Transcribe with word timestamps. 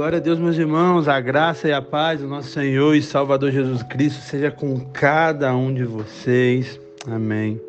Glória 0.00 0.16
a 0.16 0.20
Deus, 0.22 0.38
meus 0.38 0.56
irmãos, 0.56 1.08
a 1.08 1.20
graça 1.20 1.68
e 1.68 1.74
a 1.74 1.82
paz 1.82 2.22
do 2.22 2.26
nosso 2.26 2.48
Senhor 2.48 2.94
e 2.94 3.02
Salvador 3.02 3.50
Jesus 3.50 3.82
Cristo 3.82 4.22
seja 4.22 4.50
com 4.50 4.80
cada 4.80 5.54
um 5.54 5.74
de 5.74 5.84
vocês. 5.84 6.80
Amém 7.06 7.60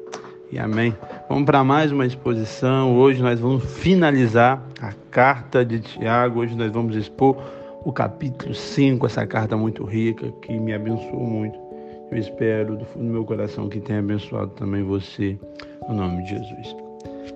e 0.49 0.57
amém. 0.57 0.95
Vamos 1.27 1.43
para 1.43 1.61
mais 1.61 1.91
uma 1.91 2.05
exposição. 2.05 2.97
Hoje 2.97 3.21
nós 3.21 3.37
vamos 3.37 3.65
finalizar 3.65 4.65
a 4.81 4.93
carta 5.11 5.65
de 5.65 5.81
Tiago. 5.81 6.39
Hoje 6.39 6.55
nós 6.55 6.71
vamos 6.71 6.95
expor 6.95 7.35
o 7.83 7.91
capítulo 7.91 8.55
5, 8.55 9.05
essa 9.05 9.27
carta 9.27 9.57
muito 9.57 9.83
rica 9.83 10.31
que 10.41 10.57
me 10.57 10.73
abençoou 10.73 11.27
muito. 11.27 11.59
Eu 12.09 12.17
espero 12.17 12.77
do 12.77 12.85
fundo 12.85 13.07
do 13.07 13.11
meu 13.11 13.25
coração 13.25 13.67
que 13.67 13.81
tenha 13.81 13.99
abençoado 13.99 14.51
também 14.51 14.83
você, 14.83 15.37
no 15.85 15.95
nome 15.95 16.23
de 16.23 16.29
Jesus. 16.29 16.75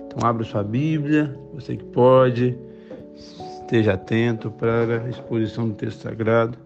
Então 0.06 0.26
abra 0.26 0.42
sua 0.42 0.64
Bíblia, 0.64 1.38
você 1.52 1.76
que 1.76 1.84
pode 1.84 2.56
Esteja 3.66 3.94
atento 3.94 4.48
para 4.48 5.02
a 5.04 5.08
exposição 5.08 5.68
do 5.68 5.74
texto 5.74 6.02
sagrado. 6.02 6.56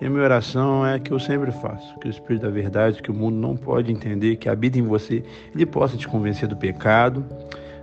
E 0.00 0.06
a 0.06 0.08
minha 0.08 0.22
oração 0.22 0.86
é 0.86 0.96
que 0.96 1.10
eu 1.10 1.18
sempre 1.18 1.50
faço, 1.50 1.98
que 1.98 2.06
o 2.06 2.10
Espírito 2.10 2.42
da 2.42 2.50
Verdade, 2.50 3.02
que 3.02 3.10
o 3.10 3.14
mundo 3.14 3.36
não 3.36 3.56
pode 3.56 3.90
entender, 3.90 4.36
que 4.36 4.48
habita 4.48 4.78
em 4.78 4.82
você, 4.82 5.24
ele 5.52 5.66
possa 5.66 5.96
te 5.96 6.06
convencer 6.06 6.48
do 6.48 6.56
pecado, 6.56 7.26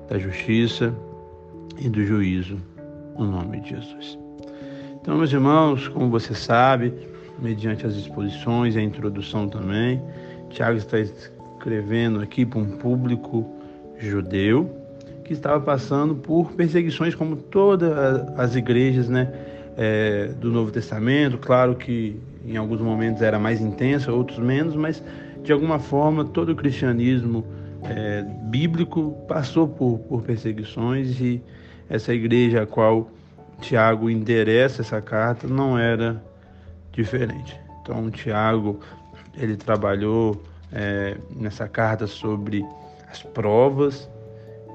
da 0.08 0.18
justiça 0.18 0.96
e 1.78 1.90
do 1.90 2.06
juízo, 2.06 2.58
no 3.20 3.26
nome 3.26 3.60
de 3.60 3.72
Jesus. 3.72 4.18
Então, 5.02 5.18
meus 5.18 5.34
irmãos, 5.34 5.90
como 5.90 6.10
você 6.10 6.34
sabe, 6.34 6.94
mediante 7.40 7.86
as 7.86 7.96
exposições 7.96 8.78
e 8.78 8.80
a 8.80 8.82
introdução 8.82 9.50
também, 9.50 10.02
Tiago 10.50 10.78
está 10.78 11.00
escrevendo 11.00 12.22
aqui 12.22 12.46
para 12.46 12.60
um 12.60 12.78
público 12.78 13.46
judeu, 13.98 14.83
que 15.34 15.40
estava 15.40 15.60
passando 15.60 16.16
por 16.16 16.52
perseguições 16.52 17.16
como 17.16 17.36
todas 17.36 17.92
as 18.38 18.56
igrejas 18.56 19.10
né, 19.10 19.32
é, 19.78 20.28
do 20.40 20.52
Novo 20.52 20.72
Testamento. 20.72 21.38
Claro 21.38 21.76
que 21.76 22.20
em 22.46 22.58
alguns 22.58 22.82
momentos 22.82 23.22
era 23.22 23.40
mais 23.40 23.62
intensa, 23.62 24.12
outros 24.12 24.40
menos, 24.40 24.76
mas 24.76 25.04
de 25.44 25.52
alguma 25.52 25.80
forma 25.80 26.24
todo 26.24 26.52
o 26.52 26.56
cristianismo 26.56 27.46
é, 27.84 28.24
bíblico 28.44 29.18
passou 29.28 29.68
por, 29.68 30.00
por 30.00 30.22
perseguições 30.22 31.20
e 31.20 31.42
essa 31.90 32.14
igreja 32.14 32.64
a 32.64 32.66
qual 32.66 33.10
Tiago 33.60 34.10
endereça 34.10 34.82
essa 34.82 35.02
carta 35.02 35.48
não 35.48 35.78
era 35.78 36.24
diferente. 36.92 37.60
Então 37.82 38.10
Tiago 38.10 38.80
ele 39.36 39.58
trabalhou 39.58 40.42
é, 40.72 41.18
nessa 41.36 41.68
carta 41.68 42.08
sobre 42.08 42.66
as 43.10 43.22
provas 43.22 44.10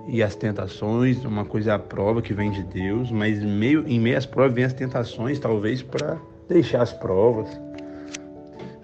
e 0.09 0.23
as 0.23 0.35
tentações, 0.35 1.23
uma 1.23 1.45
coisa 1.45 1.73
é 1.73 1.75
a 1.75 1.79
prova 1.79 2.23
que 2.23 2.33
vem 2.33 2.51
de 2.51 2.63
Deus, 2.63 3.11
mas 3.13 3.43
meio, 3.45 3.87
em 3.87 4.01
meio 4.01 4.17
às 4.17 4.25
provas 4.25 4.55
vem 4.55 4.65
as 4.65 4.73
tentações, 4.73 5.39
talvez 5.39 5.83
para 5.83 6.17
deixar 6.49 6.81
as 6.81 6.95
provas. 6.95 7.61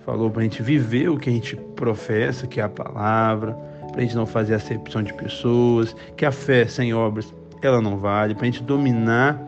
Falou 0.05 0.31
para 0.31 0.41
a 0.41 0.45
gente 0.45 0.63
viver 0.63 1.09
o 1.09 1.19
que 1.19 1.31
a 1.31 1.33
gente 1.33 1.57
professa, 1.57 2.47
que 2.47 2.61
é 2.61 2.63
a 2.63 2.69
palavra, 2.69 3.55
para 3.91 4.01
a 4.01 4.01
gente 4.03 4.15
não 4.15 4.27
fazer 4.27 4.55
acepção 4.55 5.03
de 5.03 5.15
pessoas, 5.15 5.97
que 6.15 6.27
a 6.27 6.31
fé 6.31 6.67
sem 6.67 6.93
obras 6.93 7.33
ela 7.63 7.81
não 7.81 7.97
vale, 7.97 8.35
para 8.35 8.43
a 8.43 8.51
gente 8.51 8.63
dominar 8.63 9.41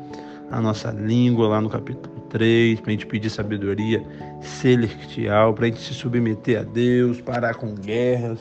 a 0.51 0.63
nossa 0.63 0.91
língua 0.91 1.47
lá 1.47 1.61
no 1.61 1.69
capítulo 1.69 2.21
3, 2.31 2.81
para 2.81 2.89
a 2.89 2.93
gente 2.93 3.05
pedir 3.05 3.29
sabedoria 3.29 4.03
celestial, 4.41 5.53
para 5.53 5.67
a 5.67 5.69
gente 5.69 5.81
se 5.81 5.93
submeter 5.93 6.61
a 6.61 6.63
Deus, 6.63 7.21
parar 7.21 7.55
com 7.57 7.75
guerras, 7.75 8.39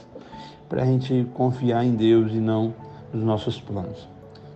para 0.69 0.83
a 0.83 0.85
gente 0.85 1.27
confiar 1.33 1.83
em 1.83 1.95
Deus 1.95 2.31
e 2.31 2.37
não 2.37 2.73
dos 3.11 3.23
nossos 3.23 3.59
planos. 3.59 4.07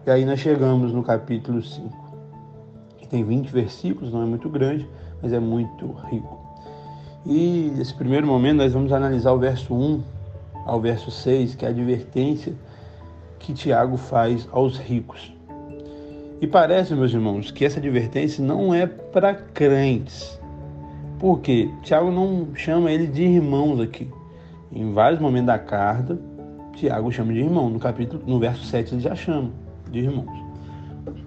E 0.05 0.11
aí 0.11 0.25
nós 0.25 0.39
chegamos 0.39 0.92
no 0.92 1.03
capítulo 1.03 1.61
5, 1.61 1.89
que 2.97 3.08
tem 3.08 3.23
20 3.23 3.50
versículos, 3.50 4.11
não 4.11 4.23
é 4.23 4.25
muito 4.25 4.50
grande, 4.50 4.88
mas 5.22 5.34
é 5.34 5.40
muito 5.40 5.91
rico. 6.09 6.40
E 7.25 7.72
nesse 7.75 7.94
primeiro 7.94 8.25
momento 8.25 8.57
nós 8.57 8.73
vamos 8.73 8.91
analisar 8.91 9.34
o 9.34 9.38
verso 9.38 9.73
1 9.73 10.01
ao 10.66 10.79
verso 10.79 11.12
6, 11.12 11.56
que 11.56 11.66
é 11.66 11.68
a 11.68 11.72
advertência 11.72 12.53
que 13.40 13.53
Tiago 13.53 13.97
faz 13.97 14.47
aos 14.52 14.78
ricos. 14.78 15.34
E 16.41 16.47
parece, 16.47 16.96
meus 16.96 17.13
irmãos, 17.13 17.52
que 17.52 17.66
essa 17.66 17.79
advertência 17.79 18.44
não 18.44 18.73
é 18.73 18.88
para 18.88 19.34
crentes. 19.34 20.40
Porque 21.19 21.69
Tiago 21.84 22.09
não 22.12 22.56
chama 22.56 22.91
ele 22.91 23.07
de 23.07 23.23
irmãos 23.23 23.81
aqui. 23.81 24.09
Em 24.72 24.94
vários 24.94 25.19
momentos 25.19 25.47
da 25.47 25.59
carta, 25.59 26.18
Tiago 26.79 27.12
chama 27.12 27.34
de 27.34 27.40
irmão. 27.40 27.69
No 27.69 27.79
capítulo, 27.79 28.23
no 28.25 28.40
verso 28.40 28.63
7 28.66 28.95
ele 28.95 29.01
já 29.01 29.16
chama 29.16 29.51
de 29.91 30.00
irmãos. 30.00 30.50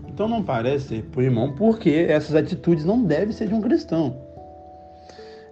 Então 0.08 0.26
não 0.26 0.42
parece 0.42 1.02
por 1.12 1.22
irmão, 1.22 1.52
porque 1.52 2.06
essas 2.08 2.34
atitudes 2.34 2.84
não 2.84 3.02
devem 3.04 3.32
ser 3.32 3.48
de 3.48 3.54
um 3.54 3.60
cristão. 3.60 4.16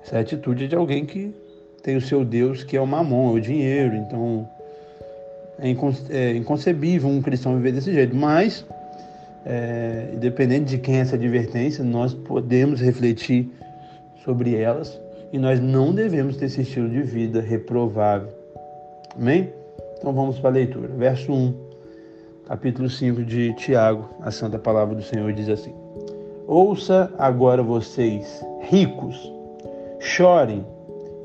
Essa 0.03 0.17
é 0.17 0.21
atitude 0.21 0.69
de 0.69 0.75
alguém 0.75 1.05
que 1.05 1.35
tem 1.83 1.97
o 1.97 2.01
seu 2.01 2.25
Deus, 2.25 2.65
que 2.65 2.77
é 2.77 2.81
o 2.81 2.87
mamon, 2.87 3.31
é 3.31 3.33
o 3.35 3.41
dinheiro. 3.41 3.95
Então 3.95 4.49
é, 5.59 5.71
é 6.11 6.37
inconcebível 6.37 7.09
um 7.09 7.21
cristão 7.21 7.57
viver 7.57 7.73
desse 7.73 7.93
jeito. 7.93 8.17
Mas, 8.17 8.65
é, 9.45 10.11
independente 10.15 10.65
de 10.65 10.79
quem 10.79 10.97
é 10.97 11.01
essa 11.01 11.17
advertência, 11.17 11.85
nós 11.85 12.15
podemos 12.15 12.81
refletir 12.81 13.51
sobre 14.25 14.55
elas 14.55 15.01
e 15.33 15.39
nós 15.39 15.61
não 15.61 15.95
devemos 15.95 16.37
ter 16.37 16.47
esse 16.47 16.63
estilo 16.63 16.89
de 16.89 17.03
vida 17.03 17.41
reprovável. 17.41 18.29
Amém? 19.17 19.60
Então 20.01 20.15
vamos 20.15 20.39
para 20.39 20.49
a 20.49 20.53
leitura. 20.55 20.89
Verso 20.89 21.31
1, 21.31 21.55
capítulo 22.47 22.89
5 22.89 23.23
de 23.23 23.53
Tiago, 23.53 24.09
a 24.23 24.31
santa 24.31 24.59
palavra 24.59 24.95
do 24.95 25.03
Senhor 25.03 25.31
diz 25.35 25.47
assim: 25.47 25.75
Ouça 26.47 27.13
agora 27.19 27.63
vocês, 27.63 28.43
ricos, 28.63 29.31
chorem 29.99 30.65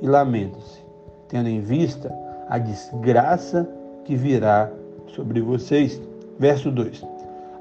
e 0.02 0.08
lamentem-se, 0.08 0.84
tendo 1.30 1.47
em 1.47 1.62
vista 1.62 2.13
a 2.50 2.58
desgraça 2.58 3.66
que 4.03 4.13
virá 4.13 4.69
sobre 5.07 5.40
vocês. 5.40 6.02
Verso 6.38 6.69
2: 6.69 7.02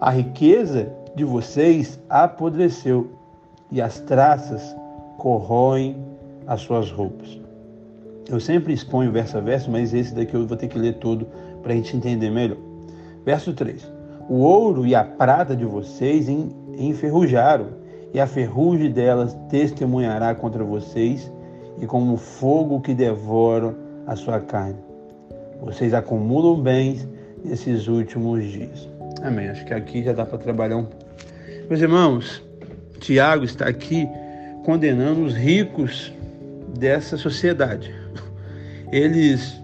A 0.01 0.11
riqueza 0.11 0.93
de 1.15 1.25
vocês 1.25 1.97
apodreceu 2.11 3.09
e 3.71 3.81
as 3.81 4.01
traças 4.01 4.75
corroem 5.19 5.97
as 6.45 6.61
suas 6.63 6.91
roupas. 6.91 7.44
Eu 8.29 8.41
sempre 8.41 8.73
exponho 8.73 9.13
verso 9.13 9.37
a 9.37 9.41
verso, 9.41 9.71
mas 9.71 9.93
esse 9.93 10.15
daqui 10.15 10.35
eu 10.35 10.47
vou 10.47 10.57
ter 10.57 10.69
que 10.69 10.79
ler 10.79 10.95
todo 10.95 11.27
para 11.63 11.73
a 11.73 11.77
gente 11.77 11.97
entender 11.97 12.31
melhor. 12.31 12.57
Verso 13.25 13.53
3: 13.53 13.87
O 14.29 14.37
ouro 14.37 14.87
e 14.87 14.95
a 14.95 15.05
prata 15.05 15.55
de 15.55 15.65
vocês 15.65 16.29
enferrujaram, 16.79 17.69
e 18.13 18.21
a 18.21 18.27
ferrugem 18.27 18.91
delas 18.91 19.37
testemunhará 19.51 20.35
contra 20.35 20.65
vocês, 20.65 21.31
e 21.81 21.87
como 21.87 22.17
fogo 22.17 22.81
que 22.81 22.95
devora 22.95 23.75
a 24.07 24.17
sua 24.17 24.41
carne. 24.41 24.79
Vocês 25.61 25.93
acumulam 25.93 26.61
bens 26.61 27.09
nesses 27.45 27.89
últimos 27.89 28.45
dias. 28.45 28.89
Amém. 29.23 29.49
Acho 29.49 29.65
que 29.65 29.75
aqui 29.75 30.03
já 30.03 30.13
dá 30.13 30.25
para 30.25 30.39
trabalhar 30.39 30.77
um 30.77 30.85
pouco. 30.85 31.05
Meus 31.69 31.81
irmãos, 31.81 32.43
Tiago 33.01 33.45
está 33.45 33.67
aqui 33.67 34.07
condenando 34.65 35.25
os 35.25 35.35
ricos 35.35 36.13
dessa 36.79 37.17
sociedade 37.17 37.95
eles 38.95 39.61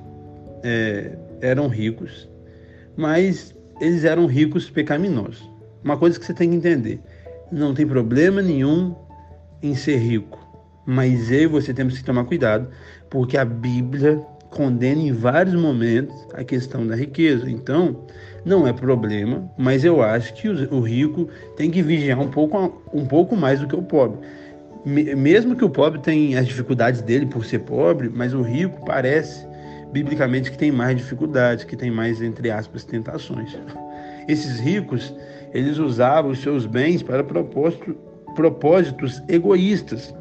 é, 0.65 1.17
eram 1.41 1.69
ricos, 1.69 2.29
mas 2.97 3.55
eles 3.81 4.05
eram 4.05 4.27
ricos 4.27 4.69
pecaminosos. 4.69 5.49
Uma 5.85 5.97
coisa 5.97 6.19
que 6.19 6.27
você 6.27 6.35
tem 6.35 6.51
que 6.51 6.57
entender: 6.57 7.01
não 7.53 7.73
tem 7.73 7.87
problema 7.87 8.43
nenhum 8.43 8.95
em 9.63 9.77
ser 9.77 9.99
rico, 9.99 10.39
mas 10.85 11.31
eu 11.31 11.43
e 11.43 11.47
você 11.47 11.73
temos 11.73 11.97
que 11.97 12.05
tomar 12.05 12.25
cuidado, 12.25 12.69
porque 13.09 13.37
a 13.37 13.45
Bíblia 13.45 14.21
condena 14.51 15.01
em 15.01 15.13
vários 15.13 15.55
momentos 15.55 16.17
a 16.35 16.43
questão 16.43 16.85
da 16.85 16.97
riqueza. 16.97 17.49
Então, 17.49 18.05
não 18.45 18.67
é 18.67 18.73
problema, 18.73 19.49
mas 19.57 19.85
eu 19.85 20.03
acho 20.03 20.35
que 20.35 20.49
o 20.49 20.81
rico 20.81 21.29
tem 21.57 21.71
que 21.71 21.83
vigiar 21.83 22.19
um 22.19 22.29
pouco, 22.29 22.83
um 22.93 23.07
pouco 23.07 23.37
mais 23.37 23.61
do 23.61 23.69
que 23.69 23.77
o 23.77 23.83
pobre 23.83 24.19
mesmo 24.85 25.55
que 25.55 25.65
o 25.65 25.71
pobre 25.71 26.01
tenha 26.01 26.41
as 26.41 26.47
dificuldades 26.47 27.03
dele 27.03 27.27
por 27.27 27.45
ser 27.45 27.61
pobre, 27.61 28.09
mas 28.09 28.33
o 28.33 28.43
rico 28.43 28.85
parece 28.85 29.47
biblicamente 29.93 30.51
que 30.51 30.59
tem 30.59 30.71
mais 30.71 30.97
dificuldades, 30.97 31.65
que 31.65 31.77
tem 31.77 31.91
mais 31.91 32.23
entre 32.23 32.51
aspas 32.51 32.85
tentações. 32.85 33.59
Esses 34.29 34.59
ricos, 34.61 35.15
eles 35.53 35.79
usavam 35.79 36.31
os 36.31 36.41
seus 36.41 36.67
bens 36.67 37.03
para 37.03 37.25
propósito, 37.25 37.95
propósitos 38.35 39.23
egoístas. 39.29 40.15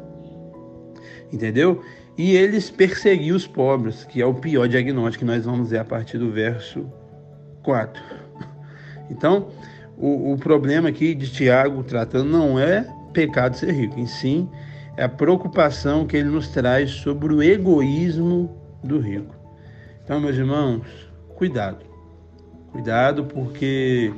Entendeu? 1.32 1.82
E 2.18 2.36
eles 2.36 2.68
perseguiam 2.70 3.36
os 3.36 3.46
pobres, 3.46 4.04
que 4.04 4.20
é 4.20 4.26
o 4.26 4.34
pior 4.34 4.68
diagnóstico 4.68 5.24
que 5.24 5.30
nós 5.30 5.44
vamos 5.44 5.70
ver 5.70 5.78
a 5.78 5.84
partir 5.84 6.18
do 6.18 6.30
verso 6.30 6.84
4. 7.62 8.02
Então, 9.08 9.48
o, 9.96 10.32
o 10.32 10.36
problema 10.38 10.88
aqui 10.88 11.14
de 11.14 11.30
Tiago 11.30 11.82
tratando 11.82 12.28
não 12.28 12.58
é 12.58 12.86
pecado 13.12 13.56
ser 13.56 13.72
rico, 13.72 13.98
em 13.98 14.06
sim 14.06 14.48
é 14.96 15.04
a 15.04 15.08
preocupação 15.08 16.06
que 16.06 16.16
ele 16.16 16.28
nos 16.28 16.48
traz 16.48 16.90
sobre 16.90 17.32
o 17.32 17.42
egoísmo 17.42 18.54
do 18.84 18.98
rico. 18.98 19.34
Então, 20.04 20.20
meus 20.20 20.36
irmãos, 20.36 20.82
cuidado. 21.36 21.84
Cuidado 22.70 23.24
porque 23.24 24.12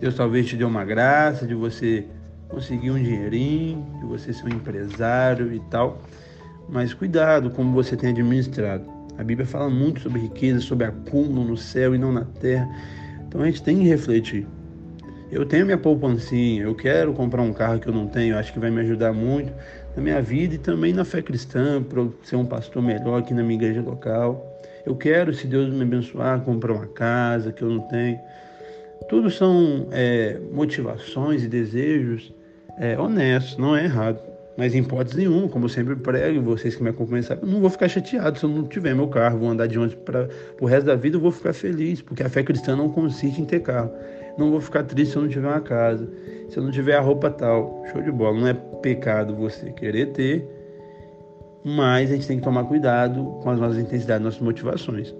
Deus 0.00 0.14
talvez 0.14 0.46
te 0.46 0.56
dê 0.56 0.64
uma 0.64 0.84
graça 0.84 1.46
de 1.46 1.54
você 1.54 2.06
conseguir 2.48 2.90
um 2.90 3.02
dinheirinho, 3.02 3.84
de 4.00 4.06
você 4.06 4.32
ser 4.32 4.44
um 4.44 4.50
empresário 4.50 5.52
e 5.52 5.60
tal. 5.70 6.02
Mas 6.68 6.92
cuidado 6.92 7.50
como 7.50 7.72
você 7.72 7.96
tem 7.96 8.10
administrado. 8.10 8.84
A 9.16 9.24
Bíblia 9.24 9.46
fala 9.46 9.70
muito 9.70 10.00
sobre 10.00 10.20
riqueza, 10.20 10.60
sobre 10.60 10.86
acúmulo 10.86 11.44
no 11.44 11.56
céu 11.56 11.94
e 11.94 11.98
não 11.98 12.12
na 12.12 12.24
terra. 12.24 12.68
Então 13.26 13.40
a 13.40 13.46
gente 13.46 13.62
tem 13.62 13.78
que 13.78 13.84
refletir. 13.84 14.46
Eu 15.34 15.44
tenho 15.44 15.66
minha 15.66 15.76
poupancinha, 15.76 16.62
eu 16.62 16.76
quero 16.76 17.12
comprar 17.12 17.42
um 17.42 17.52
carro 17.52 17.80
que 17.80 17.88
eu 17.88 17.92
não 17.92 18.06
tenho, 18.06 18.38
acho 18.38 18.52
que 18.52 18.60
vai 18.60 18.70
me 18.70 18.82
ajudar 18.82 19.12
muito 19.12 19.52
na 19.96 20.00
minha 20.00 20.22
vida 20.22 20.54
e 20.54 20.58
também 20.58 20.92
na 20.92 21.04
fé 21.04 21.20
cristã, 21.20 21.82
para 21.82 22.06
ser 22.22 22.36
um 22.36 22.46
pastor 22.46 22.80
melhor 22.80 23.18
aqui 23.18 23.34
na 23.34 23.42
minha 23.42 23.56
igreja 23.56 23.80
local. 23.80 24.60
Eu 24.86 24.94
quero, 24.94 25.34
se 25.34 25.48
Deus 25.48 25.74
me 25.74 25.82
abençoar, 25.82 26.40
comprar 26.42 26.72
uma 26.72 26.86
casa 26.86 27.50
que 27.50 27.62
eu 27.62 27.68
não 27.68 27.80
tenho. 27.80 28.16
Tudo 29.08 29.28
são 29.28 29.88
é, 29.90 30.38
motivações 30.52 31.42
e 31.42 31.48
desejos 31.48 32.32
é, 32.78 32.96
honestos, 32.96 33.56
não 33.56 33.74
é 33.74 33.82
errado. 33.82 34.20
Mas 34.56 34.72
em 34.72 34.82
hipótese 34.82 35.16
nenhuma, 35.16 35.48
como 35.48 35.64
eu 35.64 35.68
sempre 35.68 35.96
prego, 35.96 36.42
vocês 36.42 36.76
que 36.76 36.82
me 36.84 36.90
acompanham 36.90 37.24
sabem, 37.24 37.42
eu 37.42 37.50
não 37.52 37.60
vou 37.60 37.70
ficar 37.70 37.88
chateado 37.88 38.38
se 38.38 38.44
eu 38.44 38.48
não 38.48 38.62
tiver 38.68 38.94
meu 38.94 39.08
carro, 39.08 39.40
vou 39.40 39.48
andar 39.48 39.66
de 39.66 39.76
ônibus 39.76 39.96
para 40.04 40.28
o 40.60 40.64
resto 40.64 40.86
da 40.86 40.94
vida, 40.94 41.16
eu 41.16 41.20
vou 41.20 41.32
ficar 41.32 41.52
feliz, 41.52 42.00
porque 42.00 42.22
a 42.22 42.28
fé 42.28 42.44
cristã 42.44 42.76
não 42.76 42.88
consiste 42.88 43.40
em 43.40 43.44
ter 43.44 43.58
carro. 43.62 43.90
Não 44.36 44.50
vou 44.50 44.60
ficar 44.60 44.82
triste 44.82 45.12
se 45.12 45.16
eu 45.16 45.22
não 45.22 45.28
tiver 45.28 45.48
uma 45.48 45.60
casa, 45.60 46.10
se 46.48 46.56
eu 46.56 46.62
não 46.62 46.70
tiver 46.70 46.96
a 46.96 47.00
roupa 47.00 47.30
tal. 47.30 47.84
Show 47.92 48.02
de 48.02 48.10
bola, 48.10 48.38
não 48.38 48.48
é 48.48 48.54
pecado 48.54 49.34
você 49.34 49.70
querer 49.70 50.06
ter, 50.12 50.48
mas 51.64 52.10
a 52.10 52.14
gente 52.14 52.26
tem 52.26 52.38
que 52.38 52.44
tomar 52.44 52.64
cuidado 52.64 53.24
com 53.42 53.50
as 53.50 53.58
nossas 53.58 53.78
intensidades, 53.78 54.24
nossas 54.24 54.40
motivações. 54.40 55.14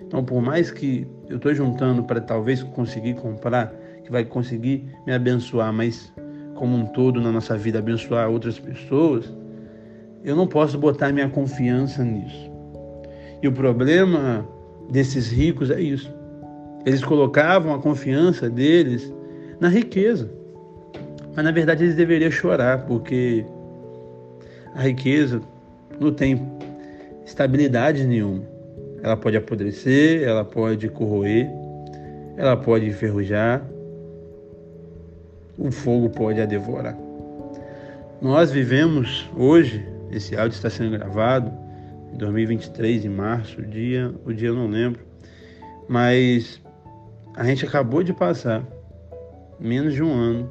Então, 0.00 0.24
por 0.24 0.40
mais 0.40 0.70
que 0.70 1.06
eu 1.28 1.36
estou 1.36 1.54
juntando 1.54 2.04
para 2.04 2.20
talvez 2.20 2.62
conseguir 2.62 3.14
comprar, 3.14 3.72
que 4.04 4.10
vai 4.10 4.24
conseguir 4.24 4.86
me 5.06 5.12
abençoar, 5.12 5.72
mas 5.72 6.12
como 6.54 6.76
um 6.76 6.86
todo 6.86 7.20
na 7.20 7.32
nossa 7.32 7.56
vida 7.56 7.78
abençoar 7.78 8.28
outras 8.28 8.58
pessoas, 8.58 9.32
eu 10.22 10.36
não 10.36 10.46
posso 10.46 10.78
botar 10.78 11.12
minha 11.12 11.28
confiança 11.28 12.04
nisso. 12.04 12.50
E 13.42 13.48
o 13.48 13.52
problema 13.52 14.46
desses 14.90 15.30
ricos 15.30 15.70
é 15.70 15.80
isso. 15.80 16.12
Eles 16.84 17.04
colocavam 17.04 17.74
a 17.74 17.78
confiança 17.78 18.50
deles 18.50 19.12
na 19.60 19.68
riqueza. 19.68 20.28
Mas 21.34 21.44
na 21.44 21.50
verdade 21.50 21.84
eles 21.84 21.94
deveriam 21.94 22.30
chorar, 22.30 22.84
porque 22.86 23.44
a 24.74 24.82
riqueza 24.82 25.40
não 26.00 26.12
tem 26.12 26.40
estabilidade 27.24 28.04
nenhuma. 28.04 28.42
Ela 29.02 29.16
pode 29.16 29.36
apodrecer, 29.36 30.22
ela 30.22 30.44
pode 30.44 30.88
corroer, 30.88 31.48
ela 32.36 32.56
pode 32.56 32.86
enferrujar, 32.86 33.62
o 35.58 35.70
fogo 35.70 36.10
pode 36.10 36.40
a 36.40 36.46
devorar. 36.46 36.96
Nós 38.20 38.52
vivemos 38.52 39.28
hoje, 39.36 39.84
esse 40.10 40.36
áudio 40.36 40.54
está 40.54 40.70
sendo 40.70 40.96
gravado 40.96 41.52
em 42.12 42.18
2023, 42.18 43.04
em 43.04 43.08
março, 43.08 43.60
o 43.60 43.64
dia, 43.64 44.14
o 44.24 44.32
dia 44.32 44.48
eu 44.48 44.54
não 44.54 44.68
lembro, 44.68 45.00
mas 45.88 46.61
a 47.34 47.44
gente 47.44 47.64
acabou 47.64 48.02
de 48.02 48.12
passar 48.12 48.62
menos 49.58 49.94
de 49.94 50.02
um 50.02 50.12
ano 50.12 50.50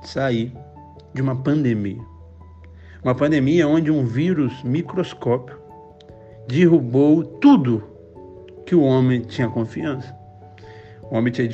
de 0.00 0.08
sair 0.08 0.52
de 1.12 1.20
uma 1.20 1.34
pandemia. 1.36 2.00
Uma 3.02 3.14
pandemia 3.14 3.66
onde 3.66 3.90
um 3.90 4.04
vírus 4.04 4.62
microscópio 4.62 5.56
derrubou 6.46 7.24
tudo 7.24 7.82
que 8.66 8.74
o 8.74 8.82
homem 8.82 9.20
tinha 9.22 9.48
confiança. 9.48 10.14
O 11.10 11.16
homem 11.16 11.32
tinha 11.32 11.48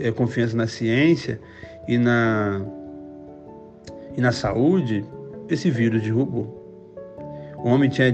é, 0.00 0.12
confiança 0.12 0.56
na 0.56 0.66
ciência 0.66 1.40
e 1.88 1.98
na, 1.98 2.64
e 4.16 4.20
na 4.20 4.30
saúde, 4.30 5.04
esse 5.48 5.70
vírus 5.70 6.02
derrubou. 6.02 6.60
O 7.58 7.68
homem 7.68 7.88
tinha 7.90 8.12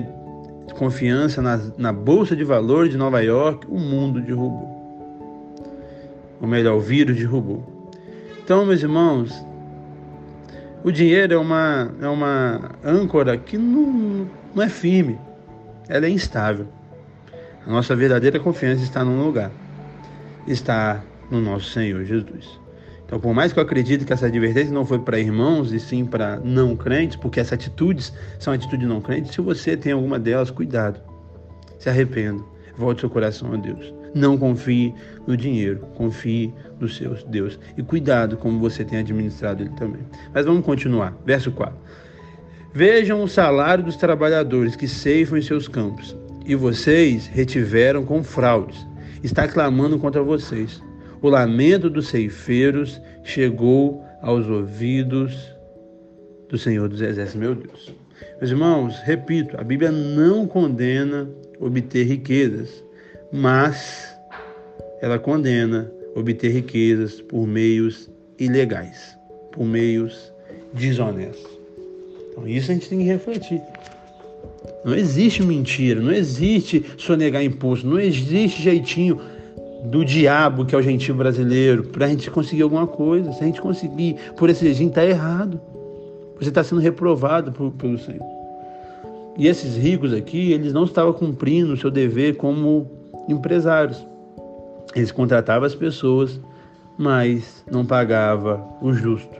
confiança 0.78 1.42
na, 1.42 1.56
na 1.76 1.92
Bolsa 1.92 2.36
de 2.36 2.44
Valores 2.44 2.90
de 2.90 2.96
Nova 2.96 3.20
York, 3.20 3.66
o 3.68 3.78
mundo 3.78 4.20
derrubou. 4.20 4.77
Ou 6.40 6.48
melhor, 6.48 6.76
o 6.76 6.80
vírus 6.80 7.16
derrubou. 7.16 7.90
Então, 8.42 8.64
meus 8.64 8.82
irmãos, 8.82 9.44
o 10.82 10.90
dinheiro 10.90 11.34
é 11.34 11.38
uma, 11.38 11.90
é 12.00 12.08
uma 12.08 12.70
âncora 12.84 13.36
que 13.36 13.58
não, 13.58 14.26
não 14.54 14.62
é 14.62 14.68
firme, 14.68 15.18
ela 15.88 16.06
é 16.06 16.08
instável. 16.08 16.66
A 17.66 17.70
nossa 17.70 17.94
verdadeira 17.94 18.38
confiança 18.38 18.82
está 18.82 19.04
num 19.04 19.22
lugar, 19.22 19.50
está 20.46 21.02
no 21.30 21.40
nosso 21.40 21.70
Senhor 21.70 22.04
Jesus. 22.04 22.58
Então, 23.04 23.18
por 23.18 23.34
mais 23.34 23.52
que 23.52 23.58
eu 23.58 23.62
acredite 23.62 24.04
que 24.04 24.12
essa 24.12 24.26
advertência 24.26 24.72
não 24.72 24.84
foi 24.84 24.98
para 24.98 25.18
irmãos 25.18 25.72
e 25.72 25.80
sim 25.80 26.04
para 26.04 26.38
não 26.38 26.76
crentes, 26.76 27.16
porque 27.16 27.40
essas 27.40 27.54
atitudes 27.54 28.12
são 28.38 28.52
atitudes 28.52 28.86
não 28.86 29.00
crentes, 29.00 29.34
se 29.34 29.40
você 29.40 29.76
tem 29.76 29.92
alguma 29.92 30.18
delas, 30.18 30.50
cuidado. 30.50 31.00
Se 31.78 31.88
arrependa. 31.88 32.42
Volte 32.76 33.00
seu 33.00 33.10
coração 33.10 33.52
a 33.52 33.56
Deus. 33.56 33.97
Não 34.14 34.38
confie 34.38 34.94
no 35.26 35.36
dinheiro, 35.36 35.80
confie 35.94 36.52
no 36.80 36.88
seu 36.88 37.14
Deus. 37.26 37.58
E 37.76 37.82
cuidado 37.82 38.36
como 38.36 38.58
você 38.58 38.84
tem 38.84 38.98
administrado 38.98 39.62
ele 39.62 39.72
também. 39.76 40.02
Mas 40.32 40.44
vamos 40.44 40.64
continuar. 40.64 41.16
Verso 41.24 41.50
4. 41.52 41.76
Vejam 42.72 43.22
o 43.22 43.28
salário 43.28 43.84
dos 43.84 43.96
trabalhadores 43.96 44.76
que 44.76 44.86
ceifam 44.86 45.38
em 45.38 45.42
seus 45.42 45.66
campos, 45.66 46.16
e 46.44 46.54
vocês 46.54 47.26
retiveram 47.26 48.04
com 48.04 48.22
fraudes. 48.22 48.86
Está 49.22 49.48
clamando 49.48 49.98
contra 49.98 50.22
vocês 50.22 50.80
o 51.20 51.28
lamento 51.28 51.90
dos 51.90 52.08
ceifeiros 52.08 53.00
chegou 53.24 54.04
aos 54.22 54.48
ouvidos 54.48 55.52
do 56.48 56.56
Senhor 56.56 56.88
dos 56.88 57.00
Exércitos, 57.00 57.40
meu 57.40 57.54
Deus. 57.54 57.92
Meus 58.38 58.50
irmãos, 58.50 59.00
repito, 59.02 59.60
a 59.60 59.64
Bíblia 59.64 59.90
não 59.90 60.46
condena 60.46 61.28
obter 61.58 62.04
riquezas, 62.04 62.84
mas 63.32 64.16
ela 65.00 65.18
condena 65.18 65.90
obter 66.14 66.50
riquezas 66.50 67.20
por 67.20 67.46
meios 67.46 68.10
ilegais, 68.38 69.16
por 69.52 69.64
meios 69.64 70.32
desonestos. 70.72 71.58
Então, 72.30 72.46
isso 72.46 72.70
a 72.70 72.74
gente 72.74 72.88
tem 72.88 72.98
que 72.98 73.04
refletir. 73.04 73.60
Não 74.84 74.94
existe 74.94 75.42
mentira, 75.42 76.00
não 76.00 76.12
existe 76.12 76.84
sonegar 76.96 77.42
imposto, 77.42 77.86
não 77.86 77.98
existe 77.98 78.62
jeitinho 78.62 79.20
do 79.84 80.04
diabo, 80.04 80.64
que 80.64 80.74
é 80.74 80.78
o 80.78 80.82
gentil 80.82 81.14
brasileiro, 81.14 81.84
para 81.84 82.06
a 82.06 82.08
gente 82.08 82.30
conseguir 82.30 82.62
alguma 82.62 82.86
coisa. 82.86 83.32
Se 83.32 83.42
a 83.42 83.46
gente 83.46 83.60
conseguir 83.60 84.16
por 84.36 84.50
esse 84.50 84.64
jeitinho, 84.64 84.88
está 84.88 85.04
errado. 85.04 85.60
Você 86.38 86.48
está 86.48 86.62
sendo 86.62 86.80
reprovado 86.80 87.52
por, 87.52 87.72
pelo 87.72 87.98
Senhor. 87.98 88.24
E 89.36 89.46
esses 89.46 89.76
ricos 89.76 90.12
aqui, 90.12 90.52
eles 90.52 90.72
não 90.72 90.84
estavam 90.84 91.12
cumprindo 91.12 91.72
o 91.72 91.76
seu 91.76 91.90
dever 91.90 92.36
como 92.36 92.97
empresários. 93.28 94.06
Eles 94.94 95.12
contratavam 95.12 95.66
as 95.66 95.74
pessoas, 95.74 96.40
mas 96.96 97.64
não 97.70 97.84
pagava 97.84 98.66
o 98.80 98.92
justo. 98.92 99.36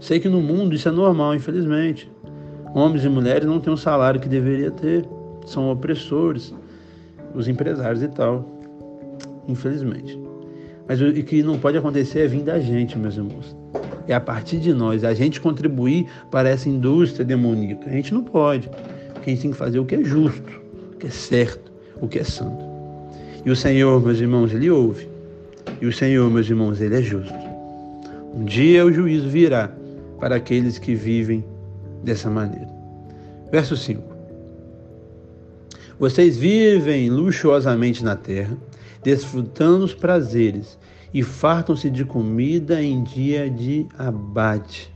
Sei 0.00 0.20
que 0.20 0.28
no 0.28 0.40
mundo 0.40 0.74
isso 0.74 0.88
é 0.88 0.92
normal, 0.92 1.34
infelizmente. 1.34 2.10
Homens 2.74 3.04
e 3.04 3.08
mulheres 3.08 3.46
não 3.46 3.60
têm 3.60 3.72
o 3.72 3.76
salário 3.76 4.20
que 4.20 4.28
deveria 4.28 4.70
ter, 4.70 5.06
são 5.46 5.70
opressores, 5.70 6.54
os 7.34 7.48
empresários 7.48 8.02
e 8.02 8.08
tal 8.08 8.52
infelizmente. 9.48 10.18
Mas 10.86 11.00
o 11.00 11.12
que 11.12 11.42
não 11.42 11.58
pode 11.58 11.78
acontecer 11.78 12.20
é 12.20 12.26
vir 12.26 12.42
da 12.42 12.58
gente, 12.58 12.98
meus 12.98 13.16
irmãos. 13.16 13.56
É 14.06 14.14
a 14.14 14.20
partir 14.20 14.58
de 14.58 14.72
nós, 14.72 15.04
a 15.04 15.14
gente 15.14 15.40
contribuir 15.40 16.06
para 16.30 16.48
essa 16.48 16.68
indústria 16.68 17.24
demoníaca. 17.24 17.88
A 17.88 17.92
gente 17.92 18.12
não 18.12 18.22
pode. 18.22 18.68
A 19.14 19.28
gente 19.28 19.42
tem 19.42 19.50
que 19.52 19.56
fazer 19.56 19.78
o 19.78 19.84
que 19.84 19.94
é 19.94 20.02
justo, 20.02 20.60
o 20.94 20.96
que 20.96 21.06
é 21.06 21.10
certo, 21.10 21.72
o 22.00 22.08
que 22.08 22.18
é 22.18 22.24
santo. 22.24 22.71
E 23.44 23.50
o 23.50 23.56
Senhor, 23.56 24.00
meus 24.00 24.20
irmãos, 24.20 24.52
Ele 24.52 24.70
ouve. 24.70 25.08
E 25.80 25.86
o 25.86 25.92
Senhor, 25.92 26.30
meus 26.30 26.48
irmãos, 26.48 26.80
Ele 26.80 26.96
é 26.96 27.02
justo. 27.02 27.34
Um 28.34 28.44
dia 28.44 28.84
o 28.84 28.92
juízo 28.92 29.28
virá 29.28 29.70
para 30.18 30.36
aqueles 30.36 30.78
que 30.78 30.94
vivem 30.94 31.44
dessa 32.02 32.30
maneira. 32.30 32.68
Verso 33.50 33.76
5. 33.76 34.02
Vocês 35.98 36.36
vivem 36.36 37.10
luxuosamente 37.10 38.02
na 38.02 38.16
terra 38.16 38.56
desfrutando 39.02 39.84
os 39.84 39.94
prazeres 39.94 40.78
e 41.12 41.22
fartam-se 41.22 41.90
de 41.90 42.04
comida 42.04 42.82
em 42.82 43.02
dia 43.02 43.50
de 43.50 43.86
abate 43.98 44.92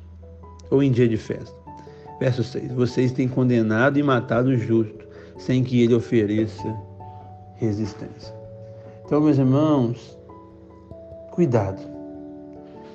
ou 0.70 0.82
em 0.82 0.90
dia 0.90 1.08
de 1.08 1.16
festa. 1.16 1.54
Verso 2.18 2.42
6: 2.42 2.72
Vocês 2.72 3.12
têm 3.12 3.28
condenado 3.28 3.98
e 3.98 4.02
matado 4.02 4.50
o 4.50 4.56
justo, 4.56 5.04
sem 5.36 5.62
que 5.62 5.82
ele 5.82 5.94
ofereça 5.94 6.74
resistência. 7.56 8.35
Então, 9.06 9.20
meus 9.20 9.38
irmãos, 9.38 10.18
cuidado, 11.30 11.80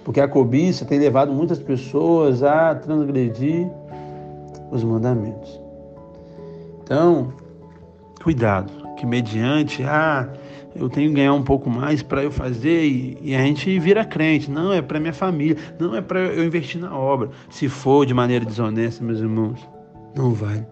porque 0.03 0.19
a 0.19 0.27
cobiça 0.27 0.83
tem 0.83 0.99
levado 0.99 1.31
muitas 1.31 1.57
pessoas 1.57 2.43
a 2.43 2.75
transgredir 2.75 3.69
os 4.69 4.83
mandamentos. 4.83 5.57
Então, 6.83 7.31
cuidado, 8.21 8.69
que 8.97 9.05
mediante 9.05 9.83
a 9.83 10.27
eu 10.75 10.89
tenho 10.89 11.09
que 11.09 11.15
ganhar 11.15 11.33
um 11.33 11.43
pouco 11.43 11.69
mais 11.69 12.03
para 12.03 12.23
eu 12.23 12.31
fazer 12.31 12.85
e, 12.85 13.17
e, 13.21 13.35
a 13.35 13.41
gente 13.41 13.79
vira 13.79 14.05
crente. 14.05 14.51
Não, 14.51 14.71
é 14.71 14.81
para 14.81 14.99
minha 14.99 15.13
família, 15.13 15.57
não 15.79 15.95
é 15.95 16.01
para 16.01 16.19
eu 16.19 16.43
investir 16.43 16.79
na 16.79 16.93
obra. 16.97 17.29
Se 17.49 17.67
for 17.67 18.05
de 18.05 18.13
maneira 18.13 18.45
desonesta, 18.45 19.03
meus 19.03 19.19
irmãos, 19.19 19.59
não 20.15 20.33
vale. 20.33 20.65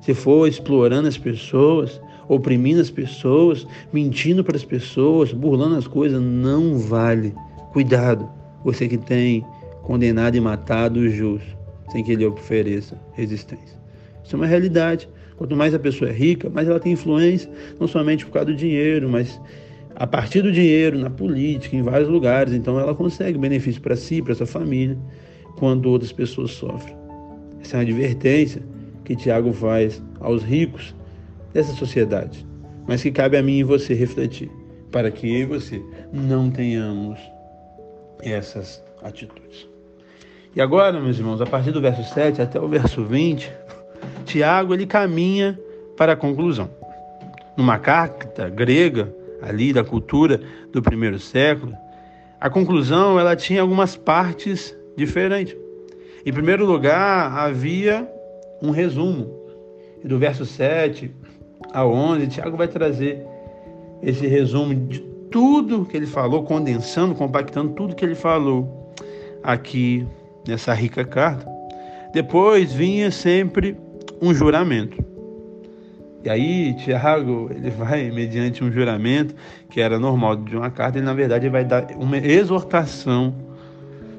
Se 0.00 0.14
for 0.14 0.48
explorando 0.48 1.08
as 1.08 1.18
pessoas, 1.18 2.00
oprimindo 2.30 2.80
as 2.80 2.90
pessoas, 2.90 3.66
mentindo 3.92 4.44
para 4.44 4.56
as 4.56 4.64
pessoas, 4.64 5.32
burlando 5.32 5.74
as 5.74 5.88
coisas, 5.88 6.22
não 6.22 6.78
vale. 6.78 7.34
Cuidado, 7.72 8.30
você 8.64 8.86
que 8.86 8.96
tem 8.96 9.44
condenado 9.82 10.36
e 10.36 10.40
matado 10.40 11.00
o 11.00 11.08
justo, 11.08 11.58
sem 11.90 12.04
que 12.04 12.12
ele 12.12 12.24
ofereça 12.24 12.96
resistência. 13.14 13.76
Isso 14.22 14.36
é 14.36 14.38
uma 14.38 14.46
realidade. 14.46 15.08
Quanto 15.36 15.56
mais 15.56 15.74
a 15.74 15.78
pessoa 15.78 16.08
é 16.08 16.14
rica, 16.14 16.48
mais 16.48 16.68
ela 16.68 16.78
tem 16.78 16.92
influência, 16.92 17.50
não 17.80 17.88
somente 17.88 18.24
por 18.24 18.32
causa 18.32 18.46
do 18.46 18.54
dinheiro, 18.54 19.08
mas 19.08 19.40
a 19.96 20.06
partir 20.06 20.42
do 20.42 20.52
dinheiro, 20.52 20.96
na 21.00 21.10
política, 21.10 21.74
em 21.74 21.82
vários 21.82 22.08
lugares. 22.08 22.54
Então 22.54 22.78
ela 22.78 22.94
consegue 22.94 23.38
benefício 23.38 23.80
para 23.80 23.96
si, 23.96 24.22
para 24.22 24.36
sua 24.36 24.46
família, 24.46 24.96
quando 25.58 25.86
outras 25.86 26.12
pessoas 26.12 26.52
sofrem. 26.52 26.96
Essa 27.60 27.74
é 27.74 27.78
uma 27.78 27.82
advertência 27.82 28.62
que 29.04 29.16
Tiago 29.16 29.52
faz 29.52 30.00
aos 30.20 30.44
ricos 30.44 30.94
dessa 31.52 31.72
sociedade, 31.72 32.46
mas 32.86 33.02
que 33.02 33.10
cabe 33.10 33.36
a 33.36 33.42
mim 33.42 33.58
e 33.58 33.64
você 33.64 33.94
refletir, 33.94 34.50
para 34.90 35.10
que 35.10 35.26
eu 35.26 35.40
e 35.40 35.44
você 35.46 35.82
não 36.12 36.50
tenhamos 36.50 37.18
essas 38.22 38.82
atitudes. 39.02 39.68
E 40.54 40.60
agora, 40.60 41.00
meus 41.00 41.18
irmãos, 41.18 41.40
a 41.40 41.46
partir 41.46 41.70
do 41.70 41.80
verso 41.80 42.02
7 42.12 42.42
até 42.42 42.60
o 42.60 42.68
verso 42.68 43.04
20, 43.04 43.52
Tiago 44.24 44.74
ele 44.74 44.86
caminha 44.86 45.58
para 45.96 46.12
a 46.14 46.16
conclusão. 46.16 46.70
Numa 47.56 47.78
carta 47.78 48.48
grega, 48.48 49.14
ali 49.42 49.72
da 49.72 49.82
cultura 49.82 50.40
do 50.72 50.82
primeiro 50.82 51.18
século, 51.18 51.72
a 52.40 52.50
conclusão 52.50 53.18
ela 53.18 53.36
tinha 53.36 53.60
algumas 53.60 53.96
partes 53.96 54.76
diferentes. 54.96 55.56
Em 56.24 56.32
primeiro 56.32 56.64
lugar, 56.66 57.32
havia 57.32 58.08
um 58.62 58.70
resumo. 58.70 59.38
E 60.02 60.08
do 60.08 60.18
verso 60.18 60.46
7 60.46 61.14
a 61.72 61.84
11, 61.84 62.26
Tiago 62.28 62.56
vai 62.56 62.68
trazer 62.68 63.26
esse 64.02 64.26
resumo 64.26 64.74
de 64.74 65.00
tudo 65.30 65.84
que 65.84 65.96
ele 65.96 66.06
falou, 66.06 66.42
condensando, 66.42 67.14
compactando 67.14 67.72
tudo 67.74 67.94
que 67.94 68.04
ele 68.04 68.14
falou 68.14 68.92
aqui 69.42 70.06
nessa 70.46 70.74
rica 70.74 71.04
carta. 71.04 71.46
Depois 72.12 72.72
vinha 72.72 73.10
sempre 73.10 73.76
um 74.20 74.34
juramento. 74.34 75.02
E 76.22 76.28
aí, 76.28 76.74
Tiago, 76.74 77.50
ele 77.54 77.70
vai, 77.70 78.10
mediante 78.10 78.62
um 78.62 78.70
juramento, 78.70 79.34
que 79.70 79.80
era 79.80 79.98
normal 79.98 80.36
de 80.36 80.56
uma 80.56 80.70
carta, 80.70 80.98
ele 80.98 81.06
na 81.06 81.14
verdade 81.14 81.48
vai 81.48 81.64
dar 81.64 81.86
uma 81.96 82.18
exortação 82.18 83.34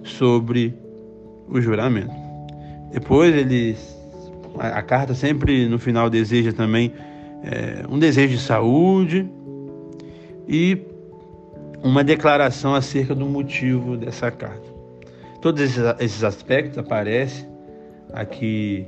sobre 0.04 0.74
o 1.48 1.62
juramento. 1.62 2.14
Depois 2.92 3.36
ele, 3.36 3.78
a 4.58 4.82
carta 4.82 5.14
sempre 5.14 5.68
no 5.68 5.78
final 5.78 6.10
deseja 6.10 6.52
também 6.52 6.92
é, 7.44 7.86
um 7.90 7.98
desejo 7.98 8.36
de 8.36 8.42
saúde 8.42 9.30
e 10.48 10.78
uma 11.84 12.04
declaração 12.04 12.76
acerca 12.76 13.16
do 13.16 13.26
motivo 13.26 13.98
dessa 13.98 14.30
carta. 14.30 14.70
Todos 15.42 15.62
esses 16.00 16.24
aspectos 16.24 16.78
aparecem 16.78 17.48
aqui 18.14 18.86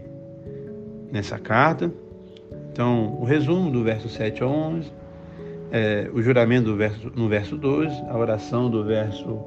nessa 1.11 1.39
carta. 1.39 1.91
Então, 2.71 3.17
o 3.19 3.23
resumo 3.23 3.71
do 3.71 3.83
verso 3.83 4.09
7 4.09 4.43
ao 4.43 4.49
11, 4.49 4.91
é, 5.71 6.09
o 6.13 6.21
juramento 6.21 6.65
do 6.65 6.75
verso, 6.75 7.11
no 7.15 7.27
verso 7.27 7.57
12, 7.57 8.03
a 8.07 8.17
oração 8.17 8.69
do 8.69 8.83
verso 8.83 9.39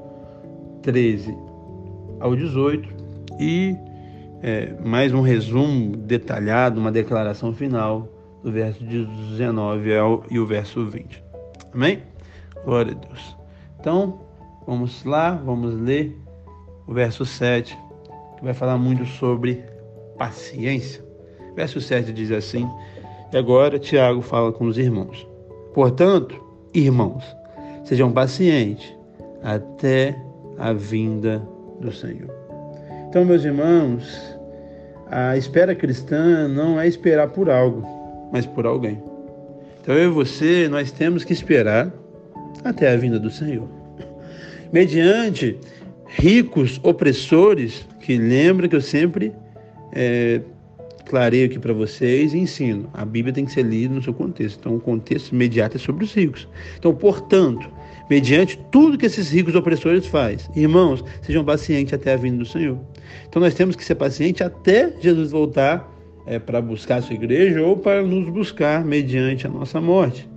13 0.83 1.37
ao 2.19 2.35
18 2.35 2.89
e 3.39 3.77
é, 4.43 4.73
mais 4.85 5.13
um 5.13 5.21
resumo 5.21 5.97
detalhado, 5.97 6.81
uma 6.81 6.91
declaração 6.91 7.53
final 7.53 8.09
do 8.47 8.53
verso 8.53 8.85
19 8.85 9.97
ao, 9.97 10.23
e 10.31 10.38
o 10.38 10.47
verso 10.47 10.87
20. 10.87 11.21
Amém? 11.75 12.00
Glória 12.65 12.93
a 12.93 12.95
Deus. 12.95 13.37
Então, 13.81 14.21
vamos 14.65 15.05
lá, 15.05 15.33
vamos 15.33 15.75
ler 15.75 16.17
o 16.87 16.95
verso 16.95 17.26
7, 17.26 17.76
que 18.37 18.45
vai 18.45 18.55
falar 18.55 18.79
muito 18.79 19.05
sobre 19.05 19.65
paciência. 20.17 21.05
Verso 21.57 21.81
7 21.81 22.12
diz 22.12 22.31
assim: 22.31 22.71
E 23.33 23.37
agora 23.37 23.81
Tiago 23.81 24.23
fala 24.23 24.53
com 24.53 24.67
os 24.67 24.79
irmãos. 24.79 25.26
Portanto, 25.75 26.41
irmãos, 26.73 27.25
sejam 27.83 28.12
pacientes 28.12 28.95
até 29.43 30.17
a 30.57 30.73
vinda 30.73 31.43
do 31.81 31.91
Senhor. 31.91 32.31
Então, 33.09 33.25
meus 33.25 33.45
irmãos, 33.45 34.38
a 35.11 35.37
espera 35.37 35.75
cristã 35.75 36.47
não 36.47 36.79
é 36.79 36.87
esperar 36.87 37.29
por 37.31 37.50
algo, 37.50 37.96
mas 38.37 38.45
por 38.45 38.66
alguém. 38.66 39.02
Então, 39.81 39.95
eu 39.95 40.11
e 40.11 40.12
você, 40.12 40.69
nós 40.69 40.93
temos 40.93 41.25
que 41.25 41.33
esperar 41.33 41.90
até 42.62 42.93
a 42.93 42.97
vinda 42.97 43.19
do 43.19 43.31
Senhor. 43.31 43.66
Mediante 44.71 45.57
ricos 46.07 46.78
opressores, 46.83 47.87
que 47.99 48.19
lembra 48.19 48.69
que 48.69 48.76
eu 48.76 48.81
sempre 48.83 49.33
é, 49.90 50.43
clareio 51.07 51.47
aqui 51.47 51.59
para 51.59 51.73
vocês 51.73 52.35
e 52.35 52.38
ensino. 52.38 52.90
A 52.93 53.07
Bíblia 53.07 53.33
tem 53.33 53.47
que 53.47 53.52
ser 53.52 53.62
lida 53.62 53.95
no 53.95 54.02
seu 54.02 54.12
contexto. 54.12 54.59
Então, 54.61 54.76
o 54.76 54.81
contexto 54.81 55.33
imediato 55.33 55.78
é 55.78 55.81
sobre 55.81 56.05
os 56.05 56.12
ricos. 56.12 56.47
Então, 56.78 56.95
portanto, 56.95 57.71
mediante 58.11 58.59
tudo 58.71 58.99
que 58.99 59.07
esses 59.07 59.31
ricos 59.31 59.55
opressores 59.55 60.07
fazem, 60.07 60.47
irmãos, 60.55 61.02
sejam 61.23 61.43
pacientes 61.43 61.95
até 61.95 62.12
a 62.12 62.16
vinda 62.16 62.37
do 62.37 62.47
Senhor. 62.47 62.78
Então, 63.26 63.40
nós 63.40 63.55
temos 63.55 63.76
que 63.76 63.85
ser 63.85 63.95
pacientes 63.95 64.43
até 64.43 64.93
Jesus 65.00 65.31
voltar 65.31 65.96
é, 66.26 66.38
para 66.38 66.61
buscar 66.61 66.97
a 66.97 67.02
sua 67.02 67.14
igreja 67.14 67.62
ou 67.62 67.76
para 67.76 68.02
nos 68.02 68.28
buscar 68.28 68.85
mediante 68.85 69.47
a 69.47 69.50
nossa 69.50 69.80
morte. 69.80 70.28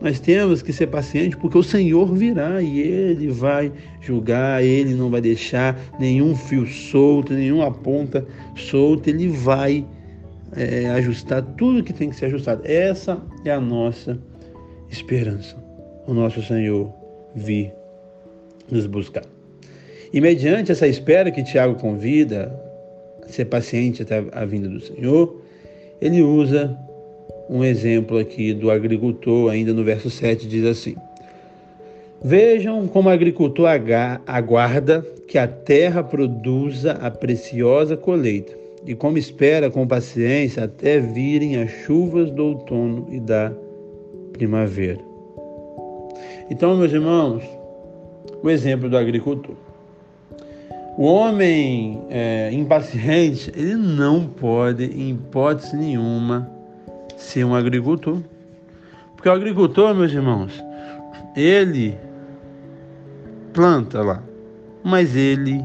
Nós 0.00 0.18
temos 0.18 0.62
que 0.62 0.72
ser 0.72 0.86
pacientes 0.86 1.38
porque 1.38 1.58
o 1.58 1.62
Senhor 1.62 2.06
virá 2.14 2.62
e 2.62 2.80
Ele 2.80 3.28
vai 3.28 3.70
julgar, 4.00 4.64
Ele 4.64 4.94
não 4.94 5.10
vai 5.10 5.20
deixar 5.20 5.78
nenhum 5.98 6.34
fio 6.34 6.66
solto, 6.66 7.34
nenhuma 7.34 7.70
ponta 7.70 8.26
solta, 8.56 9.10
Ele 9.10 9.28
vai 9.28 9.86
é, 10.56 10.88
ajustar 10.90 11.42
tudo 11.42 11.84
que 11.84 11.92
tem 11.92 12.08
que 12.08 12.16
ser 12.16 12.26
ajustado. 12.26 12.62
Essa 12.64 13.22
é 13.44 13.52
a 13.52 13.60
nossa 13.60 14.18
esperança. 14.88 15.54
O 16.06 16.14
nosso 16.14 16.42
Senhor 16.42 16.90
vir 17.34 17.70
nos 18.70 18.86
buscar. 18.86 19.24
E 20.12 20.20
mediante 20.20 20.72
essa 20.72 20.88
espera 20.88 21.30
que 21.30 21.42
Tiago 21.42 21.74
convida 21.74 22.58
ser 23.34 23.46
paciente 23.46 24.02
até 24.02 24.24
a 24.32 24.44
vinda 24.44 24.68
do 24.68 24.80
Senhor, 24.80 25.40
ele 26.00 26.22
usa 26.22 26.76
um 27.48 27.64
exemplo 27.64 28.18
aqui 28.18 28.54
do 28.54 28.70
agricultor, 28.70 29.50
ainda 29.50 29.72
no 29.72 29.82
verso 29.82 30.08
7, 30.08 30.46
diz 30.46 30.64
assim: 30.64 30.94
Vejam 32.22 32.86
como 32.86 33.08
o 33.08 33.12
agricultor 33.12 33.66
aguarda 34.26 35.04
que 35.26 35.38
a 35.38 35.48
terra 35.48 36.02
produza 36.02 36.92
a 36.92 37.10
preciosa 37.10 37.96
colheita, 37.96 38.52
e 38.86 38.94
como 38.94 39.18
espera 39.18 39.70
com 39.70 39.86
paciência 39.86 40.64
até 40.64 41.00
virem 41.00 41.56
as 41.56 41.70
chuvas 41.70 42.30
do 42.30 42.44
outono 42.44 43.08
e 43.10 43.20
da 43.20 43.52
primavera. 44.32 45.00
Então, 46.50 46.76
meus 46.76 46.92
irmãos, 46.92 47.42
o 48.42 48.50
exemplo 48.50 48.88
do 48.88 48.96
agricultor. 48.96 49.54
O 51.00 51.04
homem 51.04 52.04
é, 52.10 52.50
impaciente, 52.52 53.50
ele 53.56 53.74
não 53.74 54.26
pode, 54.26 54.84
em 54.84 55.12
hipótese 55.12 55.74
nenhuma, 55.74 56.46
ser 57.16 57.42
um 57.42 57.54
agricultor. 57.54 58.18
Porque 59.16 59.26
o 59.26 59.32
agricultor, 59.32 59.94
meus 59.94 60.12
irmãos, 60.12 60.62
ele 61.34 61.96
planta 63.54 64.02
lá, 64.02 64.22
mas 64.84 65.16
ele 65.16 65.64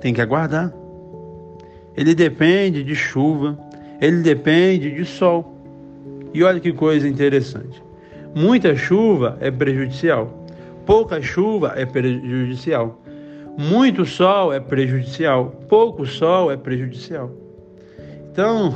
tem 0.00 0.14
que 0.14 0.22
aguardar. 0.22 0.72
Ele 1.94 2.14
depende 2.14 2.82
de 2.82 2.94
chuva, 2.94 3.58
ele 4.00 4.22
depende 4.22 4.92
de 4.92 5.04
sol. 5.04 5.60
E 6.32 6.42
olha 6.42 6.58
que 6.58 6.72
coisa 6.72 7.06
interessante. 7.06 7.82
Muita 8.34 8.74
chuva 8.74 9.36
é 9.42 9.50
prejudicial, 9.50 10.46
pouca 10.86 11.20
chuva 11.20 11.74
é 11.76 11.84
prejudicial. 11.84 12.98
Muito 13.58 14.04
sol 14.04 14.52
é 14.52 14.60
prejudicial, 14.60 15.46
pouco 15.68 16.04
sol 16.04 16.50
é 16.50 16.56
prejudicial. 16.56 17.30
Então, 18.30 18.74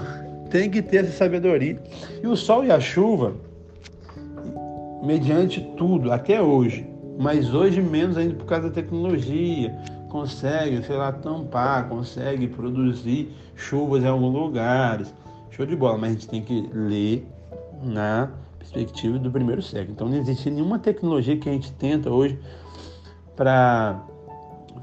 tem 0.51 0.71
que 0.71 0.81
ter 0.81 1.05
essa 1.05 1.13
sabedoria. 1.13 1.79
E 2.23 2.27
o 2.27 2.35
sol 2.35 2.65
e 2.65 2.73
a 2.73 2.81
chuva, 2.81 3.35
mediante 5.03 5.61
tudo, 5.77 6.11
até 6.11 6.41
hoje, 6.41 6.87
mas 7.19 7.53
hoje 7.53 7.83
menos 7.83 8.17
ainda 8.17 8.35
por 8.35 8.47
causa 8.47 8.69
da 8.69 8.75
tecnologia, 8.75 9.75
consegue, 10.09 10.83
sei 10.83 10.97
lá, 10.97 11.13
tampar, 11.13 11.89
consegue 11.89 12.49
produzir 12.49 13.31
chuvas 13.55 14.03
em 14.03 14.07
alguns 14.07 14.33
lugares. 14.33 15.15
Show 15.51 15.67
de 15.67 15.77
bola, 15.77 15.99
mas 15.99 16.11
a 16.11 16.13
gente 16.13 16.29
tem 16.29 16.43
que 16.43 16.69
ler 16.73 17.27
na 17.83 18.31
perspectiva 18.59 19.19
do 19.19 19.31
primeiro 19.31 19.63
século. 19.63 19.93
Então 19.93 20.09
não 20.09 20.17
existe 20.17 20.51
nenhuma 20.51 20.79
tecnologia 20.79 21.37
que 21.37 21.49
a 21.49 21.53
gente 21.53 21.73
tenta 21.73 22.11
hoje 22.11 22.39
para 23.37 24.03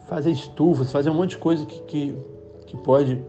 fazer 0.08 0.32
estufas, 0.32 0.92
fazer 0.92 1.10
um 1.10 1.14
monte 1.14 1.32
de 1.32 1.38
coisa 1.38 1.66
que, 1.66 1.80
que, 1.82 2.16
que 2.66 2.78
pode 2.78 3.22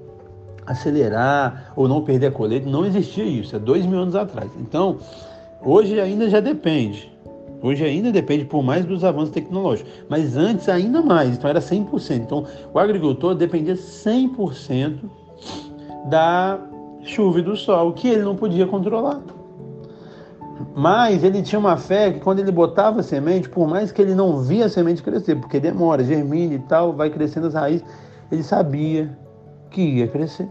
acelerar 0.66 1.72
ou 1.74 1.88
não 1.88 2.02
perder 2.02 2.26
a 2.26 2.30
colheita. 2.30 2.68
Não 2.68 2.84
existia 2.84 3.24
isso, 3.24 3.56
é 3.56 3.58
dois 3.58 3.84
mil 3.86 4.00
anos 4.00 4.14
atrás. 4.14 4.50
Então, 4.60 4.98
hoje 5.62 5.98
ainda 6.00 6.28
já 6.28 6.40
depende. 6.40 7.10
Hoje 7.60 7.84
ainda 7.84 8.12
depende 8.12 8.44
por 8.44 8.62
mais 8.62 8.84
dos 8.84 9.02
avanços 9.02 9.30
tecnológicos, 9.30 9.90
mas 10.08 10.36
antes 10.36 10.68
ainda 10.68 11.02
mais, 11.02 11.36
então 11.36 11.50
era 11.50 11.60
100%. 11.60 12.16
Então 12.16 12.44
o 12.72 12.78
agricultor 12.78 13.34
dependia 13.34 13.74
100% 13.74 14.98
da 16.08 16.60
chuva 17.02 17.40
e 17.40 17.42
do 17.42 17.56
sol, 17.56 17.92
que 17.92 18.08
ele 18.08 18.22
não 18.22 18.36
podia 18.36 18.66
controlar. 18.66 19.20
Mas 20.74 21.24
ele 21.24 21.42
tinha 21.42 21.58
uma 21.58 21.76
fé 21.76 22.12
que 22.12 22.20
quando 22.20 22.40
ele 22.40 22.52
botava 22.52 23.00
a 23.00 23.02
semente, 23.02 23.48
por 23.48 23.68
mais 23.68 23.92
que 23.92 24.02
ele 24.02 24.14
não 24.14 24.38
via 24.40 24.66
a 24.66 24.68
semente 24.68 25.02
crescer, 25.02 25.36
porque 25.36 25.60
demora, 25.60 26.04
germina 26.04 26.54
e 26.54 26.58
tal, 26.58 26.92
vai 26.92 27.10
crescendo 27.10 27.46
as 27.46 27.54
raízes, 27.54 27.84
ele 28.30 28.42
sabia 28.42 29.16
que 29.70 29.82
ia 29.82 30.08
crescer. 30.08 30.48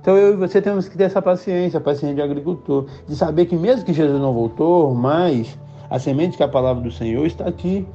Então 0.00 0.16
eu 0.16 0.32
e 0.32 0.36
você 0.36 0.62
temos 0.62 0.88
que 0.88 0.96
ter 0.96 1.04
essa 1.04 1.20
paciência, 1.20 1.78
a 1.78 1.80
paciência 1.80 2.14
de 2.14 2.22
agricultor, 2.22 2.86
de 3.06 3.14
saber 3.14 3.46
que 3.46 3.56
mesmo 3.56 3.84
que 3.84 3.92
Jesus 3.92 4.18
não 4.18 4.32
voltou, 4.32 4.94
mas 4.94 5.58
a 5.90 5.98
semente 5.98 6.36
que 6.36 6.42
é 6.42 6.46
a 6.46 6.48
palavra 6.48 6.82
do 6.82 6.90
Senhor 6.90 7.26
está 7.26 7.46
aqui 7.46 7.86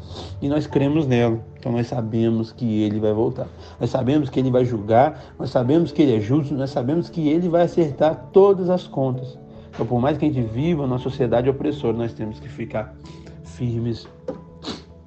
e 0.41 0.47
nós 0.47 0.67
cremos 0.67 1.07
nela. 1.07 1.39
Então 1.57 1.71
nós 1.71 1.87
sabemos 1.87 2.51
que 2.51 2.83
ele 2.83 2.99
vai 2.99 3.13
voltar. 3.13 3.47
Nós 3.79 3.89
sabemos 3.89 4.29
que 4.29 4.39
ele 4.39 4.51
vai 4.51 4.65
julgar, 4.65 5.33
nós 5.39 5.49
sabemos 5.49 5.91
que 5.91 6.01
ele 6.01 6.17
é 6.17 6.19
justo, 6.19 6.53
nós 6.53 6.69
sabemos 6.69 7.09
que 7.09 7.27
ele 7.27 7.49
vai 7.49 7.63
acertar 7.63 8.29
todas 8.31 8.69
as 8.69 8.85
contas. 8.85 9.37
Então, 9.75 9.85
por 9.85 9.99
mais 9.99 10.17
que 10.17 10.25
a 10.25 10.27
gente 10.31 10.41
viva 10.41 10.87
numa 10.87 10.97
sociedade 10.97 11.49
opressora, 11.49 11.95
nós 11.95 12.13
temos 12.13 12.39
que 12.39 12.47
ficar 12.47 12.95
firmes 13.43 14.07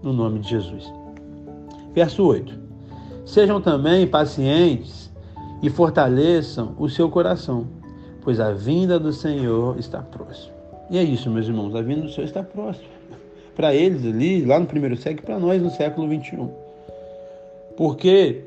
no 0.03 0.13
nome 0.13 0.41
de 0.41 0.51
Jesus. 0.51 0.93
Verso 1.95 2.23
8: 2.23 2.55
Sejam 3.25 3.63
também 3.63 4.07
pacientes 4.07 5.11
e 5.63 5.71
fortaleçam 5.71 6.75
o 6.79 6.87
seu 6.87 7.09
coração, 7.09 7.67
pois 8.21 8.39
a 8.39 8.53
vinda 8.53 8.99
do 8.99 9.11
Senhor 9.11 9.79
está 9.79 10.03
próxima. 10.03 10.55
E 10.91 10.99
é 10.99 11.03
isso, 11.03 11.31
meus 11.31 11.49
irmãos, 11.49 11.75
a 11.75 11.81
vinda 11.81 12.03
do 12.03 12.11
Senhor 12.11 12.27
está 12.27 12.43
próxima. 12.43 12.89
Para 13.57 13.75
eles 13.75 14.05
ali, 14.07 14.45
lá 14.45 14.61
no 14.61 14.67
primeiro 14.67 14.97
século, 14.99 15.25
para 15.25 15.39
nós 15.39 15.63
no 15.63 15.71
século 15.71 16.07
21. 16.07 16.51
Porque 17.75 18.45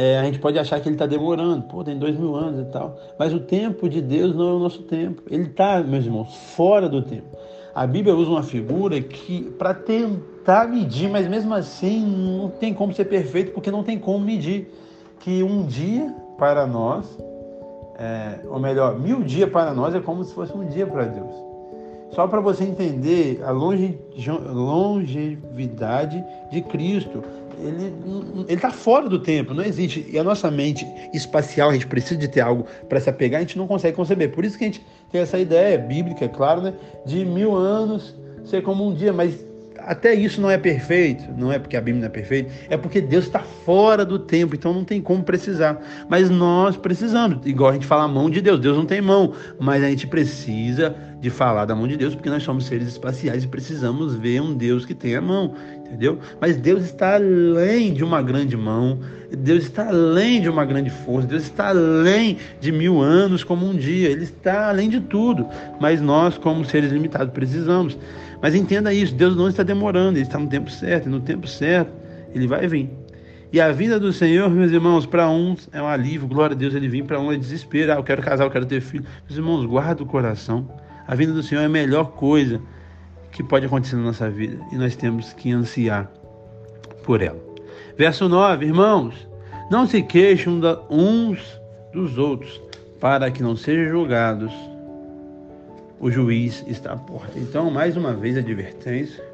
é, 0.00 0.20
a 0.20 0.24
gente 0.24 0.38
pode 0.38 0.56
achar 0.56 0.80
que 0.80 0.88
ele 0.88 0.94
está 0.94 1.06
demorando, 1.06 1.64
pô, 1.64 1.82
tem 1.82 1.98
dois 1.98 2.16
mil 2.16 2.36
anos 2.36 2.60
e 2.60 2.70
tal. 2.70 2.96
Mas 3.18 3.34
o 3.34 3.40
tempo 3.40 3.88
de 3.88 4.00
Deus 4.00 4.32
não 4.32 4.48
é 4.48 4.52
o 4.52 4.58
nosso 4.60 4.82
tempo. 4.82 5.22
Ele 5.28 5.44
está, 5.44 5.82
meus 5.82 6.04
irmãos, 6.04 6.32
fora 6.54 6.88
do 6.88 7.02
tempo. 7.02 7.36
A 7.74 7.84
Bíblia 7.84 8.14
usa 8.14 8.30
uma 8.30 8.44
figura 8.44 9.00
que, 9.00 9.42
para 9.58 9.74
tentar 9.74 10.68
medir, 10.68 11.10
mas 11.10 11.26
mesmo 11.26 11.52
assim 11.52 12.00
não 12.00 12.48
tem 12.48 12.72
como 12.72 12.94
ser 12.94 13.06
perfeito, 13.06 13.50
porque 13.50 13.72
não 13.72 13.82
tem 13.82 13.98
como 13.98 14.24
medir. 14.24 14.72
Que 15.18 15.42
um 15.42 15.66
dia 15.66 16.14
para 16.38 16.64
nós 16.64 17.18
é, 17.98 18.38
ou 18.48 18.60
melhor, 18.60 18.96
mil 18.96 19.24
dias 19.24 19.50
para 19.50 19.74
nós 19.74 19.92
é 19.92 19.98
como 19.98 20.22
se 20.22 20.32
fosse 20.32 20.56
um 20.56 20.64
dia 20.68 20.86
para 20.86 21.06
Deus. 21.06 21.34
Só 22.10 22.28
para 22.28 22.40
você 22.40 22.62
entender 22.62 23.42
a 23.44 23.50
longe, 23.50 23.98
longevidade 24.46 26.24
de 26.52 26.62
Cristo. 26.62 27.24
Ele 27.60 28.54
está 28.54 28.70
fora 28.70 29.08
do 29.08 29.18
tempo, 29.18 29.52
não 29.52 29.64
existe. 29.64 30.06
E 30.10 30.18
a 30.18 30.24
nossa 30.24 30.50
mente 30.50 30.86
espacial, 31.12 31.70
a 31.70 31.72
gente 31.72 31.86
precisa 31.86 32.16
de 32.16 32.28
ter 32.28 32.40
algo 32.40 32.66
para 32.88 33.00
se 33.00 33.10
apegar, 33.10 33.38
a 33.38 33.42
gente 33.42 33.58
não 33.58 33.66
consegue 33.66 33.96
conceber. 33.96 34.30
Por 34.30 34.44
isso 34.44 34.56
que 34.56 34.64
a 34.64 34.66
gente 34.66 34.84
tem 35.10 35.20
essa 35.20 35.38
ideia 35.38 35.78
bíblica, 35.78 36.24
é 36.24 36.28
claro, 36.28 36.62
né, 36.62 36.74
de 37.04 37.24
mil 37.24 37.54
anos 37.54 38.14
ser 38.44 38.62
como 38.62 38.86
um 38.86 38.94
dia, 38.94 39.12
mas 39.12 39.46
até 39.88 40.14
isso 40.14 40.40
não 40.40 40.50
é 40.50 40.58
perfeito, 40.58 41.24
não 41.36 41.52
é 41.52 41.58
porque 41.58 41.76
a 41.76 41.80
Bíblia 41.80 42.00
não 42.02 42.06
é 42.08 42.10
perfeita, 42.10 42.50
é 42.68 42.76
porque 42.76 43.00
Deus 43.00 43.24
está 43.24 43.40
fora 43.40 44.04
do 44.04 44.18
tempo, 44.18 44.54
então 44.54 44.72
não 44.72 44.84
tem 44.84 45.00
como 45.00 45.22
precisar. 45.22 45.80
Mas 46.08 46.28
nós 46.28 46.76
precisamos, 46.76 47.46
igual 47.46 47.70
a 47.70 47.72
gente 47.72 47.86
fala 47.86 48.04
a 48.04 48.08
mão 48.08 48.28
de 48.28 48.40
Deus, 48.40 48.60
Deus 48.60 48.76
não 48.76 48.84
tem 48.84 49.00
mão, 49.00 49.32
mas 49.58 49.82
a 49.82 49.88
gente 49.88 50.06
precisa 50.06 50.94
de 51.20 51.30
falar 51.30 51.64
da 51.64 51.74
mão 51.74 51.88
de 51.88 51.96
Deus, 51.96 52.14
porque 52.14 52.28
nós 52.28 52.42
somos 52.42 52.66
seres 52.66 52.88
espaciais 52.88 53.44
e 53.44 53.48
precisamos 53.48 54.14
ver 54.14 54.40
um 54.40 54.54
Deus 54.54 54.84
que 54.84 54.94
tem 54.94 55.16
a 55.16 55.20
mão, 55.20 55.54
entendeu? 55.88 56.18
Mas 56.40 56.56
Deus 56.56 56.84
está 56.84 57.14
além 57.14 57.92
de 57.92 58.04
uma 58.04 58.22
grande 58.22 58.56
mão, 58.56 58.98
Deus 59.30 59.64
está 59.64 59.88
além 59.88 60.40
de 60.40 60.48
uma 60.48 60.64
grande 60.64 60.90
força, 60.90 61.26
Deus 61.26 61.44
está 61.44 61.68
além 61.68 62.36
de 62.60 62.70
mil 62.70 63.00
anos 63.00 63.42
como 63.42 63.66
um 63.66 63.74
dia, 63.74 64.08
Ele 64.10 64.24
está 64.24 64.68
além 64.68 64.88
de 64.88 65.00
tudo, 65.00 65.46
mas 65.80 66.00
nós, 66.00 66.38
como 66.38 66.64
seres 66.64 66.92
limitados, 66.92 67.32
precisamos. 67.32 67.98
Mas 68.40 68.54
entenda 68.54 68.92
isso, 68.92 69.14
Deus 69.14 69.34
não 69.34 69.48
está 69.48 69.62
demorando, 69.62 70.18
Ele 70.18 70.26
está 70.26 70.38
no 70.38 70.46
tempo 70.46 70.70
certo, 70.70 71.06
e 71.06 71.08
no 71.08 71.20
tempo 71.20 71.48
certo 71.48 71.90
Ele 72.34 72.46
vai 72.46 72.66
vir. 72.68 72.90
E 73.50 73.60
a 73.60 73.72
vida 73.72 73.98
do 73.98 74.12
Senhor, 74.12 74.50
meus 74.50 74.70
irmãos, 74.70 75.06
para 75.06 75.28
uns 75.30 75.70
é 75.72 75.80
um 75.80 75.86
alívio, 75.86 76.28
glória 76.28 76.54
a 76.54 76.58
Deus, 76.58 76.74
Ele 76.74 76.86
vem, 76.86 77.02
para 77.02 77.18
um 77.18 77.32
é 77.32 77.36
desespero, 77.36 77.92
ah, 77.92 77.96
eu 77.96 78.04
quero 78.04 78.20
casar, 78.22 78.44
eu 78.44 78.50
quero 78.50 78.66
ter 78.66 78.82
filho. 78.82 79.04
Meus 79.26 79.38
irmãos, 79.38 79.64
guarda 79.64 80.02
o 80.02 80.06
coração. 80.06 80.68
A 81.06 81.14
vida 81.14 81.32
do 81.32 81.42
Senhor 81.42 81.62
é 81.62 81.64
a 81.64 81.68
melhor 81.68 82.12
coisa 82.12 82.60
que 83.32 83.42
pode 83.42 83.66
acontecer 83.66 83.96
na 83.96 84.02
nossa 84.02 84.30
vida 84.30 84.62
e 84.72 84.76
nós 84.76 84.96
temos 84.96 85.32
que 85.32 85.52
ansiar 85.52 86.10
por 87.04 87.22
ela. 87.22 87.38
Verso 87.96 88.28
9, 88.28 88.66
irmãos, 88.66 89.14
não 89.70 89.86
se 89.86 90.02
queixam 90.02 90.60
uns 90.90 91.60
dos 91.92 92.18
outros, 92.18 92.60
para 93.00 93.30
que 93.30 93.42
não 93.42 93.56
sejam 93.56 93.88
julgados 93.88 94.52
o 96.00 96.10
juiz 96.10 96.64
está 96.66 96.92
à 96.92 96.96
porta. 96.96 97.38
Então, 97.38 97.70
mais 97.70 97.96
uma 97.96 98.12
vez, 98.12 98.36
advertência 98.36 99.24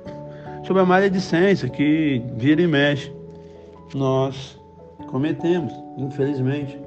sobre 0.66 0.83
a 0.83 0.87
maledicência 0.87 1.68
que 1.68 2.22
vira 2.37 2.62
e 2.62 2.66
mexe 2.66 3.12
nós 3.94 4.59
cometemos, 5.09 5.72
infelizmente. 5.98 6.78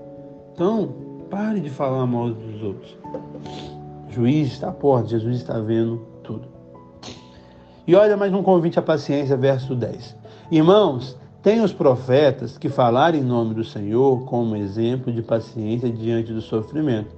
Então, 0.54 0.94
pare 1.30 1.60
de 1.60 1.70
falar 1.70 2.06
mal 2.06 2.32
dos 2.32 2.62
outros. 2.62 2.98
O 4.10 4.12
juiz 4.12 4.52
está 4.54 4.70
à 4.70 4.72
porta, 4.72 5.10
Jesus 5.10 5.38
está 5.38 5.60
vendo. 5.60 6.06
E 7.88 7.96
olha 7.96 8.18
mais 8.18 8.34
um 8.34 8.44
convite 8.44 8.78
à 8.78 8.82
paciência, 8.82 9.38
verso 9.38 9.74
10. 9.74 10.14
Irmãos, 10.52 11.18
tem 11.42 11.62
os 11.62 11.72
profetas 11.72 12.58
que 12.58 12.68
falaram 12.68 13.18
em 13.18 13.24
nome 13.24 13.54
do 13.54 13.64
Senhor 13.64 14.26
como 14.26 14.58
exemplo 14.58 15.10
de 15.10 15.22
paciência 15.22 15.90
diante 15.90 16.34
do 16.34 16.42
sofrimento. 16.42 17.16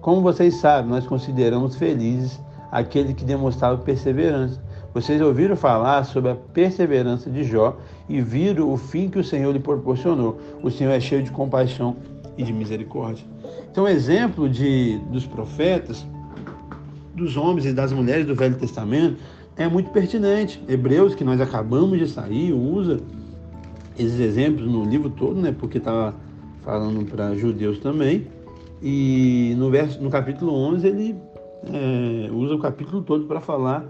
Como 0.00 0.20
vocês 0.20 0.54
sabem, 0.54 0.88
nós 0.88 1.04
consideramos 1.04 1.74
felizes 1.74 2.40
aquele 2.70 3.12
que 3.12 3.24
demonstrava 3.24 3.76
perseverança. 3.78 4.62
Vocês 4.94 5.20
ouviram 5.20 5.56
falar 5.56 6.04
sobre 6.04 6.30
a 6.30 6.36
perseverança 6.36 7.28
de 7.28 7.42
Jó 7.42 7.76
e 8.08 8.20
viram 8.20 8.72
o 8.72 8.76
fim 8.76 9.08
que 9.08 9.18
o 9.18 9.24
Senhor 9.24 9.50
lhe 9.50 9.58
proporcionou. 9.58 10.38
O 10.62 10.70
Senhor 10.70 10.92
é 10.92 11.00
cheio 11.00 11.24
de 11.24 11.32
compaixão 11.32 11.96
e 12.38 12.44
de 12.44 12.52
misericórdia. 12.52 13.24
Então, 13.68 13.88
exemplo 13.88 14.48
de, 14.48 14.96
dos 15.10 15.26
profetas, 15.26 16.06
dos 17.16 17.36
homens 17.36 17.66
e 17.66 17.72
das 17.72 17.92
mulheres 17.92 18.24
do 18.24 18.36
Velho 18.36 18.56
Testamento 18.56 19.16
é 19.56 19.68
muito 19.68 19.90
pertinente. 19.90 20.62
Hebreus, 20.68 21.14
que 21.14 21.24
nós 21.24 21.40
acabamos 21.40 21.98
de 21.98 22.08
sair, 22.08 22.52
usa 22.52 23.00
esses 23.98 24.18
exemplos 24.18 24.66
no 24.66 24.84
livro 24.84 25.10
todo, 25.10 25.40
né? 25.40 25.54
Porque 25.56 25.78
estava 25.78 26.14
falando 26.62 27.04
para 27.04 27.34
judeus 27.36 27.78
também. 27.78 28.26
E 28.82 29.54
no, 29.56 29.70
verso, 29.70 30.02
no 30.02 30.10
capítulo 30.10 30.52
11 30.52 30.86
ele 30.86 31.16
é, 31.72 32.30
usa 32.32 32.54
o 32.54 32.58
capítulo 32.58 33.02
todo 33.02 33.26
para 33.26 33.40
falar 33.40 33.86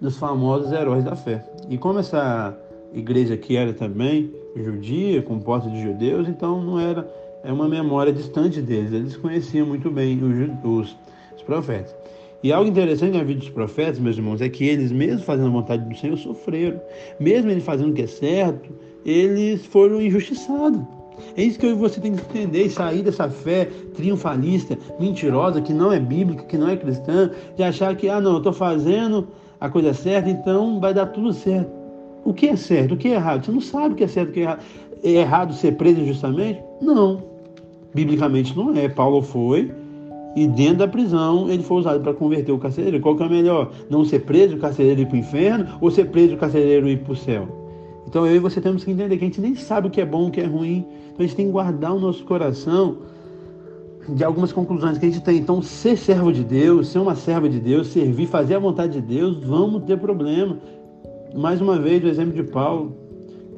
dos 0.00 0.18
famosos 0.18 0.72
heróis 0.72 1.04
da 1.04 1.14
fé. 1.14 1.44
E 1.68 1.78
como 1.78 1.98
essa 1.98 2.56
igreja 2.92 3.34
aqui 3.34 3.56
era 3.56 3.72
também 3.72 4.32
judia, 4.56 5.22
composta 5.22 5.70
de 5.70 5.82
judeus, 5.82 6.28
então 6.28 6.62
não 6.62 6.78
era 6.78 7.08
é 7.42 7.52
uma 7.52 7.68
memória 7.68 8.12
distante 8.12 8.60
deles. 8.60 8.92
Eles 8.92 9.16
conheciam 9.16 9.66
muito 9.66 9.90
bem 9.90 10.18
os, 10.22 10.64
os, 10.64 10.96
os 11.36 11.42
profetas. 11.42 11.94
E 12.44 12.52
algo 12.52 12.68
interessante 12.68 13.16
na 13.16 13.24
vida 13.24 13.40
dos 13.40 13.48
profetas, 13.48 13.98
meus 13.98 14.18
irmãos, 14.18 14.42
é 14.42 14.50
que 14.50 14.66
eles, 14.66 14.92
mesmo 14.92 15.22
fazendo 15.22 15.46
a 15.46 15.50
vontade 15.50 15.88
do 15.88 15.96
Senhor, 15.96 16.18
sofreram. 16.18 16.78
Mesmo 17.18 17.50
eles 17.50 17.64
fazendo 17.64 17.92
o 17.92 17.94
que 17.94 18.02
é 18.02 18.06
certo, 18.06 18.70
eles 19.02 19.64
foram 19.64 19.98
injustiçados. 20.02 20.82
É 21.38 21.42
isso 21.42 21.58
que 21.58 21.72
você 21.72 22.02
tem 22.02 22.14
que 22.14 22.20
entender 22.20 22.64
e 22.64 22.68
sair 22.68 23.02
dessa 23.02 23.30
fé 23.30 23.70
triunfalista, 23.94 24.76
mentirosa, 25.00 25.62
que 25.62 25.72
não 25.72 25.90
é 25.90 25.98
bíblica, 25.98 26.44
que 26.44 26.58
não 26.58 26.68
é 26.68 26.76
cristã, 26.76 27.30
de 27.56 27.62
achar 27.62 27.96
que, 27.96 28.10
ah, 28.10 28.20
não, 28.20 28.32
eu 28.32 28.38
estou 28.38 28.52
fazendo 28.52 29.26
a 29.58 29.70
coisa 29.70 29.94
certa, 29.94 30.28
então 30.28 30.78
vai 30.78 30.92
dar 30.92 31.06
tudo 31.06 31.32
certo. 31.32 31.72
O 32.26 32.34
que 32.34 32.48
é 32.48 32.56
certo? 32.56 32.92
O 32.92 32.96
que 32.98 33.08
é 33.08 33.12
errado? 33.12 33.46
Você 33.46 33.52
não 33.52 33.62
sabe 33.62 33.94
o 33.94 33.96
que 33.96 34.04
é 34.04 34.08
certo, 34.08 34.28
o 34.28 34.32
que 34.32 34.40
é 34.40 34.42
errado. 34.42 34.60
É 35.02 35.10
errado 35.12 35.54
ser 35.54 35.78
preso 35.78 35.98
injustamente? 35.98 36.60
Não. 36.82 37.22
Biblicamente 37.94 38.54
não 38.54 38.76
é. 38.76 38.86
Paulo 38.86 39.22
foi 39.22 39.72
e 40.36 40.46
dentro 40.46 40.78
da 40.78 40.88
prisão 40.88 41.48
ele 41.48 41.62
foi 41.62 41.78
usado 41.78 42.00
para 42.00 42.12
converter 42.12 42.52
o 42.52 42.58
carcereiro. 42.58 43.00
Qual 43.00 43.16
que 43.16 43.22
é 43.22 43.28
melhor? 43.28 43.70
Não 43.88 44.04
ser 44.04 44.20
preso, 44.20 44.56
o 44.56 44.58
carcereiro 44.58 45.00
ir 45.00 45.06
para 45.06 45.14
o 45.14 45.18
inferno 45.18 45.66
ou 45.80 45.90
ser 45.90 46.06
preso, 46.06 46.34
o 46.34 46.38
carcereiro 46.38 46.88
ir 46.88 46.98
para 46.98 47.12
o 47.12 47.16
céu? 47.16 47.48
Então 48.06 48.26
eu 48.26 48.36
e 48.36 48.38
você 48.38 48.60
temos 48.60 48.84
que 48.84 48.90
entender 48.90 49.16
que 49.16 49.24
a 49.24 49.26
gente 49.26 49.40
nem 49.40 49.54
sabe 49.54 49.88
o 49.88 49.90
que 49.90 50.00
é 50.00 50.06
bom, 50.06 50.28
o 50.28 50.30
que 50.30 50.40
é 50.40 50.46
ruim. 50.46 50.86
Então 51.06 51.18
a 51.20 51.22
gente 51.22 51.36
tem 51.36 51.46
que 51.46 51.52
guardar 51.52 51.94
o 51.94 52.00
nosso 52.00 52.24
coração 52.24 52.98
de 54.08 54.22
algumas 54.22 54.52
conclusões 54.52 54.98
que 54.98 55.06
a 55.06 55.08
gente 55.08 55.22
tem. 55.22 55.38
Então, 55.38 55.62
ser 55.62 55.96
servo 55.96 56.32
de 56.32 56.44
Deus, 56.44 56.88
ser 56.88 56.98
uma 56.98 57.14
serva 57.14 57.48
de 57.48 57.58
Deus, 57.58 57.88
servir, 57.88 58.26
fazer 58.26 58.56
a 58.56 58.58
vontade 58.58 58.94
de 58.94 59.00
Deus, 59.00 59.38
vamos 59.42 59.84
ter 59.84 59.98
problema. 59.98 60.58
Mais 61.34 61.60
uma 61.60 61.78
vez, 61.78 62.04
o 62.04 62.08
exemplo 62.08 62.34
de 62.34 62.42
Paulo, 62.42 62.96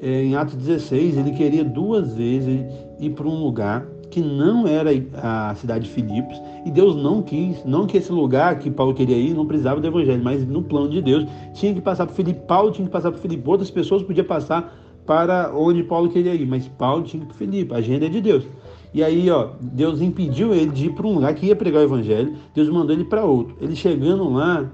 é, 0.00 0.22
em 0.22 0.36
Atos 0.36 0.54
16, 0.54 1.18
ele 1.18 1.32
queria 1.32 1.64
duas 1.64 2.14
vezes 2.14 2.64
ir 3.00 3.10
para 3.10 3.26
um 3.26 3.42
lugar 3.42 3.86
que 4.10 4.20
não 4.20 4.66
era 4.66 4.90
a 5.22 5.54
cidade 5.56 5.84
de 5.86 5.90
Filipos, 5.90 6.40
e 6.66 6.70
Deus 6.70 6.96
não 6.96 7.22
quis, 7.22 7.64
não 7.64 7.86
que 7.86 7.96
esse 7.96 8.10
lugar 8.10 8.58
que 8.58 8.68
Paulo 8.68 8.92
queria 8.92 9.16
ir 9.16 9.32
não 9.32 9.46
precisava 9.46 9.80
do 9.80 9.86
evangelho, 9.86 10.20
mas 10.22 10.44
no 10.44 10.60
plano 10.60 10.88
de 10.90 11.00
Deus 11.00 11.24
tinha 11.54 11.72
que 11.72 11.80
passar 11.80 12.06
por 12.06 12.14
Filipe, 12.14 12.40
Paulo 12.40 12.72
tinha 12.72 12.84
que 12.84 12.92
passar 12.92 13.12
por 13.12 13.20
Filipe, 13.20 13.48
outras 13.48 13.70
pessoas 13.70 14.02
podiam 14.02 14.26
passar 14.26 14.76
para 15.06 15.52
onde 15.54 15.84
Paulo 15.84 16.10
queria 16.10 16.34
ir, 16.34 16.44
mas 16.44 16.66
Paulo 16.66 17.04
tinha 17.04 17.20
que 17.20 17.26
ir 17.26 17.28
para 17.28 17.36
Filipe, 17.36 17.72
a 17.72 17.76
agenda 17.76 18.06
é 18.06 18.08
de 18.08 18.20
Deus. 18.20 18.48
E 18.92 19.04
aí, 19.04 19.30
ó, 19.30 19.50
Deus 19.60 20.00
impediu 20.00 20.52
ele 20.52 20.72
de 20.72 20.86
ir 20.86 20.90
para 20.90 21.06
um 21.06 21.14
lugar 21.14 21.32
que 21.34 21.46
ia 21.46 21.54
pregar 21.54 21.82
o 21.82 21.84
evangelho, 21.84 22.34
Deus 22.52 22.68
mandou 22.68 22.96
ele 22.96 23.04
para 23.04 23.24
outro. 23.24 23.56
Ele 23.60 23.76
chegando 23.76 24.28
lá, 24.28 24.68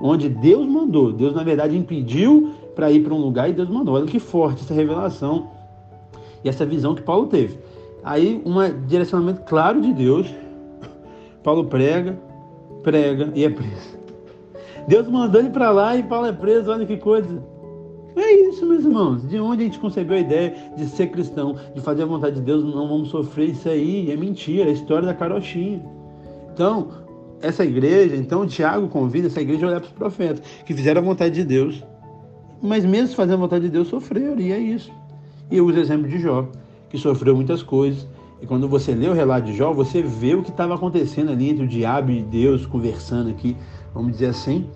onde 0.00 0.26
Deus 0.26 0.66
mandou, 0.66 1.12
Deus 1.12 1.34
na 1.34 1.44
verdade 1.44 1.76
impediu 1.76 2.50
para 2.74 2.90
ir 2.90 3.04
para 3.04 3.12
um 3.12 3.18
lugar 3.18 3.50
e 3.50 3.52
Deus 3.52 3.68
mandou. 3.68 3.94
Olha 3.94 4.06
que 4.06 4.18
forte 4.18 4.62
essa 4.62 4.72
revelação 4.72 5.50
e 6.42 6.48
essa 6.48 6.64
visão 6.64 6.94
que 6.94 7.02
Paulo 7.02 7.26
teve. 7.26 7.58
Aí, 8.02 8.40
um 8.46 8.54
direcionamento 8.86 9.42
claro 9.42 9.82
de 9.82 9.92
Deus, 9.92 10.26
Paulo 11.42 11.64
prega, 11.64 12.18
prega 12.82 13.30
e 13.34 13.44
é 13.44 13.50
preso. 13.50 13.98
Deus 14.86 15.08
mandou 15.08 15.40
ele 15.40 15.50
para 15.50 15.70
lá 15.70 15.96
e 15.96 16.02
Paulo 16.02 16.26
é 16.26 16.32
preso, 16.32 16.70
olha 16.70 16.86
que 16.86 16.96
coisa. 16.96 17.42
É 18.16 18.32
isso, 18.48 18.66
meus 18.66 18.84
irmãos. 18.84 19.28
De 19.28 19.38
onde 19.38 19.62
a 19.62 19.64
gente 19.66 19.78
concebeu 19.78 20.16
a 20.16 20.20
ideia 20.20 20.54
de 20.76 20.86
ser 20.86 21.08
cristão, 21.08 21.56
de 21.74 21.80
fazer 21.80 22.02
a 22.02 22.06
vontade 22.06 22.36
de 22.36 22.42
Deus, 22.42 22.64
não 22.64 22.88
vamos 22.88 23.08
sofrer 23.08 23.50
isso 23.50 23.68
aí. 23.68 24.10
É 24.10 24.16
mentira, 24.16 24.64
é 24.64 24.70
a 24.70 24.72
história 24.72 25.06
da 25.06 25.14
carochinha. 25.14 25.80
Então, 26.52 26.88
essa 27.40 27.64
igreja, 27.64 28.16
então 28.16 28.46
Tiago 28.46 28.88
convida 28.88 29.28
essa 29.28 29.40
igreja 29.40 29.66
a 29.66 29.68
olhar 29.70 29.80
para 29.80 29.88
os 29.88 29.92
profetas, 29.92 30.42
que 30.64 30.74
fizeram 30.74 31.00
a 31.00 31.04
vontade 31.04 31.34
de 31.34 31.44
Deus, 31.44 31.82
mas 32.60 32.84
mesmo 32.84 33.14
fazendo 33.14 33.34
a 33.34 33.38
vontade 33.38 33.64
de 33.64 33.70
Deus, 33.70 33.88
sofreram, 33.88 34.38
e 34.38 34.52
é 34.52 34.58
isso. 34.58 34.92
E 35.50 35.56
eu 35.56 35.66
uso 35.66 35.78
o 35.78 35.80
exemplo 35.80 36.08
de 36.08 36.18
Jó, 36.18 36.46
que 36.88 36.98
sofreu 36.98 37.34
muitas 37.34 37.62
coisas. 37.62 38.06
E 38.40 38.46
quando 38.46 38.68
você 38.68 38.94
lê 38.94 39.08
o 39.08 39.12
relato 39.12 39.46
de 39.46 39.56
Jó, 39.56 39.72
você 39.72 40.02
vê 40.02 40.34
o 40.34 40.42
que 40.42 40.50
estava 40.50 40.74
acontecendo 40.74 41.30
ali 41.30 41.50
entre 41.50 41.64
o 41.64 41.68
diabo 41.68 42.10
e 42.10 42.22
Deus 42.22 42.64
conversando 42.64 43.30
aqui, 43.30 43.56
vamos 43.94 44.12
dizer 44.12 44.26
assim. 44.26 44.66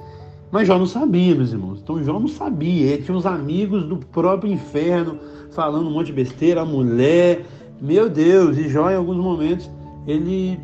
Mas 0.51 0.69
Jó 0.69 0.79
não 0.79 0.87
sabia, 0.87 1.35
meus 1.35 1.53
irmãos. 1.53 1.81
Então 1.83 2.03
Jó 2.05 2.19
não 2.21 2.29
sabia. 2.29 2.93
Ele 2.93 3.03
tinha 3.03 3.17
uns 3.17 3.27
amigos 3.27 3.85
do 3.87 3.97
próprio 3.97 4.53
inferno 4.53 5.19
falando 5.51 5.89
um 5.89 5.93
monte 5.93 6.07
de 6.07 6.13
besteira, 6.13 6.63
a 6.63 6.65
mulher. 6.65 7.45
Meu 7.81 8.09
Deus, 8.09 8.57
e 8.59 8.69
Jó 8.69 8.91
em 8.91 8.97
alguns 8.97 9.17
momentos, 9.17 9.71
ele 10.07 10.61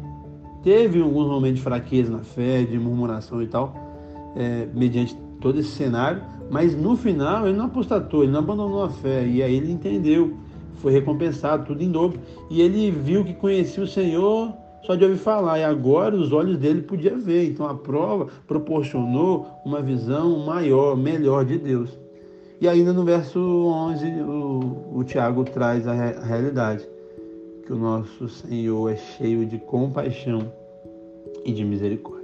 teve 0.63 1.01
alguns 1.01 1.27
momentos 1.27 1.57
de 1.57 1.63
fraqueza 1.63 2.13
na 2.13 2.21
fé, 2.21 2.63
de 2.63 2.79
murmuração 2.79 3.43
e 3.43 3.47
tal, 3.47 3.75
é, 4.37 4.69
mediante 4.75 5.17
todo 5.41 5.59
esse 5.59 5.71
cenário, 5.71 6.23
mas 6.51 6.77
no 6.77 6.97
final 6.97 7.49
ele 7.49 7.57
não 7.57 7.67
apostatou, 7.67 8.23
ele 8.23 8.33
não 8.33 8.41
abandonou 8.41 8.85
a 8.85 8.91
fé, 8.91 9.27
e 9.27 9.43
aí 9.43 9.57
ele 9.57 9.73
entendeu, 9.73 10.35
foi 10.81 10.93
recompensado, 10.93 11.67
tudo 11.67 11.83
em 11.83 11.91
dobro, 11.91 12.19
e 12.49 12.61
ele 12.61 12.91
viu 12.91 13.25
que 13.25 13.35
conhecia 13.35 13.83
o 13.83 13.87
Senhor 13.87 14.53
só 14.83 14.95
de 14.95 15.05
ouvir 15.05 15.19
falar, 15.19 15.59
e 15.59 15.65
agora 15.65 16.17
os 16.17 16.33
olhos 16.33 16.59
dele 16.59 16.83
podiam 16.83 17.19
ver. 17.19 17.51
Então 17.51 17.67
a 17.67 17.75
prova 17.75 18.29
proporcionou 18.47 19.47
uma 19.65 19.83
visão 19.83 20.39
maior, 20.41 20.97
melhor 20.97 21.45
de 21.45 21.59
Deus. 21.59 21.91
E 22.61 22.69
ainda 22.69 22.93
no 22.93 23.05
verso 23.05 23.39
11, 23.39 24.07
o, 24.23 24.99
o 24.99 25.05
Tiago 25.05 25.45
traz 25.45 25.87
a, 25.87 25.93
re, 25.93 26.17
a 26.17 26.25
realidade, 26.25 26.87
que 27.65 27.73
o 27.73 27.77
nosso 27.77 28.29
Senhor 28.29 28.91
é 28.91 28.97
cheio 28.97 29.47
de 29.47 29.59
compaixão 29.59 30.51
e 31.45 31.53
de 31.53 31.65
misericórdia. 31.65 32.21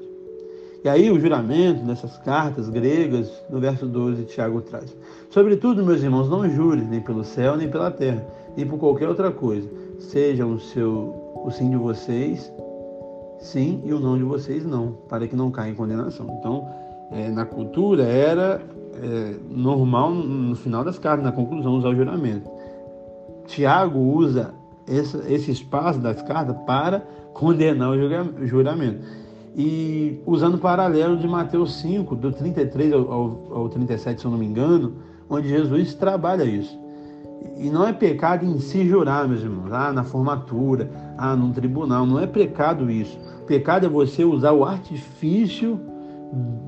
E 0.85 0.89
aí 0.89 1.11
o 1.11 1.19
juramento 1.19 1.85
dessas 1.85 2.17
cartas 2.19 2.69
gregas, 2.69 3.43
no 3.51 3.59
verso 3.59 3.87
12, 3.87 4.25
Tiago 4.25 4.61
traz. 4.61 4.97
Sobretudo, 5.31 5.85
meus 5.85 6.03
irmãos, 6.03 6.29
não 6.29 6.49
jure 6.49 6.83
nem 6.83 7.01
pelo 7.01 7.25
céu, 7.25 7.57
nem 7.57 7.69
pela 7.69 7.91
terra, 7.91 8.25
nem 8.57 8.67
por 8.67 8.79
qualquer 8.79 9.09
outra 9.09 9.31
coisa. 9.31 9.69
Seja 9.99 10.47
o 10.47 10.59
seu 10.59 11.25
o 11.45 11.51
sim 11.51 11.71
de 11.71 11.77
vocês 11.77 12.53
sim 13.39 13.83
e 13.85 13.93
o 13.93 14.01
não 14.01 14.17
de 14.17 14.25
vocês 14.25 14.65
não, 14.65 14.93
para 15.09 15.27
que 15.27 15.37
não 15.37 15.51
caia 15.51 15.71
em 15.71 15.75
condenação. 15.75 16.27
Então, 16.39 16.69
é, 17.11 17.29
na 17.29 17.45
cultura 17.45 18.03
era 18.03 18.61
é, 18.95 19.35
normal 19.49 20.13
no 20.13 20.57
final 20.57 20.85
das 20.85 20.99
cartas, 20.99 21.25
na 21.25 21.33
conclusão, 21.33 21.77
usar 21.77 21.91
o 21.91 21.95
juramento. 21.95 22.51
Tiago 23.47 23.99
usa 23.99 24.55
esse, 24.89 25.17
esse 25.33 25.51
espaço 25.51 26.01
das 26.01 26.21
cartas 26.23 26.57
para 26.67 27.01
condenar 27.33 27.91
o 27.91 28.47
juramento. 28.47 29.07
E 29.55 30.21
usando 30.27 30.57
o 30.57 30.59
paralelo 30.59 31.17
de 31.17 31.27
Mateus 31.27 31.77
5, 31.81 32.15
do 32.17 32.33
33 32.33 32.93
ao, 32.93 33.11
ao, 33.11 33.43
ao 33.53 33.69
37, 33.69 34.21
se 34.21 34.27
eu 34.27 34.31
não 34.31 34.39
me 34.39 34.47
engano, 34.47 34.95
onde 35.31 35.49
Jesus 35.49 35.95
trabalha 35.95 36.45
isso. 36.45 36.79
E 37.57 37.71
não 37.71 37.87
é 37.87 37.93
pecado 37.93 38.45
em 38.45 38.59
si 38.59 38.87
jurar, 38.87 39.27
meus 39.27 39.43
irmãos, 39.43 39.73
ah, 39.73 39.93
na 39.93 40.05
formatura, 40.05 40.91
ah, 41.17 41.35
num 41.35 41.53
tribunal. 41.53 42.07
Não 42.07 42.19
é 42.21 42.27
pecado 42.27 42.91
isso. 42.91 43.19
Pecado 43.47 43.87
é 43.87 43.89
você 43.89 44.25
usar 44.25 44.53
o 44.53 44.65
artifício 44.65 45.81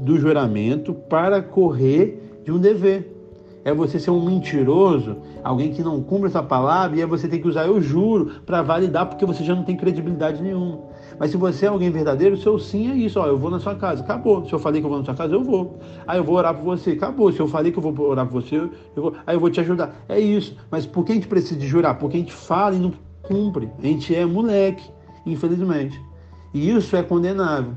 do 0.01 0.19
juramento 0.19 0.95
para 0.95 1.43
correr 1.43 2.41
de 2.45 2.53
um 2.53 2.59
dever. 2.59 3.15
É 3.65 3.75
você 3.75 3.99
ser 3.99 4.11
um 4.11 4.25
mentiroso, 4.25 5.17
alguém 5.45 5.73
que 5.73 5.83
não 5.83 6.03
cumpre 6.03 6.29
essa 6.29 6.43
palavra, 6.43 6.97
e 6.97 7.03
aí 7.03 7.07
você 7.07 7.29
tem 7.29 7.41
que 7.41 7.49
usar 7.49 7.67
eu 7.67 7.81
juro 7.83 8.41
para 8.47 8.63
validar, 8.63 9.07
porque 9.07 9.27
você 9.27 9.45
já 9.45 9.55
não 9.55 9.65
tem 9.65 9.77
credibilidade 9.77 10.43
nenhuma. 10.43 10.79
Mas 11.19 11.31
se 11.31 11.37
você 11.37 11.67
é 11.67 11.69
alguém 11.69 11.91
verdadeiro, 11.91 12.35
o 12.35 12.39
seu 12.39 12.59
sim 12.59 12.91
é 12.91 12.95
isso, 12.95 13.19
ó, 13.19 13.27
eu 13.27 13.37
vou 13.37 13.51
na 13.51 13.59
sua 13.59 13.75
casa, 13.75 14.03
acabou. 14.03 14.45
Se 14.47 14.53
eu 14.53 14.59
falei 14.59 14.81
que 14.81 14.87
eu 14.87 14.91
vou 14.91 14.99
na 14.99 15.05
sua 15.05 15.15
casa, 15.15 15.35
eu 15.35 15.43
vou. 15.43 15.79
Aí 16.07 16.19
eu 16.19 16.25
vou 16.25 16.37
orar 16.37 16.55
por 16.55 16.65
você, 16.65 16.93
acabou. 16.93 17.33
Se 17.33 17.41
eu 17.41 17.49
falei 17.49 17.73
que 17.73 17.79
eu 17.79 17.83
vou 17.83 18.09
orar 18.09 18.27
por 18.27 18.43
você, 18.43 18.57
eu 18.57 18.71
vou, 18.97 19.15
aí 19.27 19.35
eu 19.35 19.41
vou 19.41 19.51
te 19.51 19.61
ajudar. 19.61 20.05
É 20.09 20.19
isso. 20.19 20.57
Mas 20.71 20.87
por 20.87 21.05
que 21.05 21.13
a 21.13 21.15
gente 21.15 21.29
precisa 21.29 21.59
de 21.59 21.67
jurar? 21.67 21.99
Porque 21.99 22.17
a 22.17 22.21
gente 22.21 22.33
fala 22.33 22.75
e 22.75 22.79
não 22.79 22.93
cumpre. 23.23 23.69
A 23.79 23.87
gente 23.87 24.15
é 24.15 24.25
moleque, 24.25 24.91
infelizmente. 25.27 26.01
E 26.55 26.71
isso 26.71 26.97
é 26.97 27.03
condenável. 27.03 27.75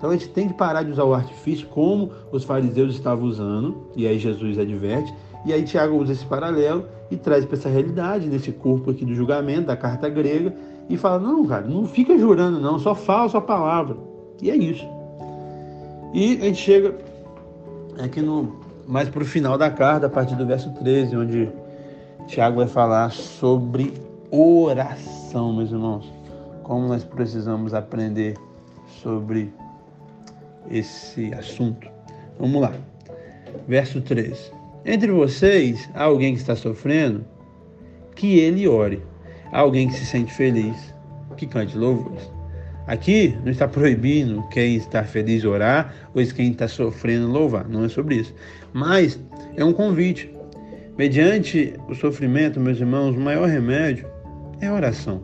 Então 0.00 0.08
a 0.08 0.14
gente 0.14 0.30
tem 0.30 0.48
que 0.48 0.54
parar 0.54 0.82
de 0.82 0.92
usar 0.92 1.04
o 1.04 1.12
artifício 1.12 1.66
como 1.68 2.10
os 2.32 2.42
fariseus 2.42 2.94
estavam 2.94 3.26
usando, 3.26 3.88
e 3.94 4.06
aí 4.06 4.18
Jesus 4.18 4.58
adverte, 4.58 5.12
e 5.44 5.52
aí 5.52 5.62
Tiago 5.62 5.96
usa 5.96 6.12
esse 6.12 6.24
paralelo 6.24 6.86
e 7.10 7.16
traz 7.18 7.44
para 7.44 7.58
essa 7.58 7.68
realidade, 7.68 8.26
nesse 8.26 8.50
corpo 8.50 8.90
aqui 8.90 9.04
do 9.04 9.14
julgamento, 9.14 9.66
da 9.66 9.76
carta 9.76 10.08
grega, 10.08 10.54
e 10.90 10.96
fala: 10.96 11.20
não, 11.20 11.46
cara, 11.46 11.66
não 11.66 11.86
fica 11.86 12.18
jurando, 12.18 12.60
não, 12.60 12.78
só 12.78 12.94
fala 12.94 13.26
a 13.26 13.28
sua 13.28 13.40
palavra. 13.40 13.96
E 14.42 14.50
é 14.50 14.56
isso. 14.56 14.86
E 16.12 16.38
a 16.42 16.44
gente 16.46 16.58
chega 16.60 16.98
aqui 18.02 18.20
no 18.20 18.58
mais 18.88 19.08
para 19.08 19.22
o 19.22 19.24
final 19.24 19.56
da 19.56 19.70
carta, 19.70 20.06
a 20.06 20.10
partir 20.10 20.34
do 20.34 20.44
verso 20.44 20.68
13, 20.74 21.16
onde 21.16 21.48
Tiago 22.26 22.56
vai 22.56 22.66
falar 22.66 23.12
sobre 23.12 23.94
oração, 24.32 25.52
meus 25.52 25.70
irmãos. 25.70 26.12
Como 26.64 26.88
nós 26.88 27.04
precisamos 27.04 27.72
aprender 27.72 28.36
sobre 29.00 29.52
esse 30.68 31.32
assunto. 31.34 31.88
Vamos 32.38 32.60
lá. 32.62 32.72
Verso 33.68 34.00
13. 34.00 34.52
Entre 34.84 35.12
vocês 35.12 35.88
há 35.94 36.04
alguém 36.04 36.34
que 36.34 36.40
está 36.40 36.56
sofrendo, 36.56 37.24
que 38.16 38.38
ele 38.40 38.66
ore 38.66 39.02
alguém 39.52 39.88
que 39.88 39.94
se 39.94 40.06
sente 40.06 40.32
feliz, 40.32 40.94
que 41.36 41.46
cante 41.46 41.76
louvores. 41.76 42.30
Aqui 42.86 43.36
não 43.44 43.52
está 43.52 43.68
proibindo 43.68 44.42
quem 44.48 44.74
está 44.76 45.04
feliz 45.04 45.44
orar 45.44 45.94
ou 46.14 46.24
quem 46.26 46.50
está 46.50 46.66
sofrendo 46.66 47.28
louvar, 47.28 47.68
não 47.68 47.84
é 47.84 47.88
sobre 47.88 48.16
isso. 48.16 48.34
Mas 48.72 49.20
é 49.56 49.64
um 49.64 49.72
convite. 49.72 50.34
Mediante 50.98 51.74
o 51.88 51.94
sofrimento, 51.94 52.60
meus 52.60 52.80
irmãos, 52.80 53.16
o 53.16 53.20
maior 53.20 53.48
remédio 53.48 54.06
é 54.60 54.66
a 54.66 54.74
oração. 54.74 55.22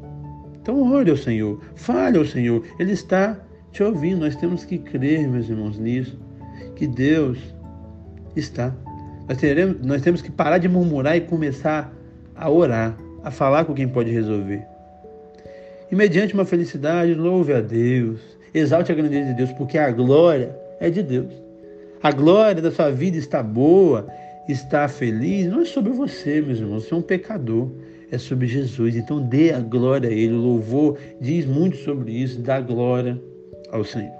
Então 0.61 0.93
ore 0.93 1.11
ao 1.11 1.17
Senhor, 1.17 1.61
fale 1.75 2.19
ao 2.19 2.25
Senhor, 2.25 2.65
Ele 2.79 2.93
está 2.93 3.39
te 3.73 3.83
ouvindo. 3.83 4.21
Nós 4.21 4.37
temos 4.37 4.65
que 4.65 4.79
crer, 4.79 5.29
meus 5.29 5.49
irmãos, 5.49 5.79
nisso, 5.79 6.19
que 6.77 6.87
Deus 6.87 7.39
está. 8.35 8.75
Nós, 9.29 9.39
teremos, 9.39 9.85
nós 9.85 10.03
temos 10.03 10.23
que 10.23 10.31
parar 10.31 10.59
de 10.59 10.69
murmurar 10.69 11.17
e 11.17 11.21
começar 11.21 11.93
a 12.35 12.49
orar 12.49 12.97
a 13.27 13.31
falar 13.33 13.65
com 13.65 13.75
quem 13.75 13.89
pode 13.89 14.09
resolver. 14.13 14.63
E 15.91 15.97
mediante 15.97 16.33
uma 16.33 16.45
felicidade, 16.45 17.13
louve 17.13 17.53
a 17.53 17.61
Deus, 17.61 18.21
exalte 18.55 18.93
a 18.93 18.95
grandeza 18.95 19.31
de 19.31 19.35
Deus, 19.35 19.53
porque 19.55 19.77
a 19.77 19.91
glória 19.91 20.57
é 20.79 20.89
de 20.89 21.03
Deus. 21.03 21.35
A 22.01 22.13
glória 22.13 22.63
da 22.63 22.71
sua 22.71 22.89
vida 22.93 23.17
está 23.17 23.43
boa, 23.43 24.07
está 24.49 24.87
feliz, 24.87 25.49
não 25.49 25.63
é 25.63 25.65
sobre 25.65 25.93
você, 25.93 26.41
meus 26.41 26.61
irmãos, 26.61 26.85
você 26.85 26.95
é 26.95 26.97
um 26.97 27.03
pecador, 27.03 27.69
é 28.13 28.17
sobre 28.17 28.47
Jesus. 28.47 28.95
Então 28.95 29.21
dê 29.21 29.51
a 29.51 29.59
glória 29.59 30.09
a 30.09 30.13
Ele, 30.13 30.35
o 30.35 30.41
louvor 30.41 30.97
diz 31.21 31.45
muito 31.45 31.79
sobre 31.79 32.13
isso, 32.13 32.39
dá 32.39 32.61
glória 32.61 33.21
ao 33.73 33.83
Senhor. 33.83 34.15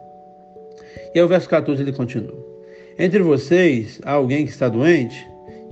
E 1.15 1.21
aí 1.21 1.25
o 1.25 1.29
verso 1.29 1.49
14 1.49 1.81
ele 1.81 1.93
continua: 1.93 2.35
Entre 2.99 3.23
vocês 3.23 4.01
há 4.03 4.15
alguém 4.15 4.45
que 4.45 4.51
está 4.51 4.69
doente? 4.69 5.25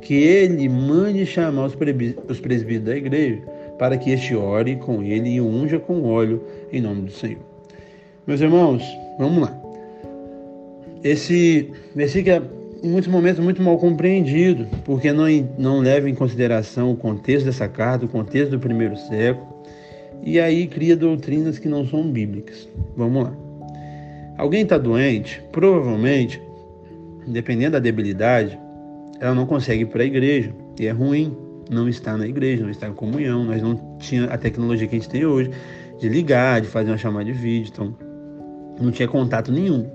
Que 0.05 0.15
ele 0.15 0.69
mande 0.69 1.25
chamar 1.25 1.67
os 1.67 1.75
presbíteros 1.75 2.85
da 2.85 2.97
igreja, 2.97 3.43
para 3.79 3.97
que 3.97 4.11
este 4.11 4.37
ore 4.37 4.77
com 4.77 5.03
ele 5.03 5.31
e 5.31 5.41
unja 5.41 5.79
com 5.79 6.05
óleo 6.05 6.45
em 6.71 6.81
nome 6.81 7.03
do 7.03 7.11
Senhor. 7.11 7.41
Meus 8.27 8.41
irmãos, 8.41 8.85
vamos 9.19 9.43
lá. 9.43 9.61
Esse 11.03 11.71
versículo 11.95 12.37
é 12.37 12.43
em 12.87 12.91
muitos 12.91 13.11
momentos 13.11 13.43
muito 13.43 13.63
mal 13.63 13.79
compreendido, 13.79 14.67
porque 14.85 15.11
não, 15.11 15.25
não 15.59 15.81
leva 15.81 16.09
em 16.09 16.15
consideração 16.15 16.93
o 16.93 16.97
contexto 16.97 17.47
dessa 17.47 17.67
carta, 17.67 18.05
o 18.05 18.09
contexto 18.09 18.51
do 18.51 18.59
primeiro 18.59 18.97
século, 18.97 19.47
e 20.23 20.39
aí 20.39 20.67
cria 20.67 20.95
doutrinas 20.95 21.59
que 21.59 21.67
não 21.67 21.87
são 21.87 22.11
bíblicas. 22.11 22.69
Vamos 22.95 23.25
lá. 23.25 23.35
Alguém 24.37 24.63
está 24.63 24.77
doente, 24.77 25.43
provavelmente, 25.51 26.43
dependendo 27.27 27.73
da 27.73 27.79
debilidade, 27.79 28.59
ela 29.21 29.35
não 29.35 29.47
consegue 29.47 29.83
ir 29.83 29.87
para 29.87 30.03
a 30.03 30.07
igreja, 30.07 30.55
e 30.79 30.87
é 30.87 30.91
ruim 30.91 31.37
não 31.71 31.89
estar 31.89 32.17
na 32.17 32.27
igreja, 32.27 32.63
não 32.63 32.71
estar 32.71 32.89
em 32.89 32.95
comunhão. 32.95 33.45
Nós 33.45 33.63
não 33.63 33.97
tinha 33.99 34.25
a 34.27 34.37
tecnologia 34.37 34.87
que 34.87 34.97
a 34.97 34.99
gente 34.99 35.09
tem 35.09 35.25
hoje 35.25 35.51
de 35.99 36.09
ligar, 36.09 36.61
de 36.61 36.69
fazer 36.69 36.91
uma 36.91 36.99
chamada 36.99 37.25
de 37.25 37.33
vídeo, 37.33 37.71
então 37.73 37.97
não 38.81 38.91
tinha 38.91 39.09
contato 39.09 39.53
nenhum. 39.53 39.89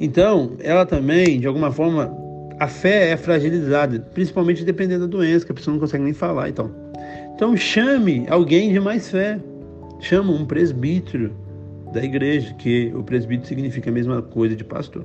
Então, 0.00 0.52
ela 0.60 0.86
também, 0.86 1.38
de 1.38 1.46
alguma 1.46 1.70
forma, 1.70 2.12
a 2.58 2.66
fé 2.66 3.10
é 3.10 3.16
fragilizada, 3.16 4.00
principalmente 4.14 4.64
dependendo 4.64 5.06
da 5.06 5.10
doença, 5.10 5.44
que 5.44 5.52
a 5.52 5.54
pessoa 5.54 5.72
não 5.72 5.80
consegue 5.80 6.04
nem 6.04 6.12
falar 6.12 6.48
e 6.48 6.52
tal. 6.52 6.70
Então, 7.34 7.56
chame 7.56 8.24
alguém 8.28 8.72
de 8.72 8.80
mais 8.80 9.10
fé. 9.10 9.38
Chama 10.00 10.32
um 10.32 10.44
presbítero 10.44 11.32
da 11.92 12.02
igreja, 12.02 12.52
que 12.54 12.92
o 12.94 13.02
presbítero 13.02 13.48
significa 13.48 13.90
a 13.90 13.92
mesma 13.92 14.22
coisa 14.22 14.56
de 14.56 14.64
pastor. 14.64 15.04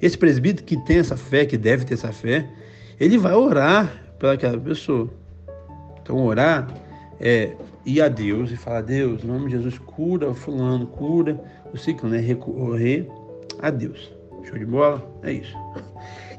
Esse 0.00 0.16
presbítero 0.16 0.64
que 0.64 0.76
tem 0.84 0.98
essa 0.98 1.16
fé, 1.16 1.44
que 1.44 1.56
deve 1.56 1.84
ter 1.84 1.94
essa 1.94 2.12
fé, 2.12 2.48
ele 2.98 3.18
vai 3.18 3.34
orar 3.34 3.92
pelaquela 4.18 4.58
pessoa. 4.58 5.08
Então, 6.02 6.24
orar 6.24 6.68
é 7.20 7.52
ir 7.84 8.00
a 8.00 8.08
Deus 8.08 8.50
e 8.50 8.56
falar: 8.56 8.82
Deus, 8.82 9.22
em 9.22 9.26
nome 9.26 9.46
de 9.46 9.52
Jesus, 9.52 9.78
cura 9.78 10.28
o 10.28 10.34
fulano, 10.34 10.86
cura 10.86 11.40
o 11.72 11.76
ciclo, 11.76 12.08
né? 12.08 12.18
Recorrer 12.18 13.08
a 13.60 13.70
Deus. 13.70 14.12
Show 14.44 14.58
de 14.58 14.66
bola? 14.66 15.04
É 15.22 15.32
isso. 15.32 15.56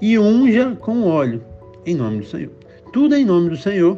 E 0.02 0.18
unja 0.18 0.78
com 0.80 1.04
óleo, 1.04 1.44
em 1.86 1.94
nome 1.94 2.20
do 2.20 2.26
Senhor. 2.26 2.52
Tudo 2.94 3.16
é 3.16 3.20
em 3.20 3.26
nome 3.26 3.50
do 3.50 3.58
Senhor, 3.58 3.98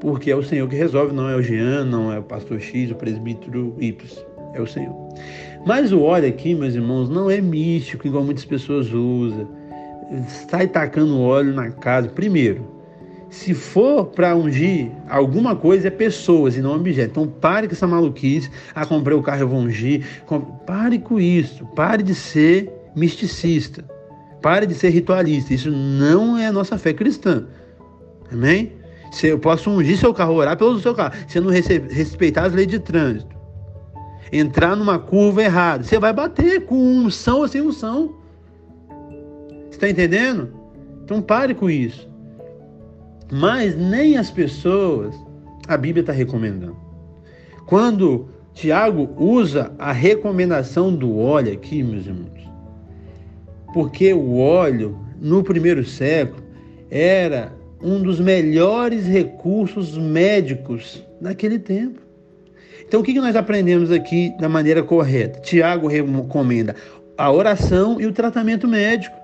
porque 0.00 0.30
é 0.30 0.36
o 0.36 0.44
Senhor 0.44 0.68
que 0.68 0.76
resolve, 0.76 1.12
não 1.12 1.28
é 1.28 1.34
o 1.34 1.42
Jean, 1.42 1.84
não 1.84 2.12
é 2.12 2.20
o 2.20 2.22
pastor 2.22 2.60
X, 2.60 2.92
o 2.92 2.94
presbítero 2.94 3.74
Y, 3.80 4.24
é 4.54 4.60
o 4.60 4.66
Senhor. 4.66 4.94
Mas 5.66 5.92
o 5.92 6.02
óleo 6.02 6.28
aqui, 6.28 6.54
meus 6.54 6.74
irmãos, 6.74 7.08
não 7.08 7.30
é 7.30 7.40
místico, 7.40 8.06
igual 8.06 8.24
muitas 8.24 8.44
pessoas 8.44 8.92
usam. 8.92 9.48
Sai 10.48 10.66
tacando 10.66 11.20
óleo 11.20 11.54
na 11.54 11.70
casa. 11.70 12.08
Primeiro, 12.08 12.74
se 13.30 13.52
for 13.54 14.06
para 14.06 14.36
ungir 14.36 14.90
alguma 15.08 15.56
coisa, 15.56 15.88
é 15.88 15.90
pessoas 15.90 16.56
e 16.56 16.60
não 16.60 16.76
objetos. 16.76 17.10
Então 17.10 17.26
pare 17.26 17.66
com 17.66 17.74
essa 17.74 17.86
maluquice. 17.86 18.50
Ah, 18.74 18.86
comprei 18.86 19.16
o 19.16 19.22
carro, 19.22 19.40
eu 19.40 19.48
vou 19.48 19.58
ungir. 19.58 20.06
Pare 20.66 20.98
com 20.98 21.18
isso. 21.18 21.66
Pare 21.74 22.02
de 22.02 22.14
ser 22.14 22.70
misticista. 22.94 23.84
Pare 24.40 24.66
de 24.66 24.74
ser 24.74 24.90
ritualista. 24.90 25.52
Isso 25.52 25.70
não 25.70 26.38
é 26.38 26.46
a 26.46 26.52
nossa 26.52 26.78
fé 26.78 26.92
cristã. 26.92 27.46
Amém? 28.30 28.72
Se 29.10 29.28
eu 29.28 29.38
posso 29.38 29.70
ungir 29.70 29.96
seu 29.96 30.12
carro, 30.12 30.34
orar 30.34 30.56
pelo 30.56 30.78
seu 30.78 30.94
carro. 30.94 31.14
Se 31.26 31.40
não 31.40 31.50
respeitar 31.50 32.44
as 32.46 32.52
leis 32.52 32.68
de 32.68 32.78
trânsito, 32.78 33.33
entrar 34.32 34.76
numa 34.76 34.98
curva 34.98 35.42
errada, 35.42 35.84
você 35.84 35.98
vai 35.98 36.12
bater 36.12 36.64
com 36.66 36.76
unção 36.76 37.40
ou 37.40 37.48
sem 37.48 37.60
unção. 37.60 38.14
Você 39.68 39.70
está 39.70 39.88
entendendo? 39.88 40.50
Então 41.04 41.20
pare 41.20 41.54
com 41.54 41.68
isso. 41.68 42.08
Mas 43.32 43.76
nem 43.76 44.16
as 44.16 44.30
pessoas 44.30 45.14
a 45.66 45.76
Bíblia 45.76 46.02
está 46.02 46.12
recomendando. 46.12 46.76
Quando 47.66 48.28
Tiago 48.52 49.10
usa 49.16 49.72
a 49.78 49.92
recomendação 49.92 50.94
do 50.94 51.18
óleo 51.18 51.52
aqui, 51.52 51.82
meus 51.82 52.06
irmãos, 52.06 52.48
porque 53.72 54.12
o 54.12 54.38
óleo, 54.38 54.98
no 55.20 55.42
primeiro 55.42 55.84
século, 55.84 56.42
era 56.90 57.52
um 57.82 58.00
dos 58.00 58.20
melhores 58.20 59.06
recursos 59.06 59.98
médicos 59.98 61.04
naquele 61.20 61.58
tempo. 61.58 62.03
Então, 62.86 63.00
o 63.00 63.02
que 63.02 63.14
nós 63.14 63.34
aprendemos 63.34 63.90
aqui 63.90 64.34
da 64.38 64.48
maneira 64.48 64.82
correta? 64.82 65.40
Tiago 65.40 65.88
recomenda 65.88 66.74
a 67.16 67.30
oração 67.30 68.00
e 68.00 68.06
o 68.06 68.12
tratamento 68.12 68.66
médico, 68.66 69.16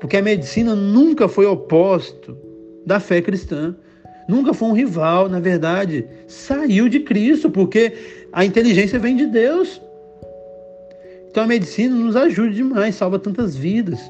porque 0.00 0.16
a 0.16 0.22
medicina 0.22 0.74
nunca 0.74 1.28
foi 1.28 1.46
oposto 1.46 2.36
da 2.84 3.00
fé 3.00 3.20
cristã, 3.20 3.74
nunca 4.28 4.52
foi 4.52 4.68
um 4.68 4.72
rival, 4.72 5.28
na 5.28 5.40
verdade, 5.40 6.06
saiu 6.26 6.88
de 6.88 7.00
Cristo, 7.00 7.50
porque 7.50 7.92
a 8.32 8.44
inteligência 8.44 8.98
vem 8.98 9.16
de 9.16 9.26
Deus. 9.26 9.80
Então 11.30 11.44
a 11.44 11.46
medicina 11.46 11.94
nos 11.94 12.16
ajuda 12.16 12.50
demais, 12.50 12.94
salva 12.94 13.18
tantas 13.18 13.56
vidas. 13.56 14.00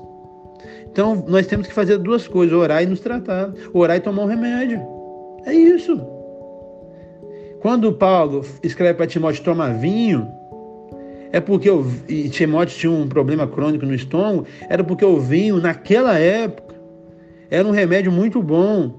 Então 0.90 1.24
nós 1.28 1.46
temos 1.46 1.66
que 1.66 1.74
fazer 1.74 1.98
duas 1.98 2.26
coisas: 2.26 2.56
orar 2.56 2.82
e 2.82 2.86
nos 2.86 3.00
tratar, 3.00 3.52
orar 3.72 3.96
e 3.96 4.00
tomar 4.00 4.22
um 4.22 4.26
remédio. 4.26 4.80
É 5.44 5.52
isso. 5.52 6.17
Quando 7.60 7.92
Paulo 7.92 8.44
escreve 8.62 8.94
para 8.94 9.06
Timóteo 9.06 9.42
tomar 9.42 9.74
vinho, 9.74 10.28
é 11.32 11.40
porque 11.40 11.68
o, 11.68 11.84
Timóteo 12.30 12.78
tinha 12.78 12.92
um 12.92 13.08
problema 13.08 13.46
crônico 13.46 13.84
no 13.84 13.94
estômago, 13.94 14.46
era 14.68 14.84
porque 14.84 15.04
o 15.04 15.18
vinho, 15.18 15.60
naquela 15.60 16.18
época, 16.18 16.76
era 17.50 17.66
um 17.66 17.72
remédio 17.72 18.12
muito 18.12 18.42
bom, 18.42 18.94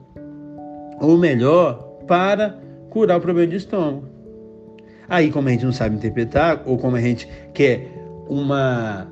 ou 0.99 1.17
melhor, 1.17 1.75
para 2.05 2.59
curar 2.89 3.17
o 3.17 3.21
problema 3.21 3.47
de 3.47 3.55
estômago. 3.55 4.03
Aí, 5.07 5.31
como 5.31 5.47
a 5.47 5.51
gente 5.51 5.65
não 5.65 5.71
sabe 5.71 5.95
interpretar, 5.95 6.63
ou 6.65 6.77
como 6.77 6.95
a 6.95 7.01
gente 7.01 7.27
quer 7.53 7.91
uma, 8.27 9.07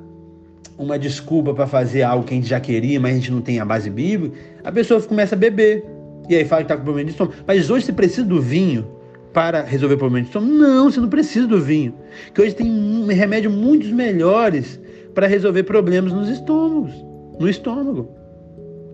uma 0.76 0.98
desculpa 0.98 1.54
para 1.54 1.66
fazer 1.66 2.02
algo 2.02 2.24
que 2.24 2.34
a 2.34 2.36
gente 2.36 2.48
já 2.48 2.60
queria, 2.60 3.00
mas 3.00 3.12
a 3.12 3.14
gente 3.14 3.32
não 3.32 3.40
tem 3.40 3.58
a 3.58 3.64
base 3.64 3.88
bíblica, 3.88 4.36
a 4.62 4.70
pessoa 4.70 5.00
começa 5.00 5.34
a 5.34 5.38
beber. 5.38 5.84
E 6.28 6.36
aí 6.36 6.44
fala 6.44 6.62
que 6.62 6.66
está 6.66 6.76
com 6.76 6.84
problema 6.84 7.06
de 7.06 7.12
estômago. 7.12 7.36
Mas 7.46 7.70
hoje 7.70 7.86
você 7.86 7.92
precisa 7.92 8.24
do 8.24 8.40
vinho 8.40 8.97
para 9.32 9.62
resolver 9.62 9.94
o 9.94 9.98
problema 9.98 10.22
de 10.22 10.28
estômago? 10.28 10.52
Não, 10.52 10.90
você 10.90 11.00
não 11.00 11.08
precisa 11.08 11.46
do 11.46 11.60
vinho. 11.60 11.94
Que 12.34 12.42
hoje 12.42 12.54
tem 12.54 12.70
um 12.70 13.06
remédio 13.06 13.50
muito 13.50 13.86
melhores 13.94 14.80
para 15.14 15.26
resolver 15.26 15.64
problemas 15.64 16.12
nos 16.12 16.28
estômagos, 16.28 16.92
no 17.38 17.48
estômago. 17.48 18.08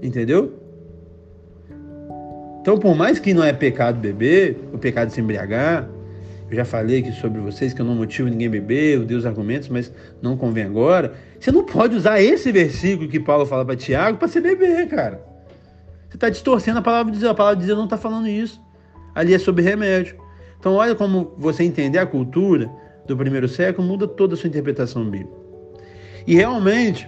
Entendeu? 0.03 0.61
Então, 2.61 2.79
por 2.79 2.95
mais 2.95 3.19
que 3.19 3.35
não 3.35 3.45
é 3.45 3.53
pecado 3.53 4.01
beber, 4.01 4.59
o 4.73 4.79
pecado 4.79 5.11
se 5.11 5.21
embriagar, 5.21 5.89
eu 6.51 6.57
já 6.57 6.65
falei 6.65 7.01
aqui 7.01 7.13
sobre 7.13 7.41
vocês 7.41 7.75
que 7.75 7.81
eu 7.81 7.85
não 7.85 7.95
motivo 7.95 8.29
ninguém 8.29 8.49
beber, 8.49 8.97
eu 8.97 9.05
dei 9.05 9.17
os 9.17 9.27
argumentos, 9.27 9.69
mas 9.69 9.93
não 10.23 10.37
convém 10.37 10.65
agora. 10.65 11.15
Você 11.39 11.53
não 11.53 11.65
pode 11.65 11.97
usar 11.97 12.23
esse 12.23 12.51
versículo 12.53 13.09
que 13.09 13.21
Paulo 13.21 13.45
fala 13.45 13.65
para 13.65 13.77
Tiago 13.77 14.19
para 14.19 14.29
você 14.29 14.41
beber, 14.41 14.89
cara. 14.89 15.23
Você 16.09 16.17
está 16.17 16.31
distorcendo 16.31 16.79
a 16.79 16.83
palavra 16.83 17.13
de 17.13 17.19
Deus. 17.19 17.31
A 17.31 17.35
palavra 17.35 17.61
de 17.61 17.67
Deus 17.67 17.77
não 17.77 17.85
está 17.85 17.99
falando 17.99 18.29
isso. 18.29 18.61
Ali 19.15 19.35
é 19.35 19.39
sobre 19.39 19.63
remédio. 19.63 20.17
Então, 20.65 20.77
olha 20.77 20.95
como 20.95 21.35
você 21.37 21.63
entender 21.63 21.99
a 21.99 22.07
cultura 22.07 22.71
do 23.07 23.15
primeiro 23.15 23.47
século 23.47 23.87
muda 23.87 24.09
toda 24.09 24.33
a 24.33 24.37
sua 24.39 24.49
interpretação 24.49 25.05
bíblica. 25.05 25.37
E 26.27 26.37
realmente, 26.37 27.07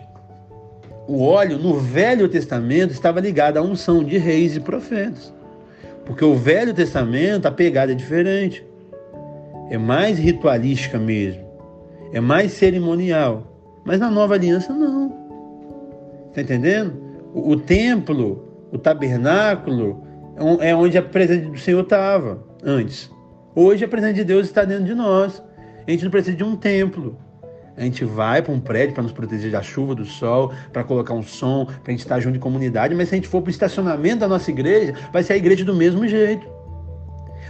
o 1.08 1.22
óleo 1.22 1.56
no 1.56 1.72
Velho 1.80 2.28
Testamento 2.28 2.90
estava 2.90 3.18
ligado 3.18 3.56
à 3.56 3.62
unção 3.62 4.04
de 4.04 4.18
reis 4.18 4.56
e 4.56 4.60
profetas. 4.60 5.32
Porque 6.04 6.22
o 6.22 6.34
Velho 6.34 6.74
Testamento, 6.74 7.46
a 7.46 7.50
pegada 7.50 7.92
é 7.92 7.94
diferente 7.94 8.62
é 9.70 9.78
mais 9.78 10.18
ritualística 10.18 10.98
mesmo, 10.98 11.42
é 12.12 12.20
mais 12.20 12.52
cerimonial. 12.52 13.42
Mas 13.86 13.98
na 13.98 14.10
nova 14.10 14.34
aliança, 14.34 14.70
não. 14.74 15.16
Está 16.28 16.42
entendendo? 16.42 16.92
O, 17.32 17.52
o, 17.52 17.56
templo, 17.56 18.68
o 18.70 18.76
tabernáculo, 18.76 20.04
é, 20.60 20.68
é 20.68 20.76
onde 20.76 20.98
a 20.98 21.02
presença 21.02 21.48
do 21.48 21.58
Senhor 21.58 21.80
estava 21.80 22.44
antes. 22.62 23.15
Hoje 23.58 23.86
a 23.86 23.88
presença 23.88 24.12
de 24.12 24.22
Deus 24.22 24.48
está 24.48 24.66
dentro 24.66 24.84
de 24.84 24.94
nós. 24.94 25.42
A 25.88 25.90
gente 25.90 26.04
não 26.04 26.10
precisa 26.10 26.36
de 26.36 26.44
um 26.44 26.54
templo. 26.54 27.18
A 27.74 27.80
gente 27.80 28.04
vai 28.04 28.42
para 28.42 28.52
um 28.52 28.60
prédio 28.60 28.92
para 28.92 29.02
nos 29.02 29.12
proteger 29.12 29.50
da 29.50 29.62
chuva, 29.62 29.94
do 29.94 30.04
sol, 30.04 30.52
para 30.74 30.84
colocar 30.84 31.14
um 31.14 31.22
som, 31.22 31.64
para 31.64 31.74
a 31.86 31.90
gente 31.92 32.00
estar 32.00 32.20
junto 32.20 32.36
em 32.36 32.38
comunidade. 32.38 32.94
Mas 32.94 33.08
se 33.08 33.14
a 33.14 33.16
gente 33.16 33.28
for 33.28 33.40
para 33.40 33.48
o 33.48 33.50
estacionamento 33.50 34.18
da 34.18 34.28
nossa 34.28 34.50
igreja, 34.50 34.92
vai 35.10 35.22
ser 35.22 35.32
a 35.32 35.36
igreja 35.38 35.64
do 35.64 35.74
mesmo 35.74 36.06
jeito. 36.06 36.46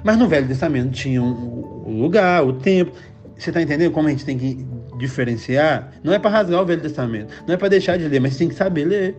Mas 0.04 0.16
no 0.16 0.28
Velho 0.28 0.46
Testamento 0.46 0.92
tinha 0.92 1.20
o 1.20 1.84
um, 1.84 2.00
lugar, 2.00 2.46
o 2.46 2.52
templo. 2.52 2.94
Você 3.36 3.50
está 3.50 3.60
entendendo 3.60 3.90
como 3.90 4.06
a 4.06 4.12
gente 4.12 4.24
tem 4.24 4.38
que 4.38 4.64
diferenciar? 4.98 5.90
Não 6.04 6.12
é 6.12 6.20
para 6.20 6.30
rasgar 6.30 6.62
o 6.62 6.64
Velho 6.64 6.82
Testamento, 6.82 7.34
não 7.48 7.54
é 7.54 7.56
para 7.56 7.66
deixar 7.66 7.98
de 7.98 8.06
ler, 8.06 8.20
mas 8.20 8.36
tem 8.36 8.48
que 8.48 8.54
saber 8.54 8.84
ler. 8.84 9.16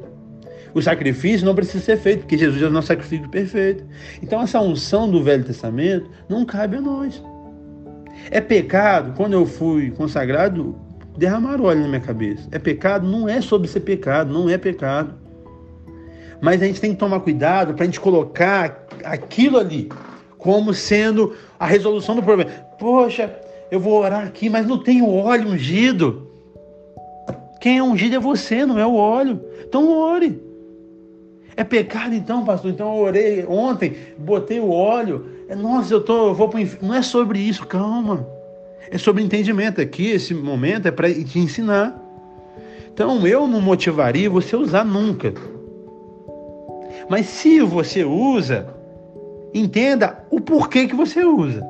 O 0.74 0.82
sacrifício 0.82 1.46
não 1.46 1.56
precisa 1.56 1.84
ser 1.84 1.98
feito, 1.98 2.20
porque 2.22 2.38
Jesus 2.38 2.62
é 2.62 2.66
o 2.66 2.70
nosso 2.70 2.88
sacrifício 2.88 3.30
perfeito. 3.30 3.84
Então, 4.22 4.42
essa 4.42 4.60
unção 4.60 5.10
do 5.10 5.24
Velho 5.24 5.44
Testamento 5.44 6.10
não 6.30 6.46
cabe 6.46 6.78
a 6.78 6.82
nós. 6.82 7.22
É 8.30 8.42
pecado, 8.42 9.14
quando 9.16 9.34
eu 9.34 9.46
fui 9.46 9.92
consagrado, 9.92 10.76
derramar 11.18 11.62
óleo 11.62 11.82
na 11.82 11.88
minha 11.88 12.02
cabeça. 12.02 12.48
É 12.52 12.60
pecado? 12.60 13.08
Não 13.08 13.28
é 13.28 13.42
sobre 13.42 13.68
ser 13.68 13.82
pecado, 13.82 14.34
não 14.34 14.50
é 14.50 14.58
pecado. 14.58 15.16
Mas 16.42 16.62
a 16.62 16.66
gente 16.66 16.80
tem 16.80 16.92
que 16.92 17.00
tomar 17.00 17.20
cuidado 17.22 17.74
para 17.74 17.84
a 17.84 17.86
gente 17.86 18.00
colocar 18.00 18.86
aquilo 19.04 19.58
ali 19.58 19.90
como 20.38 20.74
sendo 20.74 21.36
a 21.60 21.66
resolução 21.66 22.16
do 22.16 22.22
problema. 22.22 22.52
Poxa, 22.80 23.34
eu 23.72 23.80
vou 23.80 24.02
orar 24.02 24.26
aqui, 24.26 24.50
mas 24.50 24.68
não 24.68 24.78
tenho 24.78 25.10
óleo 25.10 25.50
ungido. 25.50 26.28
Quem 27.60 27.80
é 27.80 27.84
ungido 27.84 28.16
é 28.16 28.20
você, 28.20 28.66
não 28.66 28.78
é 28.78 28.86
o 28.86 28.96
óleo. 28.96 29.42
Então 29.68 29.90
ore. 29.90 30.47
É 31.58 31.64
pecado 31.64 32.14
então, 32.14 32.46
pastor? 32.46 32.70
Então 32.70 32.96
eu 32.96 33.02
orei 33.02 33.46
ontem, 33.48 33.96
botei 34.16 34.60
o 34.60 34.70
óleo. 34.70 35.26
É, 35.50 35.56
nossa, 35.56 35.92
eu, 35.92 36.02
tô, 36.02 36.28
eu 36.28 36.36
vou 36.36 36.48
para 36.48 36.62
inferno. 36.62 36.90
Não 36.90 36.96
é 36.96 37.02
sobre 37.02 37.40
isso, 37.40 37.66
calma. 37.66 38.28
É 38.92 38.98
sobre 39.00 39.24
entendimento. 39.24 39.82
Aqui, 39.82 40.12
esse 40.12 40.36
momento 40.36 40.88
é 40.88 40.92
para 40.92 41.12
te 41.12 41.40
ensinar. 41.40 42.00
Então 42.94 43.26
eu 43.26 43.48
não 43.48 43.60
motivaria 43.60 44.30
você 44.30 44.56
usar 44.56 44.86
nunca. 44.86 45.34
Mas 47.10 47.26
se 47.26 47.60
você 47.62 48.04
usa, 48.04 48.68
entenda 49.52 50.24
o 50.30 50.40
porquê 50.40 50.88
que 50.88 50.96
você 50.96 51.26
usa. 51.26 51.68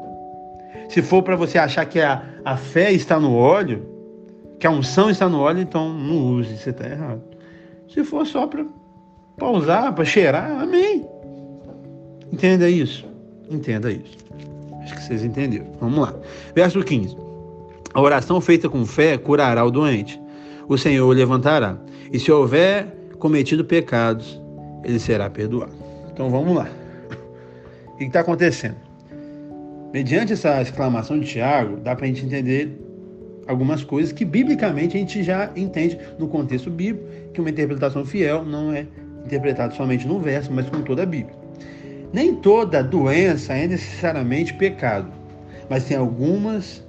Se 0.89 1.01
for 1.01 1.23
para 1.23 1.37
você 1.37 1.57
achar 1.57 1.85
que 1.85 2.01
a, 2.01 2.23
a 2.43 2.57
fé 2.57 2.91
está 2.91 3.19
no 3.19 3.33
óleo, 3.33 3.85
que 4.59 4.67
a 4.67 4.71
unção 4.71 5.09
está 5.09 5.29
no 5.29 5.39
óleo, 5.39 5.61
então 5.61 5.93
não 5.93 6.33
use, 6.33 6.57
você 6.57 6.71
está 6.71 6.89
errado. 6.89 7.21
Se 7.87 8.03
for 8.03 8.25
só 8.25 8.47
para 8.47 8.65
usar, 9.45 9.91
para 9.93 10.03
cheirar, 10.03 10.61
amém. 10.61 11.05
Entenda 12.31 12.69
isso. 12.69 13.05
Entenda 13.49 13.91
isso. 13.91 14.17
Acho 14.81 14.95
que 14.95 15.03
vocês 15.03 15.23
entenderam. 15.23 15.67
Vamos 15.79 15.99
lá. 15.99 16.15
Verso 16.55 16.83
15. 16.83 17.15
A 17.93 18.01
oração 18.01 18.41
feita 18.41 18.69
com 18.69 18.85
fé 18.85 19.17
curará 19.17 19.63
o 19.63 19.71
doente. 19.71 20.19
O 20.67 20.77
Senhor 20.77 21.07
o 21.07 21.11
levantará. 21.11 21.77
E 22.11 22.19
se 22.19 22.31
houver 22.31 22.87
cometido 23.19 23.63
pecados, 23.63 24.41
ele 24.83 24.99
será 24.99 25.29
perdoado. 25.29 25.73
Então 26.11 26.29
vamos 26.29 26.55
lá. 26.55 26.69
O 27.93 27.97
que 27.97 28.03
está 28.03 28.19
acontecendo? 28.19 28.75
Mediante 29.91 30.33
essa 30.33 30.61
exclamação 30.61 31.19
de 31.19 31.25
Tiago, 31.25 31.77
dá 31.77 31.95
para 31.95 32.05
a 32.05 32.07
gente 32.07 32.23
entender 32.23 32.79
algumas 33.47 33.83
coisas 33.83 34.11
que 34.11 34.23
biblicamente 34.23 34.95
a 34.95 34.99
gente 34.99 35.23
já 35.23 35.49
entende 35.55 35.97
no 36.19 36.27
contexto 36.27 36.69
bíblico, 36.69 37.07
que 37.33 37.41
uma 37.41 37.49
interpretação 37.49 38.05
fiel 38.05 38.45
não 38.45 38.71
é 38.71 38.85
interpretada 39.27 39.73
somente 39.75 40.07
no 40.07 40.19
verso, 40.19 40.51
mas 40.51 40.69
com 40.69 40.81
toda 40.81 41.03
a 41.03 41.05
Bíblia. 41.05 41.35
Nem 42.11 42.35
toda 42.35 42.81
doença 42.81 43.53
é 43.53 43.67
necessariamente 43.67 44.53
pecado, 44.53 45.11
mas 45.69 45.85
tem 45.85 45.97
algumas 45.97 46.85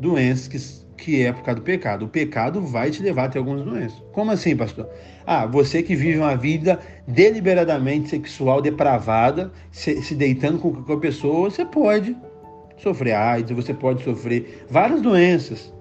doenças 0.00 0.48
que 0.48 0.58
que 0.98 1.22
é 1.22 1.32
por 1.32 1.42
causa 1.42 1.60
do 1.60 1.64
pecado. 1.64 2.04
O 2.04 2.08
pecado 2.08 2.60
vai 2.60 2.90
te 2.90 3.02
levar 3.02 3.24
a 3.24 3.28
ter 3.28 3.38
algumas 3.38 3.62
doenças. 3.62 4.02
Como 4.12 4.30
assim, 4.30 4.54
pastor? 4.56 4.88
Ah, 5.24 5.46
você 5.46 5.82
que 5.82 5.94
vive 5.94 6.18
uma 6.18 6.36
vida 6.36 6.78
deliberadamente 7.06 8.08
sexual 8.08 8.60
depravada, 8.60 9.50
se, 9.70 10.02
se 10.02 10.14
deitando 10.14 10.58
com 10.58 10.72
qualquer 10.72 11.08
pessoa, 11.08 11.50
você 11.50 11.64
pode 11.64 12.16
sofrer 12.76 13.14
AIDS, 13.14 13.56
você 13.56 13.72
pode 13.72 14.02
sofrer 14.02 14.66
várias 14.68 15.00
doenças. 15.00 15.72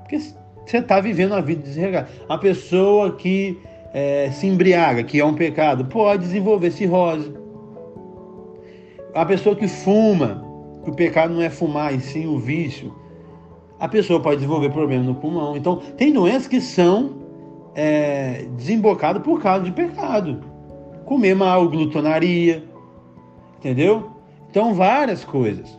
Porque 0.00 0.18
você 0.18 0.78
está 0.78 1.00
vivendo 1.00 1.32
uma 1.32 1.42
vida 1.42 1.62
desregada. 1.62 2.08
A 2.28 2.36
pessoa 2.36 3.14
que 3.16 3.56
é, 3.92 4.30
se 4.30 4.46
embriaga, 4.46 5.02
que 5.02 5.20
é 5.20 5.24
um 5.24 5.34
pecado, 5.34 5.84
pode 5.86 6.24
desenvolver 6.24 6.70
cirrose. 6.70 7.32
A 9.14 9.24
pessoa 9.24 9.56
que 9.56 9.66
fuma, 9.66 10.44
que 10.84 10.90
o 10.90 10.94
pecado 10.94 11.34
não 11.34 11.42
é 11.42 11.50
fumar, 11.50 11.94
e 11.94 12.00
sim 12.00 12.26
o 12.26 12.38
vício, 12.38 12.94
a 13.80 13.88
pessoa 13.88 14.20
pode 14.20 14.36
desenvolver 14.36 14.70
problema 14.70 15.04
no 15.04 15.14
pulmão. 15.14 15.56
Então, 15.56 15.76
tem 15.96 16.12
doenças 16.12 16.48
que 16.48 16.60
são 16.60 17.16
é, 17.74 18.46
desembocadas 18.56 19.22
por 19.22 19.40
causa 19.40 19.64
de 19.64 19.72
pecado. 19.72 20.40
Comer 21.04 21.34
mal, 21.34 21.68
glutonaria, 21.68 22.64
entendeu? 23.58 24.10
Então, 24.50 24.74
várias 24.74 25.24
coisas. 25.24 25.78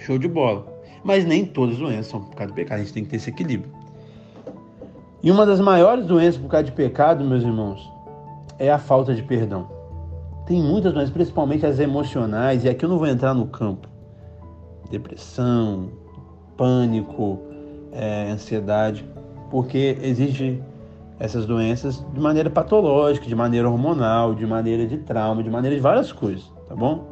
Show 0.00 0.18
de 0.18 0.28
bola. 0.28 0.74
Mas 1.04 1.24
nem 1.24 1.44
todas 1.44 1.74
as 1.74 1.80
doenças 1.80 2.06
são 2.06 2.20
por 2.20 2.34
causa 2.34 2.52
de 2.52 2.56
pecado. 2.56 2.78
A 2.78 2.82
gente 2.82 2.92
tem 2.92 3.04
que 3.04 3.10
ter 3.10 3.16
esse 3.16 3.30
equilíbrio. 3.30 3.75
E 5.22 5.30
uma 5.30 5.46
das 5.46 5.60
maiores 5.60 6.06
doenças 6.06 6.40
por 6.40 6.48
causa 6.48 6.64
de 6.64 6.72
pecado, 6.72 7.24
meus 7.24 7.42
irmãos, 7.42 7.90
é 8.58 8.70
a 8.70 8.78
falta 8.78 9.14
de 9.14 9.22
perdão. 9.22 9.66
Tem 10.46 10.62
muitas 10.62 10.92
doenças, 10.92 11.10
principalmente 11.10 11.66
as 11.66 11.80
emocionais, 11.80 12.64
e 12.64 12.68
aqui 12.68 12.84
eu 12.84 12.88
não 12.88 12.98
vou 12.98 13.06
entrar 13.06 13.34
no 13.34 13.46
campo. 13.46 13.88
Depressão, 14.90 15.88
pânico, 16.56 17.40
é, 17.92 18.30
ansiedade, 18.30 19.04
porque 19.50 19.98
existe 20.00 20.62
essas 21.18 21.46
doenças 21.46 22.04
de 22.12 22.20
maneira 22.20 22.50
patológica, 22.50 23.26
de 23.26 23.34
maneira 23.34 23.68
hormonal, 23.68 24.34
de 24.34 24.46
maneira 24.46 24.86
de 24.86 24.98
trauma, 24.98 25.42
de 25.42 25.50
maneira 25.50 25.74
de 25.74 25.82
várias 25.82 26.12
coisas, 26.12 26.52
tá 26.68 26.74
bom? 26.76 27.04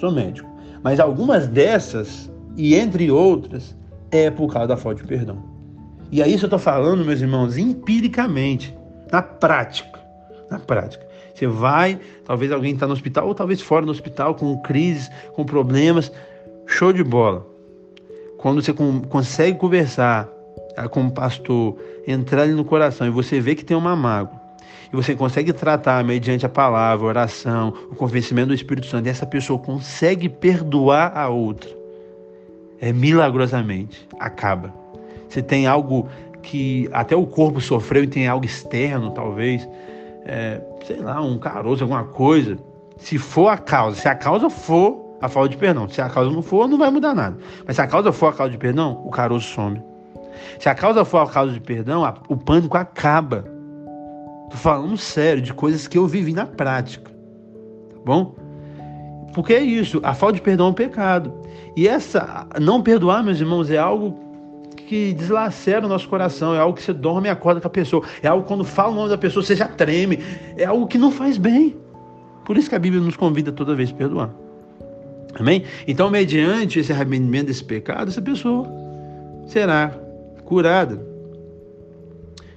Sou 0.00 0.10
médico. 0.10 0.48
Mas 0.82 0.98
algumas 0.98 1.46
dessas, 1.46 2.32
e 2.56 2.74
entre 2.74 3.10
outras, 3.10 3.76
é 4.10 4.30
por 4.30 4.52
causa 4.52 4.68
da 4.68 4.76
falta 4.76 5.02
de 5.02 5.06
perdão. 5.06 5.49
E 6.10 6.22
aí 6.22 6.34
isso 6.34 6.44
eu 6.44 6.48
estou 6.48 6.58
falando, 6.58 7.04
meus 7.04 7.20
irmãos, 7.20 7.56
empiricamente, 7.56 8.76
na 9.10 9.22
prática. 9.22 10.00
Na 10.50 10.58
prática. 10.58 11.06
Você 11.34 11.46
vai, 11.46 11.98
talvez 12.24 12.50
alguém 12.52 12.74
está 12.74 12.86
no 12.86 12.92
hospital, 12.92 13.26
ou 13.26 13.34
talvez 13.34 13.60
fora 13.60 13.86
do 13.86 13.92
hospital, 13.92 14.34
com 14.34 14.60
crises, 14.62 15.10
com 15.34 15.44
problemas. 15.44 16.12
Show 16.66 16.92
de 16.92 17.02
bola 17.02 17.50
quando 18.40 18.62
você 18.62 18.72
consegue 18.72 19.58
conversar 19.58 20.26
ah, 20.74 20.88
com 20.88 21.04
o 21.04 21.10
pastor, 21.10 21.76
entrar 22.06 22.42
ali 22.42 22.54
no 22.54 22.64
coração 22.64 23.06
e 23.06 23.10
você 23.10 23.38
vê 23.38 23.54
que 23.54 23.62
tem 23.62 23.76
uma 23.76 23.94
mágoa, 23.94 24.40
e 24.90 24.96
você 24.96 25.14
consegue 25.14 25.52
tratar 25.52 26.02
mediante 26.02 26.46
a 26.46 26.48
palavra, 26.48 27.04
a 27.04 27.08
oração, 27.08 27.74
o 27.90 27.94
convencimento 27.94 28.48
do 28.48 28.54
Espírito 28.54 28.86
Santo, 28.86 29.06
e 29.06 29.10
essa 29.10 29.26
pessoa 29.26 29.58
consegue 29.58 30.26
perdoar 30.26 31.18
a 31.18 31.28
outra, 31.28 31.70
é 32.80 32.94
milagrosamente 32.94 34.08
acaba. 34.18 34.72
Você 35.30 35.40
tem 35.40 35.66
algo 35.66 36.08
que 36.42 36.88
até 36.92 37.14
o 37.14 37.24
corpo 37.24 37.60
sofreu 37.60 38.04
e 38.04 38.06
tem 38.06 38.26
algo 38.26 38.44
externo, 38.44 39.12
talvez, 39.12 39.66
é, 40.26 40.60
sei 40.84 40.98
lá, 40.98 41.22
um 41.22 41.38
caroço, 41.38 41.84
alguma 41.84 42.04
coisa. 42.04 42.58
Se 42.98 43.16
for 43.16 43.48
a 43.48 43.56
causa, 43.56 43.96
se 43.98 44.08
a 44.08 44.14
causa 44.14 44.50
for 44.50 45.08
a 45.20 45.28
falta 45.28 45.50
de 45.50 45.56
perdão. 45.56 45.88
Se 45.88 46.00
a 46.00 46.08
causa 46.08 46.30
não 46.30 46.42
for, 46.42 46.66
não 46.66 46.78
vai 46.78 46.90
mudar 46.90 47.14
nada. 47.14 47.38
Mas 47.66 47.76
se 47.76 47.82
a 47.82 47.86
causa 47.86 48.10
for 48.10 48.28
a 48.28 48.32
causa 48.32 48.52
de 48.52 48.58
perdão, 48.58 49.00
o 49.04 49.10
caroço 49.10 49.54
some. 49.54 49.80
Se 50.58 50.68
a 50.68 50.74
causa 50.74 51.04
for 51.04 51.18
a 51.18 51.26
causa 51.26 51.52
de 51.52 51.60
perdão, 51.60 52.02
o 52.28 52.36
pânico 52.36 52.76
acaba. 52.76 53.44
Tô 54.50 54.56
falando 54.56 54.96
sério 54.96 55.42
de 55.42 55.52
coisas 55.52 55.86
que 55.86 55.98
eu 55.98 56.06
vivi 56.06 56.32
na 56.32 56.46
prática. 56.46 57.10
Tá 57.10 57.96
bom? 58.04 58.34
Porque 59.34 59.52
é 59.52 59.60
isso, 59.60 60.00
a 60.02 60.12
falta 60.12 60.36
de 60.36 60.40
perdão 60.40 60.68
é 60.68 60.70
um 60.70 60.74
pecado. 60.74 61.32
E 61.76 61.86
essa 61.86 62.46
não 62.60 62.82
perdoar, 62.82 63.22
meus 63.22 63.38
irmãos, 63.38 63.70
é 63.70 63.78
algo 63.78 64.29
que 64.90 65.12
deslacera 65.12 65.86
o 65.86 65.88
nosso 65.88 66.08
coração, 66.08 66.52
é 66.52 66.58
algo 66.58 66.76
que 66.76 66.82
você 66.82 66.92
dorme 66.92 67.28
e 67.28 67.30
acorda 67.30 67.60
com 67.60 67.68
a 67.68 67.70
pessoa, 67.70 68.04
é 68.20 68.26
algo 68.26 68.42
que 68.42 68.48
quando 68.48 68.64
fala 68.64 68.90
o 68.90 68.94
nome 68.96 69.08
da 69.08 69.16
pessoa 69.16 69.40
você 69.40 69.54
já 69.54 69.68
treme, 69.68 70.18
é 70.56 70.64
algo 70.64 70.88
que 70.88 70.98
não 70.98 71.12
faz 71.12 71.38
bem. 71.38 71.76
Por 72.44 72.58
isso 72.58 72.68
que 72.68 72.74
a 72.74 72.78
Bíblia 72.80 73.00
nos 73.00 73.14
convida 73.14 73.52
toda 73.52 73.76
vez 73.76 73.92
a 73.92 73.94
perdoar. 73.94 74.30
Amém? 75.38 75.62
Então, 75.86 76.10
mediante 76.10 76.80
esse 76.80 76.92
arrependimento 76.92 77.46
desse 77.46 77.62
pecado, 77.62 78.08
essa 78.08 78.20
pessoa 78.20 78.66
será 79.46 79.96
curada. 80.44 81.00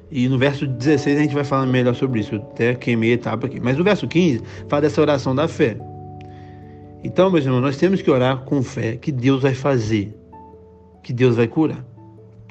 E 0.10 0.28
no 0.28 0.39
verso 0.39 0.65
16 0.65 1.15
a 1.15 1.22
gente 1.22 1.36
vai 1.36 1.43
falar 1.43 1.67
melhor 1.67 1.93
sobre 1.93 2.22
isso. 2.22 2.34
Eu 2.34 2.41
até 2.41 2.74
queimei 2.74 3.12
a 3.12 3.13
etapa 3.13 3.46
aqui. 3.46 3.60
Mas 3.60 3.78
no 3.78 3.84
verso 3.84 4.08
15 4.08 4.41
fala 4.67 4.82
dessa 4.82 5.00
oração 5.00 5.36
da 5.36 5.48
fé. 5.48 5.78
Então, 7.04 7.30
meus 7.30 7.46
irmãos, 7.46 7.62
nós 7.62 7.78
temos 7.78 8.02
que 8.02 8.10
orar 8.10 8.39
com 8.39 8.63
fé 8.63 8.96
que 8.96 9.12
Deus 9.12 9.43
vai 9.43 9.54
fazer, 9.54 10.17
que 11.04 11.13
Deus 11.13 11.36
vai 11.36 11.48
curar. 11.48 11.92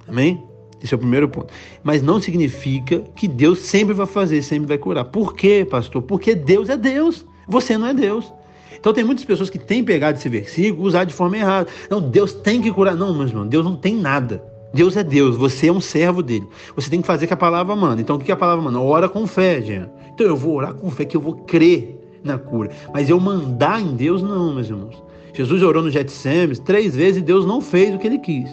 Amém? 0.07 0.43
Esse 0.83 0.95
é 0.95 0.97
o 0.97 0.99
primeiro 0.99 1.29
ponto. 1.29 1.53
Mas 1.85 2.03
não 2.03 2.21
significa 2.21 3.01
que 3.15 3.29
Deus 3.29 3.61
sempre 3.61 3.95
vai 3.95 4.07
fazer, 4.07 4.43
sempre 4.43 4.67
vai 4.67 4.79
curar. 4.79 5.05
Por 5.05 5.35
quê, 5.35 5.67
pastor? 5.69 6.03
Porque 6.03 6.35
Deus 6.35 6.69
é 6.69 6.77
Deus. 6.77 7.25
Você 7.49 7.79
não 7.79 7.87
é 7.87 7.95
Deus. 7.95 8.33
Então 8.79 8.93
tem 8.93 9.05
muitas 9.05 9.25
pessoas 9.25 9.49
que 9.49 9.59
têm 9.59 9.85
pegado 9.85 10.19
esse 10.19 10.29
versículo 10.29 10.89
usar 10.89 11.05
de 11.05 11.15
forma 11.15 11.37
errada. 11.37 11.69
Não, 11.89 12.01
Deus 12.01 12.33
tem 12.33 12.61
que 12.61 12.73
curar. 12.73 12.97
Não, 12.97 13.15
meu 13.15 13.29
irmão, 13.29 13.47
Deus 13.47 13.65
não 13.65 13.77
tem 13.77 13.95
nada. 13.95 14.43
Deus 14.75 14.97
é 14.97 15.05
Deus, 15.05 15.37
você 15.37 15.69
é 15.69 15.73
um 15.73 15.81
servo 15.81 16.23
dele. 16.23 16.49
Você 16.75 16.89
tem 16.89 17.01
que 17.01 17.07
fazer 17.07 17.27
o 17.27 17.29
que 17.29 17.35
a 17.35 17.37
palavra 17.37 17.77
manda. 17.77 18.01
Então 18.01 18.17
o 18.17 18.19
que 18.19 18.33
a 18.33 18.37
palavra 18.37 18.65
manda? 18.65 18.81
Ora 18.81 19.09
com 19.09 19.27
fé, 19.27 19.61
gente. 19.61 19.91
Então 20.15 20.27
eu 20.27 20.37
vou 20.37 20.57
orar 20.57 20.75
com 20.75 20.91
fé 20.91 21.05
que 21.05 21.17
eu 21.17 21.21
vou 21.21 21.35
crer 21.35 21.97
na 22.25 22.39
cura. 22.39 22.71
Mas 22.93 23.09
eu 23.09 23.21
mandar 23.21 23.81
em 23.81 23.95
Deus, 23.95 24.23
não, 24.23 24.55
meus 24.55 24.69
irmãos. 24.69 25.01
Jesus 25.35 25.63
orou 25.63 25.83
no 25.83 25.91
Getsemes 25.91 26.59
três 26.59 26.97
vezes 26.97 27.19
e 27.19 27.25
Deus 27.25 27.47
não 27.47 27.61
fez 27.61 27.95
o 27.95 27.99
que 27.99 28.07
ele 28.07 28.19
quis. 28.19 28.51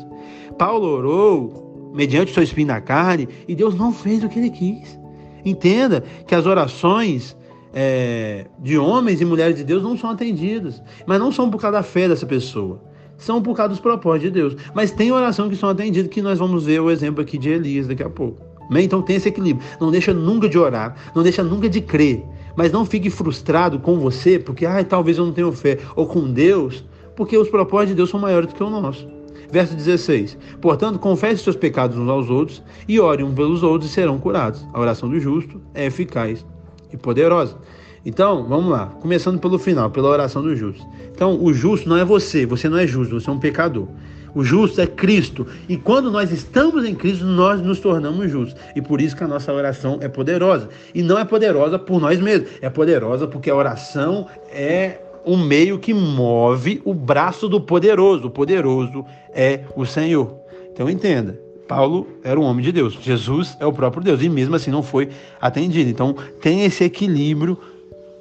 Paulo 0.60 0.88
orou 0.88 1.91
mediante 1.95 2.34
seu 2.34 2.43
espinho 2.43 2.68
na 2.68 2.82
carne 2.82 3.30
e 3.47 3.55
Deus 3.55 3.76
não 3.76 3.93
fez 3.93 4.24
o 4.24 4.30
que 4.30 4.38
ele 4.38 4.49
quis. 4.49 4.99
Entenda 5.43 6.03
que 6.28 6.36
as 6.36 6.45
orações 6.45 7.36
é, 7.74 8.45
de 8.60 8.78
homens 8.78 9.22
e 9.22 9.26
mulheres 9.26 9.55
de 9.55 9.64
Deus 9.64 9.82
não 9.82 9.97
são 9.97 10.10
atendidas. 10.10 10.82
Mas 11.07 11.18
não 11.18 11.32
são 11.32 11.49
por 11.49 11.62
causa 11.62 11.78
da 11.78 11.84
fé 11.84 12.10
dessa 12.10 12.26
pessoa. 12.26 12.84
São 13.18 13.41
por 13.41 13.55
causa 13.55 13.70
dos 13.70 13.80
propósitos 13.80 14.34
de 14.34 14.39
Deus. 14.39 14.55
Mas 14.74 14.91
tem 14.91 15.14
oração 15.14 15.49
que 15.49 15.55
são 15.55 15.70
atendidas, 15.70 16.12
que 16.12 16.22
nós 16.22 16.38
vamos 16.38 16.66
ver 16.66 16.82
o 16.82 16.91
exemplo 16.91 17.22
aqui 17.22 17.38
de 17.38 17.49
Elias 17.49 17.88
daqui 17.88 18.03
a 18.03 18.10
pouco. 18.10 18.43
Então 18.78 19.01
tem 19.01 19.16
esse 19.16 19.30
equilíbrio. 19.30 19.66
Não 19.80 19.89
deixa 19.89 20.14
nunca 20.14 20.47
de 20.49 20.60
orar, 20.60 20.95
não 21.16 21.24
deixa 21.24 21.41
nunca 21.41 21.70
de 21.70 21.80
crer. 21.80 22.24
Mas 22.55 22.72
não 22.72 22.86
fique 22.86 23.10
frustrado 23.10 23.80
com 23.80 23.97
você, 23.97 24.38
porque 24.38 24.66
ah, 24.66 24.84
talvez 24.84 25.18
eu 25.18 25.26
não 25.26 25.32
tenha 25.32 25.49
fé, 25.53 25.78
ou 25.95 26.05
com 26.05 26.32
Deus, 26.32 26.84
porque 27.16 27.38
os 27.38 27.47
propósitos 27.47 27.91
de 27.91 27.95
Deus 27.95 28.10
são 28.10 28.20
maiores 28.20 28.49
do 28.49 28.55
que 28.55 28.64
o 28.64 28.70
nosso. 28.70 29.19
Verso 29.52 29.76
16: 29.76 30.38
Portanto, 30.62 31.00
confesse 31.00 31.43
seus 31.43 31.56
pecados 31.56 31.97
uns 31.97 32.10
aos 32.10 32.30
outros 32.30 32.64
e 32.88 33.00
ore 33.00 33.24
uns 33.24 33.34
pelos 33.34 33.64
outros 33.64 33.89
e 33.89 33.93
serão 33.93 34.20
curados. 34.20 34.66
A 34.74 34.80
oração 34.80 35.10
do 35.10 35.20
justo 35.20 35.62
é 35.74 35.86
eficaz 35.86 36.45
e 36.91 36.97
poderosa. 36.97 37.58
Então, 38.06 38.45
vamos 38.47 38.72
lá, 38.72 38.88
começando 39.02 39.39
pelo 39.39 39.60
final, 39.60 39.89
pela 39.89 40.10
oração 40.10 40.41
do 40.41 40.56
justo. 40.56 40.86
Então, 41.14 41.38
o 41.43 41.54
justo 41.54 41.89
não 41.89 41.97
é 41.97 42.06
você, 42.06 42.45
você 42.45 42.70
não 42.70 42.78
é 42.78 42.88
justo, 42.88 43.20
você 43.20 43.30
é 43.30 43.34
um 43.34 43.39
pecador. 43.39 43.88
O 44.34 44.43
justo 44.43 44.80
é 44.80 44.88
Cristo. 44.88 45.45
E 45.68 45.76
quando 45.76 46.12
nós 46.12 46.32
estamos 46.32 46.86
em 46.86 46.93
Cristo, 46.93 47.26
nós 47.26 47.60
nos 47.62 47.80
tornamos 47.80 48.32
justos. 48.32 48.60
E 48.76 48.82
por 48.82 49.02
isso 49.02 49.16
que 49.16 49.24
a 49.24 49.28
nossa 49.28 49.52
oração 49.52 49.97
é 50.02 50.08
poderosa. 50.08 50.70
E 50.93 51.02
não 51.02 51.18
é 51.18 51.26
poderosa 51.26 51.80
por 51.80 52.00
nós 52.00 52.20
mesmos, 52.20 52.50
é 52.62 52.70
poderosa 52.70 53.28
porque 53.28 53.50
a 53.50 53.56
oração 53.56 54.28
é 54.52 55.00
o 55.30 55.38
meio 55.38 55.78
que 55.78 55.94
move 55.94 56.82
o 56.84 56.92
braço 56.92 57.48
do 57.48 57.62
poderoso. 57.62 58.28
O 58.28 58.32
poderoso 58.32 59.06
é 59.32 59.62
o 59.76 59.86
Senhor. 59.86 60.36
Então 60.74 60.90
entenda, 60.90 61.40
Paulo 61.68 62.08
era 62.24 62.40
um 62.40 62.44
homem 62.44 62.66
de 62.66 62.72
Deus, 62.72 62.98
Jesus 63.00 63.56
é 63.60 63.66
o 63.66 63.72
próprio 63.72 64.04
Deus, 64.04 64.24
e 64.24 64.30
mesmo 64.30 64.56
assim 64.56 64.72
não 64.72 64.82
foi 64.82 65.10
atendido. 65.40 65.88
Então 65.88 66.16
tem 66.42 66.64
esse 66.64 66.84
equilíbrio 66.84 67.60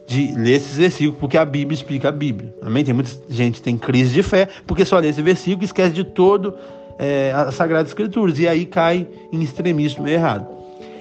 de 0.07 0.35
ler 0.37 0.57
esses 0.57 0.77
versículos, 0.77 1.19
porque 1.19 1.39
a 1.39 1.47
Bíblia 1.47 1.75
explica 1.75 2.11
a 2.11 2.13
Bíblia. 2.13 2.55
Amém? 2.61 2.85
Tem 2.85 2.93
muita 2.93 3.11
gente 3.31 3.55
que 3.55 3.63
tem 3.63 3.79
crise 3.79 4.13
de 4.13 4.23
fé, 4.23 4.47
porque 4.67 4.85
só 4.85 4.99
lê 4.99 5.09
esse 5.09 5.23
versículo 5.23 5.63
e 5.63 5.65
esquece 5.65 5.95
de 5.95 6.05
todo 6.05 6.55
é, 6.99 7.33
as 7.35 7.55
Sagradas 7.55 7.89
Escrituras, 7.89 8.39
e 8.39 8.47
aí 8.47 8.67
cai 8.67 9.07
em 9.33 9.41
extremismo 9.41 10.07
errado. 10.07 10.58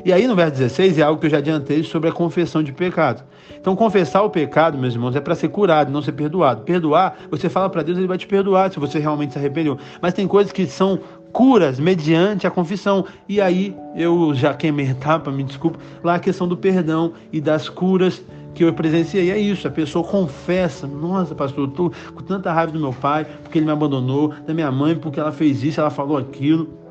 E 0.08 0.14
aí 0.14 0.26
no 0.26 0.38
verso 0.38 0.54
16 0.54 1.00
é 1.00 1.02
algo 1.02 1.20
que 1.20 1.26
eu 1.26 1.30
já 1.30 1.40
adiantei 1.40 1.84
sobre 1.84 2.08
a 2.08 2.14
confissão 2.14 2.64
de 2.64 2.72
pecado. 2.72 3.26
Então, 3.60 3.76
confessar 3.76 4.22
o 4.22 4.30
pecado, 4.30 4.78
meus 4.78 4.94
irmãos, 4.94 5.14
é 5.18 5.20
para 5.20 5.36
ser 5.36 5.50
curado, 5.50 5.92
não 5.92 6.02
ser 6.02 6.14
perdoado. 6.14 6.62
Perdoar, 6.62 7.18
você 7.30 7.50
fala 7.50 7.70
para 7.70 7.84
Deus, 7.84 7.98
ele 7.98 8.08
vai 8.08 8.18
te 8.18 8.26
perdoar 8.26 8.72
se 8.72 8.80
você 8.80 9.00
realmente 9.00 9.34
se 9.34 9.38
arrependeu. 9.38 9.78
Mas 10.02 10.14
tem 10.14 10.26
coisas 10.26 10.54
que 10.54 10.66
são 10.66 10.98
curas 11.34 11.78
mediante 11.78 12.48
a 12.48 12.50
confissão. 12.50 13.04
E 13.28 13.42
aí 13.42 13.76
eu 13.98 14.34
já 14.34 14.54
queimei 14.54 14.92
etapa, 14.92 15.30
me 15.30 15.44
desculpa, 15.44 15.78
lá 16.02 16.16
a 16.16 16.20
questão 16.20 16.48
do 16.48 16.56
perdão 16.56 17.12
e 17.30 17.42
das 17.42 17.68
curas 17.68 18.24
que 18.56 18.64
eu 18.64 18.74
presenciei 18.74 19.30
é 19.30 19.38
isso, 19.38 19.68
a 19.68 19.72
pessoa 19.72 20.08
confessa, 20.08 20.88
nossa 20.88 21.36
pastor, 21.36 21.66
eu 21.66 21.70
estou 21.70 21.92
com 22.16 22.24
tanta 22.24 22.54
raiva 22.54 22.72
do 22.72 22.80
meu 22.80 22.94
pai, 22.94 23.26
porque 23.44 23.60
ele 23.60 23.66
me 23.66 23.74
abandonou, 23.74 24.34
da 24.48 24.54
minha 24.54 24.72
mãe, 24.72 24.96
porque 24.96 25.20
ela 25.20 25.34
fez 25.34 25.64
isso, 25.64 25.82
ela 25.82 25.90
falou 25.90 26.18
aquilo. 26.18 26.87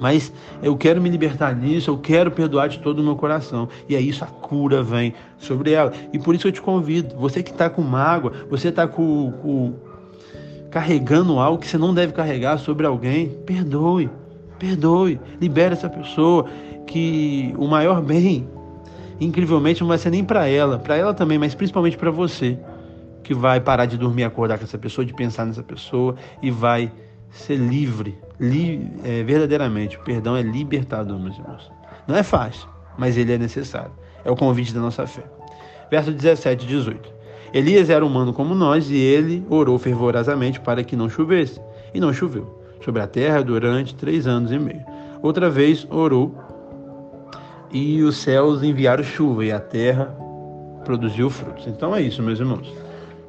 Mas 0.00 0.32
eu 0.62 0.76
quero 0.76 1.00
me 1.00 1.10
libertar 1.10 1.54
disso, 1.54 1.90
eu 1.90 1.98
quero 1.98 2.30
perdoar 2.30 2.68
de 2.68 2.78
todo 2.78 3.00
o 3.00 3.04
meu 3.04 3.14
coração. 3.14 3.68
E 3.86 3.94
é 3.94 4.00
isso, 4.00 4.24
a 4.24 4.26
cura 4.26 4.82
vem 4.82 5.12
sobre 5.36 5.72
ela. 5.72 5.92
E 6.12 6.18
por 6.18 6.34
isso 6.34 6.48
eu 6.48 6.52
te 6.52 6.62
convido, 6.62 7.14
você 7.16 7.42
que 7.42 7.50
está 7.50 7.68
com 7.68 7.82
mágoa, 7.82 8.32
você 8.48 8.68
está 8.68 8.88
com, 8.88 9.30
com, 9.42 9.74
carregando 10.70 11.38
algo 11.38 11.58
que 11.58 11.68
você 11.68 11.76
não 11.76 11.92
deve 11.92 12.14
carregar 12.14 12.58
sobre 12.58 12.86
alguém, 12.86 13.28
perdoe, 13.44 14.08
perdoe, 14.58 15.20
libere 15.38 15.74
essa 15.74 15.90
pessoa, 15.90 16.46
que 16.86 17.54
o 17.58 17.68
maior 17.68 18.00
bem 18.00 18.48
incrivelmente 19.20 19.82
não 19.82 19.88
vai 19.88 19.98
ser 19.98 20.10
nem 20.10 20.24
para 20.24 20.48
ela, 20.48 20.78
para 20.78 20.96
ela 20.96 21.12
também, 21.12 21.38
mas 21.38 21.54
principalmente 21.54 21.96
para 21.96 22.10
você, 22.10 22.58
que 23.22 23.34
vai 23.34 23.60
parar 23.60 23.84
de 23.84 23.98
dormir, 23.98 24.24
acordar 24.24 24.56
com 24.56 24.64
essa 24.64 24.78
pessoa, 24.78 25.04
de 25.04 25.12
pensar 25.12 25.44
nessa 25.44 25.62
pessoa 25.62 26.16
e 26.42 26.50
vai 26.50 26.90
ser 27.30 27.56
livre, 27.56 28.18
li, 28.38 28.90
é, 29.04 29.22
verdadeiramente. 29.22 29.96
O 29.96 30.00
perdão 30.00 30.36
é 30.36 30.42
libertador, 30.42 31.18
meus 31.18 31.36
irmãos. 31.36 31.70
Não 32.06 32.16
é 32.16 32.22
fácil, 32.22 32.68
mas 32.98 33.16
ele 33.16 33.32
é 33.32 33.38
necessário. 33.38 33.92
É 34.24 34.30
o 34.30 34.36
convite 34.36 34.74
da 34.74 34.80
nossa 34.80 35.06
fé. 35.06 35.22
Verso 35.90 36.12
17 36.12 36.64
e 36.64 36.68
18. 36.68 37.12
Elias 37.52 37.90
era 37.90 38.04
humano 38.04 38.32
como 38.32 38.54
nós 38.54 38.90
e 38.90 38.96
ele 38.96 39.44
orou 39.48 39.78
fervorosamente 39.78 40.60
para 40.60 40.84
que 40.84 40.94
não 40.94 41.08
chovesse. 41.08 41.60
E 41.92 42.00
não 42.00 42.12
choveu 42.12 42.60
sobre 42.84 43.02
a 43.02 43.06
terra 43.06 43.42
durante 43.42 43.94
três 43.94 44.26
anos 44.26 44.52
e 44.52 44.58
meio. 44.58 44.82
Outra 45.22 45.50
vez 45.50 45.86
orou 45.90 46.34
e 47.70 48.02
os 48.02 48.16
céus 48.16 48.62
enviaram 48.62 49.02
chuva 49.02 49.44
e 49.44 49.52
a 49.52 49.60
terra 49.60 50.14
produziu 50.84 51.28
frutos. 51.28 51.66
Então 51.66 51.94
é 51.94 52.02
isso, 52.02 52.22
meus 52.22 52.38
irmãos. 52.38 52.72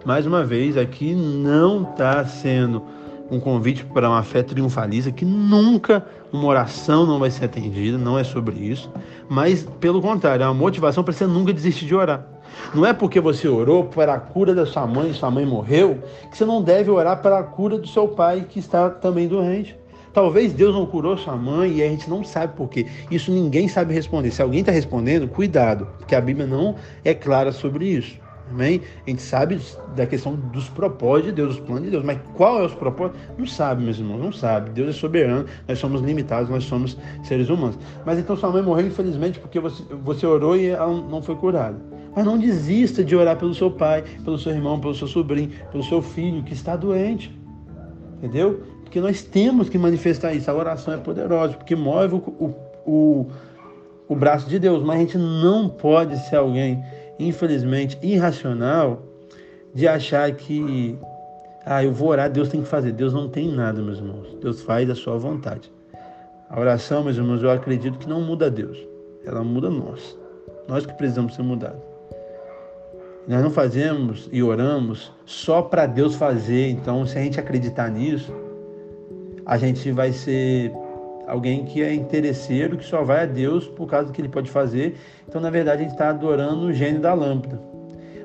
Mais 0.05 0.25
uma 0.25 0.43
vez, 0.43 0.77
aqui 0.77 1.13
não 1.13 1.83
está 1.83 2.25
sendo 2.25 2.83
um 3.31 3.39
convite 3.39 3.85
para 3.85 4.09
uma 4.09 4.21
fé 4.21 4.43
triunfalista, 4.43 5.09
que 5.11 5.23
nunca 5.23 6.05
uma 6.33 6.45
oração 6.45 7.05
não 7.05 7.17
vai 7.17 7.31
ser 7.31 7.45
atendida, 7.45 7.97
não 7.97 8.19
é 8.19 8.23
sobre 8.25 8.57
isso, 8.59 8.91
mas 9.29 9.63
pelo 9.79 10.01
contrário, 10.01 10.43
é 10.43 10.45
uma 10.45 10.53
motivação 10.53 11.03
para 11.03 11.13
você 11.13 11.25
nunca 11.25 11.53
desistir 11.53 11.85
de 11.85 11.95
orar. 11.95 12.27
Não 12.75 12.85
é 12.85 12.91
porque 12.91 13.21
você 13.21 13.47
orou 13.47 13.85
para 13.85 14.13
a 14.13 14.19
cura 14.19 14.53
da 14.53 14.65
sua 14.65 14.85
mãe, 14.85 15.13
sua 15.13 15.31
mãe 15.31 15.45
morreu, 15.45 15.99
que 16.29 16.37
você 16.37 16.43
não 16.43 16.61
deve 16.61 16.91
orar 16.91 17.21
para 17.21 17.39
a 17.39 17.43
cura 17.43 17.77
do 17.77 17.87
seu 17.87 18.09
pai 18.09 18.45
que 18.47 18.59
está 18.59 18.89
também 18.89 19.29
doente. 19.29 19.79
Talvez 20.13 20.51
Deus 20.51 20.75
não 20.75 20.85
curou 20.85 21.17
sua 21.17 21.37
mãe 21.37 21.77
e 21.77 21.83
a 21.83 21.87
gente 21.87 22.09
não 22.09 22.21
sabe 22.21 22.53
por 22.57 22.67
quê. 22.67 22.85
Isso 23.09 23.31
ninguém 23.31 23.69
sabe 23.69 23.93
responder. 23.93 24.31
Se 24.31 24.41
alguém 24.41 24.59
está 24.59 24.71
respondendo, 24.71 25.25
cuidado, 25.29 25.87
porque 25.97 26.13
a 26.13 26.19
Bíblia 26.19 26.45
não 26.45 26.75
é 27.05 27.13
clara 27.13 27.53
sobre 27.53 27.85
isso. 27.85 28.20
Amém? 28.51 28.81
A 29.07 29.09
gente 29.09 29.21
sabe 29.21 29.59
da 29.95 30.05
questão 30.05 30.35
dos 30.35 30.67
propósitos 30.69 31.29
de 31.29 31.35
Deus, 31.35 31.55
dos 31.55 31.65
planos 31.65 31.85
de 31.85 31.91
Deus, 31.91 32.03
mas 32.03 32.19
qual 32.35 32.61
é 32.61 32.65
os 32.65 32.73
propósitos? 32.73 33.21
Não 33.37 33.47
sabe, 33.47 33.83
meus 33.83 33.97
irmãos, 33.97 34.19
não 34.19 34.31
sabe. 34.31 34.69
Deus 34.71 34.89
é 34.89 34.91
soberano, 34.91 35.45
nós 35.67 35.79
somos 35.79 36.01
limitados, 36.01 36.49
nós 36.49 36.65
somos 36.65 36.97
seres 37.23 37.49
humanos. 37.49 37.77
Mas 38.05 38.19
então 38.19 38.35
sua 38.35 38.51
mãe 38.51 38.61
morreu, 38.61 38.87
infelizmente, 38.87 39.39
porque 39.39 39.59
você, 39.59 39.81
você 40.03 40.25
orou 40.25 40.55
e 40.55 40.67
ela 40.67 40.87
não 40.87 41.21
foi 41.21 41.35
curada. 41.35 41.77
Mas 42.13 42.25
não 42.25 42.37
desista 42.37 43.03
de 43.03 43.15
orar 43.15 43.37
pelo 43.37 43.53
seu 43.53 43.71
pai, 43.71 44.03
pelo 44.23 44.37
seu 44.37 44.51
irmão, 44.51 44.79
pelo 44.79 44.93
seu 44.93 45.07
sobrinho, 45.07 45.51
pelo 45.71 45.83
seu 45.83 46.01
filho 46.01 46.43
que 46.43 46.53
está 46.53 46.75
doente. 46.75 47.33
Entendeu? 48.17 48.63
Porque 48.83 48.99
nós 48.99 49.23
temos 49.23 49.69
que 49.69 49.77
manifestar 49.77 50.33
isso. 50.33 50.51
A 50.51 50.53
oração 50.53 50.93
é 50.93 50.97
poderosa, 50.97 51.53
porque 51.53 51.75
move 51.75 52.15
o, 52.15 52.53
o, 52.85 53.27
o 54.09 54.15
braço 54.15 54.49
de 54.49 54.59
Deus. 54.59 54.83
Mas 54.83 54.97
a 54.97 54.99
gente 54.99 55.17
não 55.17 55.69
pode 55.69 56.17
ser 56.27 56.35
alguém, 56.35 56.83
infelizmente, 57.27 57.97
irracional 58.01 59.03
de 59.73 59.87
achar 59.87 60.31
que, 60.31 60.97
ah, 61.65 61.83
eu 61.83 61.93
vou 61.93 62.09
orar, 62.09 62.29
Deus 62.29 62.49
tem 62.49 62.61
que 62.61 62.67
fazer. 62.67 62.91
Deus 62.91 63.13
não 63.13 63.29
tem 63.29 63.49
nada, 63.49 63.81
meus 63.81 63.99
irmãos. 63.99 64.35
Deus 64.41 64.61
faz 64.61 64.89
a 64.89 64.95
sua 64.95 65.17
vontade. 65.17 65.71
A 66.49 66.59
oração, 66.59 67.03
meus 67.03 67.17
irmãos, 67.17 67.41
eu 67.41 67.51
acredito 67.51 67.97
que 67.97 68.09
não 68.09 68.21
muda 68.21 68.49
Deus. 68.49 68.77
Ela 69.25 69.43
muda 69.43 69.69
nós. 69.69 70.17
Nós 70.67 70.85
que 70.85 70.93
precisamos 70.93 71.35
ser 71.35 71.43
mudados. 71.43 71.81
Nós 73.27 73.43
não 73.43 73.51
fazemos 73.51 74.27
e 74.31 74.41
oramos 74.41 75.11
só 75.25 75.61
para 75.61 75.85
Deus 75.85 76.15
fazer. 76.15 76.69
Então, 76.69 77.05
se 77.05 77.17
a 77.17 77.21
gente 77.21 77.39
acreditar 77.39 77.89
nisso, 77.89 78.33
a 79.45 79.57
gente 79.57 79.91
vai 79.91 80.11
ser 80.11 80.73
alguém 81.31 81.63
que 81.63 81.81
é 81.81 81.93
interesseiro, 81.93 82.77
que 82.77 82.83
só 82.83 83.03
vai 83.03 83.23
a 83.23 83.25
Deus 83.25 83.65
por 83.65 83.87
causa 83.87 84.07
do 84.07 84.11
que 84.11 84.19
ele 84.19 84.27
pode 84.27 84.51
fazer. 84.51 84.97
Então, 85.25 85.39
na 85.39 85.49
verdade, 85.49 85.79
a 85.79 85.83
gente 85.83 85.93
está 85.93 86.09
adorando 86.09 86.65
o 86.65 86.73
gênio 86.73 86.99
da 86.99 87.13
lâmpada. 87.13 87.57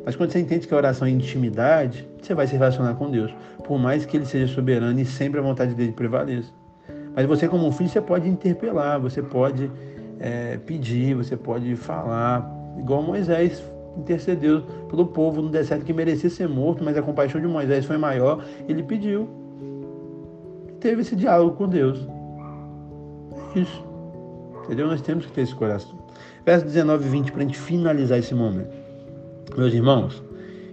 Mas 0.05 0.17
quando 0.17 0.33
você 0.33 0.41
entende 0.41 0.67
que 0.67 0.75
a 0.75 0.77
oração 0.77 1.07
é 1.07 1.11
intimidade, 1.11 2.05
você 2.21 2.35
vai 2.35 2.49
se 2.49 2.57
relacionar 2.57 2.95
com 2.95 3.09
Deus, 3.09 3.33
por 3.65 3.79
mais 3.79 4.05
que 4.05 4.17
ele 4.17 4.27
seja 4.27 4.53
soberano 4.53 4.99
e 4.99 5.05
sempre 5.05 5.39
a 5.39 5.43
vontade 5.43 5.73
dele 5.73 5.93
prevaleça. 5.93 6.51
Mas 7.15 7.27
você, 7.27 7.47
como 7.47 7.65
um 7.65 7.71
filho, 7.71 7.89
você 7.89 8.01
pode 8.01 8.29
interpelar, 8.29 8.99
você 8.99 9.23
pode 9.23 9.71
é, 10.19 10.59
pedir, 10.67 11.15
você 11.15 11.37
pode 11.37 11.77
falar, 11.77 12.45
igual 12.77 13.05
Moisés 13.05 13.63
intercedeu 13.97 14.63
pelo 14.91 15.07
povo 15.07 15.41
no 15.41 15.49
deserto 15.49 15.85
que 15.85 15.93
merecia 15.93 16.29
ser 16.29 16.49
morto, 16.49 16.83
mas 16.83 16.97
a 16.97 17.03
compaixão 17.03 17.41
de 17.41 17.47
Moisés 17.47 17.85
foi 17.85 17.97
maior, 17.97 18.45
ele 18.69 18.83
pediu 18.83 19.29
teve 20.81 21.03
esse 21.03 21.17
diálogo 21.17 21.57
com 21.57 21.69
Deus. 21.69 22.16
Isso. 23.57 23.83
Entendeu? 24.65 24.87
Nós 24.87 25.01
temos 25.01 25.27
que 25.27 25.33
ter 25.33 25.43
esse 25.43 25.55
coração. 25.55 25.99
Verso 26.45 26.67
19 26.67 27.07
e 27.07 27.09
20 27.09 27.33
para 27.33 27.43
a 27.43 27.45
gente 27.47 27.59
finalizar 27.59 28.19
esse 28.19 28.35
momento. 28.35 28.77
Meus 29.57 29.73
irmãos, 29.73 30.23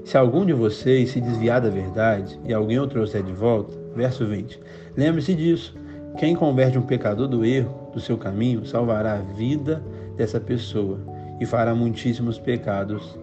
se 0.03 0.17
algum 0.17 0.45
de 0.45 0.53
vocês 0.53 1.11
se 1.11 1.21
desviar 1.21 1.61
da 1.61 1.69
verdade 1.69 2.37
e 2.43 2.53
alguém 2.53 2.79
o 2.79 2.85
trouxer 2.85 3.23
de 3.23 3.31
volta, 3.31 3.73
verso 3.95 4.25
20, 4.25 4.59
lembre-se 4.97 5.33
disso. 5.33 5.75
Quem 6.17 6.35
converte 6.35 6.77
um 6.77 6.83
pecador 6.83 7.27
do 7.27 7.43
erro, 7.43 7.89
do 7.93 7.99
seu 7.99 8.17
caminho, 8.17 8.65
salvará 8.65 9.13
a 9.13 9.33
vida 9.33 9.81
dessa 10.15 10.39
pessoa 10.39 10.99
e 11.39 11.45
fará 11.45 11.73
muitíssimos 11.73 12.37
pecados 12.37 13.17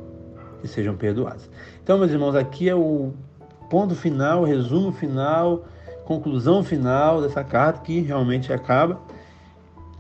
que 0.61 0.67
sejam 0.67 0.97
perdoados. 0.97 1.49
Então, 1.83 1.99
meus 1.99 2.11
irmãos, 2.11 2.35
aqui 2.35 2.69
é 2.69 2.75
o 2.75 3.13
ponto 3.69 3.95
final, 3.95 4.43
resumo 4.43 4.91
final 4.91 5.65
conclusão 6.11 6.65
final 6.65 7.23
dessa 7.23 7.45
carta, 7.45 7.83
que 7.83 8.01
realmente 8.01 8.53
acaba, 8.53 9.01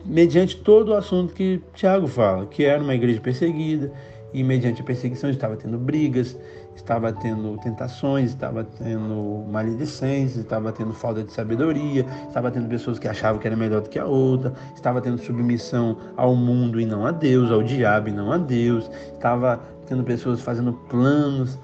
mediante 0.04 0.56
todo 0.56 0.90
o 0.90 0.94
assunto 0.94 1.34
que 1.34 1.62
Tiago 1.74 2.06
fala, 2.06 2.46
que 2.46 2.64
era 2.64 2.82
uma 2.82 2.94
igreja 2.94 3.20
perseguida, 3.20 3.92
e 4.32 4.42
mediante 4.44 4.80
a 4.80 4.84
perseguição 4.84 5.28
estava 5.28 5.56
tendo 5.56 5.76
brigas, 5.76 6.36
estava 6.76 7.12
tendo 7.12 7.58
tentações, 7.58 8.30
estava 8.30 8.64
tendo 8.64 9.44
maledicências, 9.50 10.38
estava 10.38 10.72
tendo 10.72 10.92
falta 10.92 11.22
de 11.22 11.32
sabedoria, 11.32 12.06
estava 12.26 12.50
tendo 12.50 12.68
pessoas 12.68 12.98
que 12.98 13.08
achavam 13.08 13.40
que 13.40 13.46
era 13.46 13.56
melhor 13.56 13.82
do 13.82 13.88
que 13.88 13.98
a 13.98 14.06
outra, 14.06 14.52
estava 14.74 15.00
tendo 15.00 15.18
submissão 15.18 15.96
ao 16.16 16.34
mundo 16.34 16.80
e 16.80 16.86
não 16.86 17.04
a 17.04 17.10
Deus, 17.10 17.50
ao 17.50 17.62
diabo 17.62 18.08
e 18.08 18.12
não 18.12 18.32
a 18.32 18.38
Deus, 18.38 18.90
estava 19.12 19.60
tendo 19.86 20.04
pessoas 20.04 20.40
fazendo 20.40 20.72
planos 20.88 21.58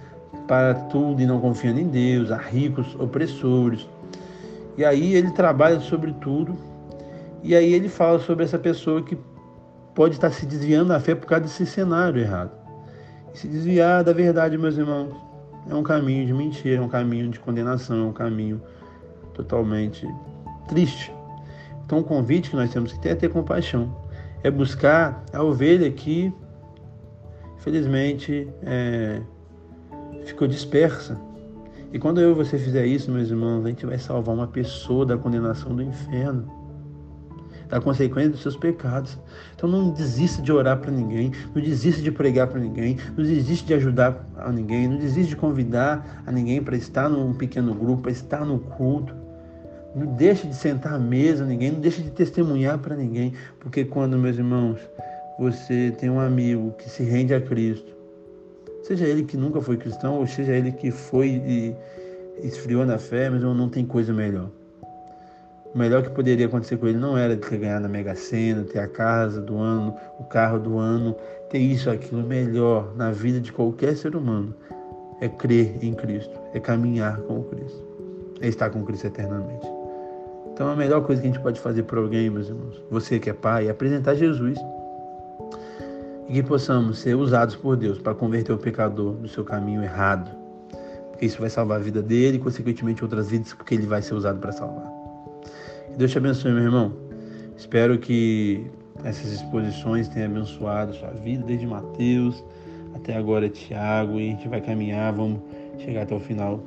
para 0.46 0.74
tudo 0.74 1.20
e 1.22 1.26
não 1.26 1.40
confiando 1.40 1.80
em 1.80 1.88
Deus, 1.88 2.30
há 2.30 2.36
ricos 2.36 2.94
opressores. 2.98 3.88
E 4.76 4.84
aí 4.84 5.14
ele 5.14 5.30
trabalha 5.30 5.80
sobre 5.80 6.12
tudo, 6.14 6.56
e 7.46 7.54
aí 7.54 7.72
ele 7.72 7.88
fala 7.88 8.18
sobre 8.18 8.42
essa 8.42 8.58
pessoa 8.58 9.00
que 9.00 9.16
pode 9.94 10.14
estar 10.14 10.30
se 10.30 10.44
desviando 10.44 10.88
da 10.88 10.98
fé 10.98 11.14
por 11.14 11.28
causa 11.28 11.44
desse 11.44 11.64
cenário 11.64 12.20
errado. 12.20 12.50
E 13.32 13.38
se 13.38 13.46
desviar 13.46 14.02
da 14.02 14.12
verdade, 14.12 14.58
meus 14.58 14.76
irmãos, 14.76 15.14
é 15.70 15.72
um 15.72 15.84
caminho 15.84 16.26
de 16.26 16.34
mentira, 16.34 16.82
é 16.82 16.84
um 16.84 16.88
caminho 16.88 17.30
de 17.30 17.38
condenação, 17.38 17.96
é 17.96 18.04
um 18.08 18.12
caminho 18.12 18.60
totalmente 19.32 20.04
triste. 20.66 21.14
Então, 21.84 22.00
o 22.00 22.04
convite 22.04 22.50
que 22.50 22.56
nós 22.56 22.72
temos 22.72 22.92
que 22.92 22.98
ter 22.98 23.10
é 23.10 23.14
ter 23.14 23.28
compaixão, 23.28 23.96
é 24.42 24.50
buscar 24.50 25.24
a 25.32 25.40
ovelha 25.40 25.88
que, 25.88 26.32
infelizmente, 27.58 28.48
é, 28.64 29.20
ficou 30.24 30.48
dispersa. 30.48 31.16
E 31.92 31.98
quando 32.00 32.20
eu 32.20 32.32
e 32.32 32.34
você 32.34 32.58
fizer 32.58 32.86
isso, 32.86 33.08
meus 33.12 33.30
irmãos, 33.30 33.64
a 33.64 33.68
gente 33.68 33.86
vai 33.86 33.98
salvar 33.98 34.34
uma 34.34 34.48
pessoa 34.48 35.06
da 35.06 35.16
condenação 35.16 35.76
do 35.76 35.82
inferno, 35.84 36.55
da 37.68 37.80
consequência 37.80 38.30
dos 38.30 38.42
seus 38.42 38.56
pecados. 38.56 39.18
Então 39.54 39.68
não 39.68 39.90
desista 39.90 40.42
de 40.42 40.52
orar 40.52 40.78
para 40.78 40.90
ninguém, 40.90 41.32
não 41.54 41.62
desista 41.62 42.02
de 42.02 42.10
pregar 42.10 42.46
para 42.46 42.60
ninguém, 42.60 42.96
não 43.16 43.24
desista 43.24 43.66
de 43.66 43.74
ajudar 43.74 44.26
a 44.36 44.50
ninguém, 44.52 44.88
não 44.88 44.96
desista 44.96 45.30
de 45.30 45.36
convidar 45.36 46.22
a 46.26 46.32
ninguém 46.32 46.62
para 46.62 46.76
estar 46.76 47.08
num 47.08 47.32
pequeno 47.32 47.74
grupo, 47.74 48.02
para 48.02 48.12
estar 48.12 48.44
no 48.44 48.58
culto. 48.58 49.14
Não 49.94 50.06
deixe 50.14 50.46
de 50.46 50.54
sentar 50.54 50.94
à 50.94 50.98
mesa 50.98 51.44
ninguém, 51.44 51.72
não 51.72 51.80
deixe 51.80 52.02
de 52.02 52.10
testemunhar 52.10 52.78
para 52.78 52.94
ninguém, 52.94 53.32
porque 53.58 53.84
quando, 53.84 54.18
meus 54.18 54.36
irmãos, 54.36 54.78
você 55.38 55.94
tem 55.98 56.10
um 56.10 56.20
amigo 56.20 56.72
que 56.72 56.88
se 56.90 57.02
rende 57.02 57.32
a 57.32 57.40
Cristo, 57.40 57.96
Seja 58.86 59.04
ele 59.04 59.24
que 59.24 59.36
nunca 59.36 59.60
foi 59.60 59.76
cristão, 59.76 60.14
ou 60.14 60.28
seja 60.28 60.52
ele 60.52 60.70
que 60.70 60.92
foi 60.92 61.42
e 61.44 61.74
esfriou 62.40 62.86
na 62.86 62.98
fé, 62.98 63.28
mas 63.28 63.42
não 63.42 63.68
tem 63.68 63.84
coisa 63.84 64.12
melhor. 64.12 64.48
O 65.76 65.78
melhor 65.78 66.02
que 66.02 66.08
poderia 66.08 66.46
acontecer 66.46 66.78
com 66.78 66.88
ele 66.88 66.96
não 66.96 67.18
era 67.18 67.36
ter 67.36 67.58
ganhar 67.58 67.78
na 67.78 67.86
Mega 67.86 68.14
Sena, 68.14 68.64
ter 68.64 68.78
a 68.78 68.88
casa 68.88 69.42
do 69.42 69.58
ano, 69.58 69.94
o 70.18 70.24
carro 70.24 70.58
do 70.58 70.78
ano, 70.78 71.14
ter 71.50 71.58
isso, 71.58 71.90
aquilo 71.90 72.22
melhor 72.22 72.96
na 72.96 73.12
vida 73.12 73.38
de 73.38 73.52
qualquer 73.52 73.94
ser 73.94 74.16
humano. 74.16 74.54
É 75.20 75.28
crer 75.28 75.76
em 75.84 75.92
Cristo, 75.92 76.32
é 76.54 76.60
caminhar 76.60 77.18
com 77.18 77.42
Cristo, 77.42 77.84
é 78.40 78.48
estar 78.48 78.70
com 78.70 78.86
Cristo 78.86 79.08
eternamente. 79.08 79.68
Então 80.50 80.66
a 80.66 80.74
melhor 80.74 81.04
coisa 81.04 81.20
que 81.20 81.28
a 81.28 81.30
gente 81.30 81.42
pode 81.42 81.60
fazer 81.60 81.82
para 81.82 82.00
alguém, 82.00 82.30
meus 82.30 82.48
irmãos, 82.48 82.82
você 82.90 83.18
que 83.18 83.28
é 83.28 83.34
pai, 83.34 83.66
é 83.66 83.70
apresentar 83.70 84.14
Jesus 84.14 84.58
e 86.26 86.32
que 86.32 86.42
possamos 86.42 87.00
ser 87.00 87.16
usados 87.16 87.54
por 87.54 87.76
Deus 87.76 87.98
para 87.98 88.14
converter 88.14 88.54
o 88.54 88.56
pecador 88.56 89.12
do 89.12 89.28
seu 89.28 89.44
caminho 89.44 89.84
errado. 89.84 90.30
Porque 91.10 91.26
isso 91.26 91.38
vai 91.38 91.50
salvar 91.50 91.78
a 91.78 91.82
vida 91.82 92.00
dele 92.00 92.38
e, 92.38 92.40
consequentemente, 92.40 93.04
outras 93.04 93.28
vidas, 93.28 93.52
porque 93.52 93.74
ele 93.74 93.86
vai 93.86 94.00
ser 94.00 94.14
usado 94.14 94.38
para 94.38 94.52
salvar. 94.52 94.95
Deus 95.96 96.10
te 96.10 96.18
abençoe, 96.18 96.52
meu 96.52 96.64
irmão. 96.64 96.92
Espero 97.56 97.98
que 97.98 98.66
essas 99.04 99.32
exposições 99.32 100.08
tenham 100.08 100.30
abençoado 100.30 100.92
a 100.92 100.94
sua 100.94 101.10
vida, 101.10 101.44
desde 101.44 101.66
Mateus 101.66 102.44
até 102.94 103.16
agora 103.16 103.48
Tiago, 103.48 104.18
e 104.18 104.28
a 104.28 104.30
gente 104.32 104.48
vai 104.48 104.60
caminhar, 104.60 105.12
vamos 105.12 105.40
chegar 105.78 106.02
até 106.02 106.14
o 106.14 106.20
final 106.20 106.60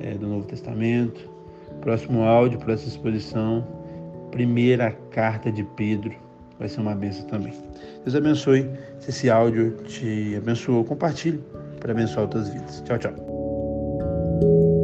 é, 0.00 0.14
do 0.14 0.26
Novo 0.26 0.46
Testamento. 0.46 1.28
Próximo 1.80 2.22
áudio 2.22 2.58
essa 2.70 2.88
exposição, 2.88 3.66
primeira 4.30 4.92
carta 5.10 5.50
de 5.50 5.64
Pedro 5.64 6.14
vai 6.58 6.68
ser 6.68 6.80
uma 6.80 6.94
benção 6.94 7.26
também. 7.26 7.52
Deus 8.04 8.14
abençoe. 8.14 8.70
Se 9.00 9.10
esse 9.10 9.28
áudio 9.28 9.76
te 9.84 10.36
abençoou, 10.36 10.84
compartilhe 10.84 11.42
para 11.80 11.92
abençoar 11.92 12.22
outras 12.22 12.48
vidas. 12.48 12.82
Tchau, 12.86 12.98
tchau. 12.98 14.81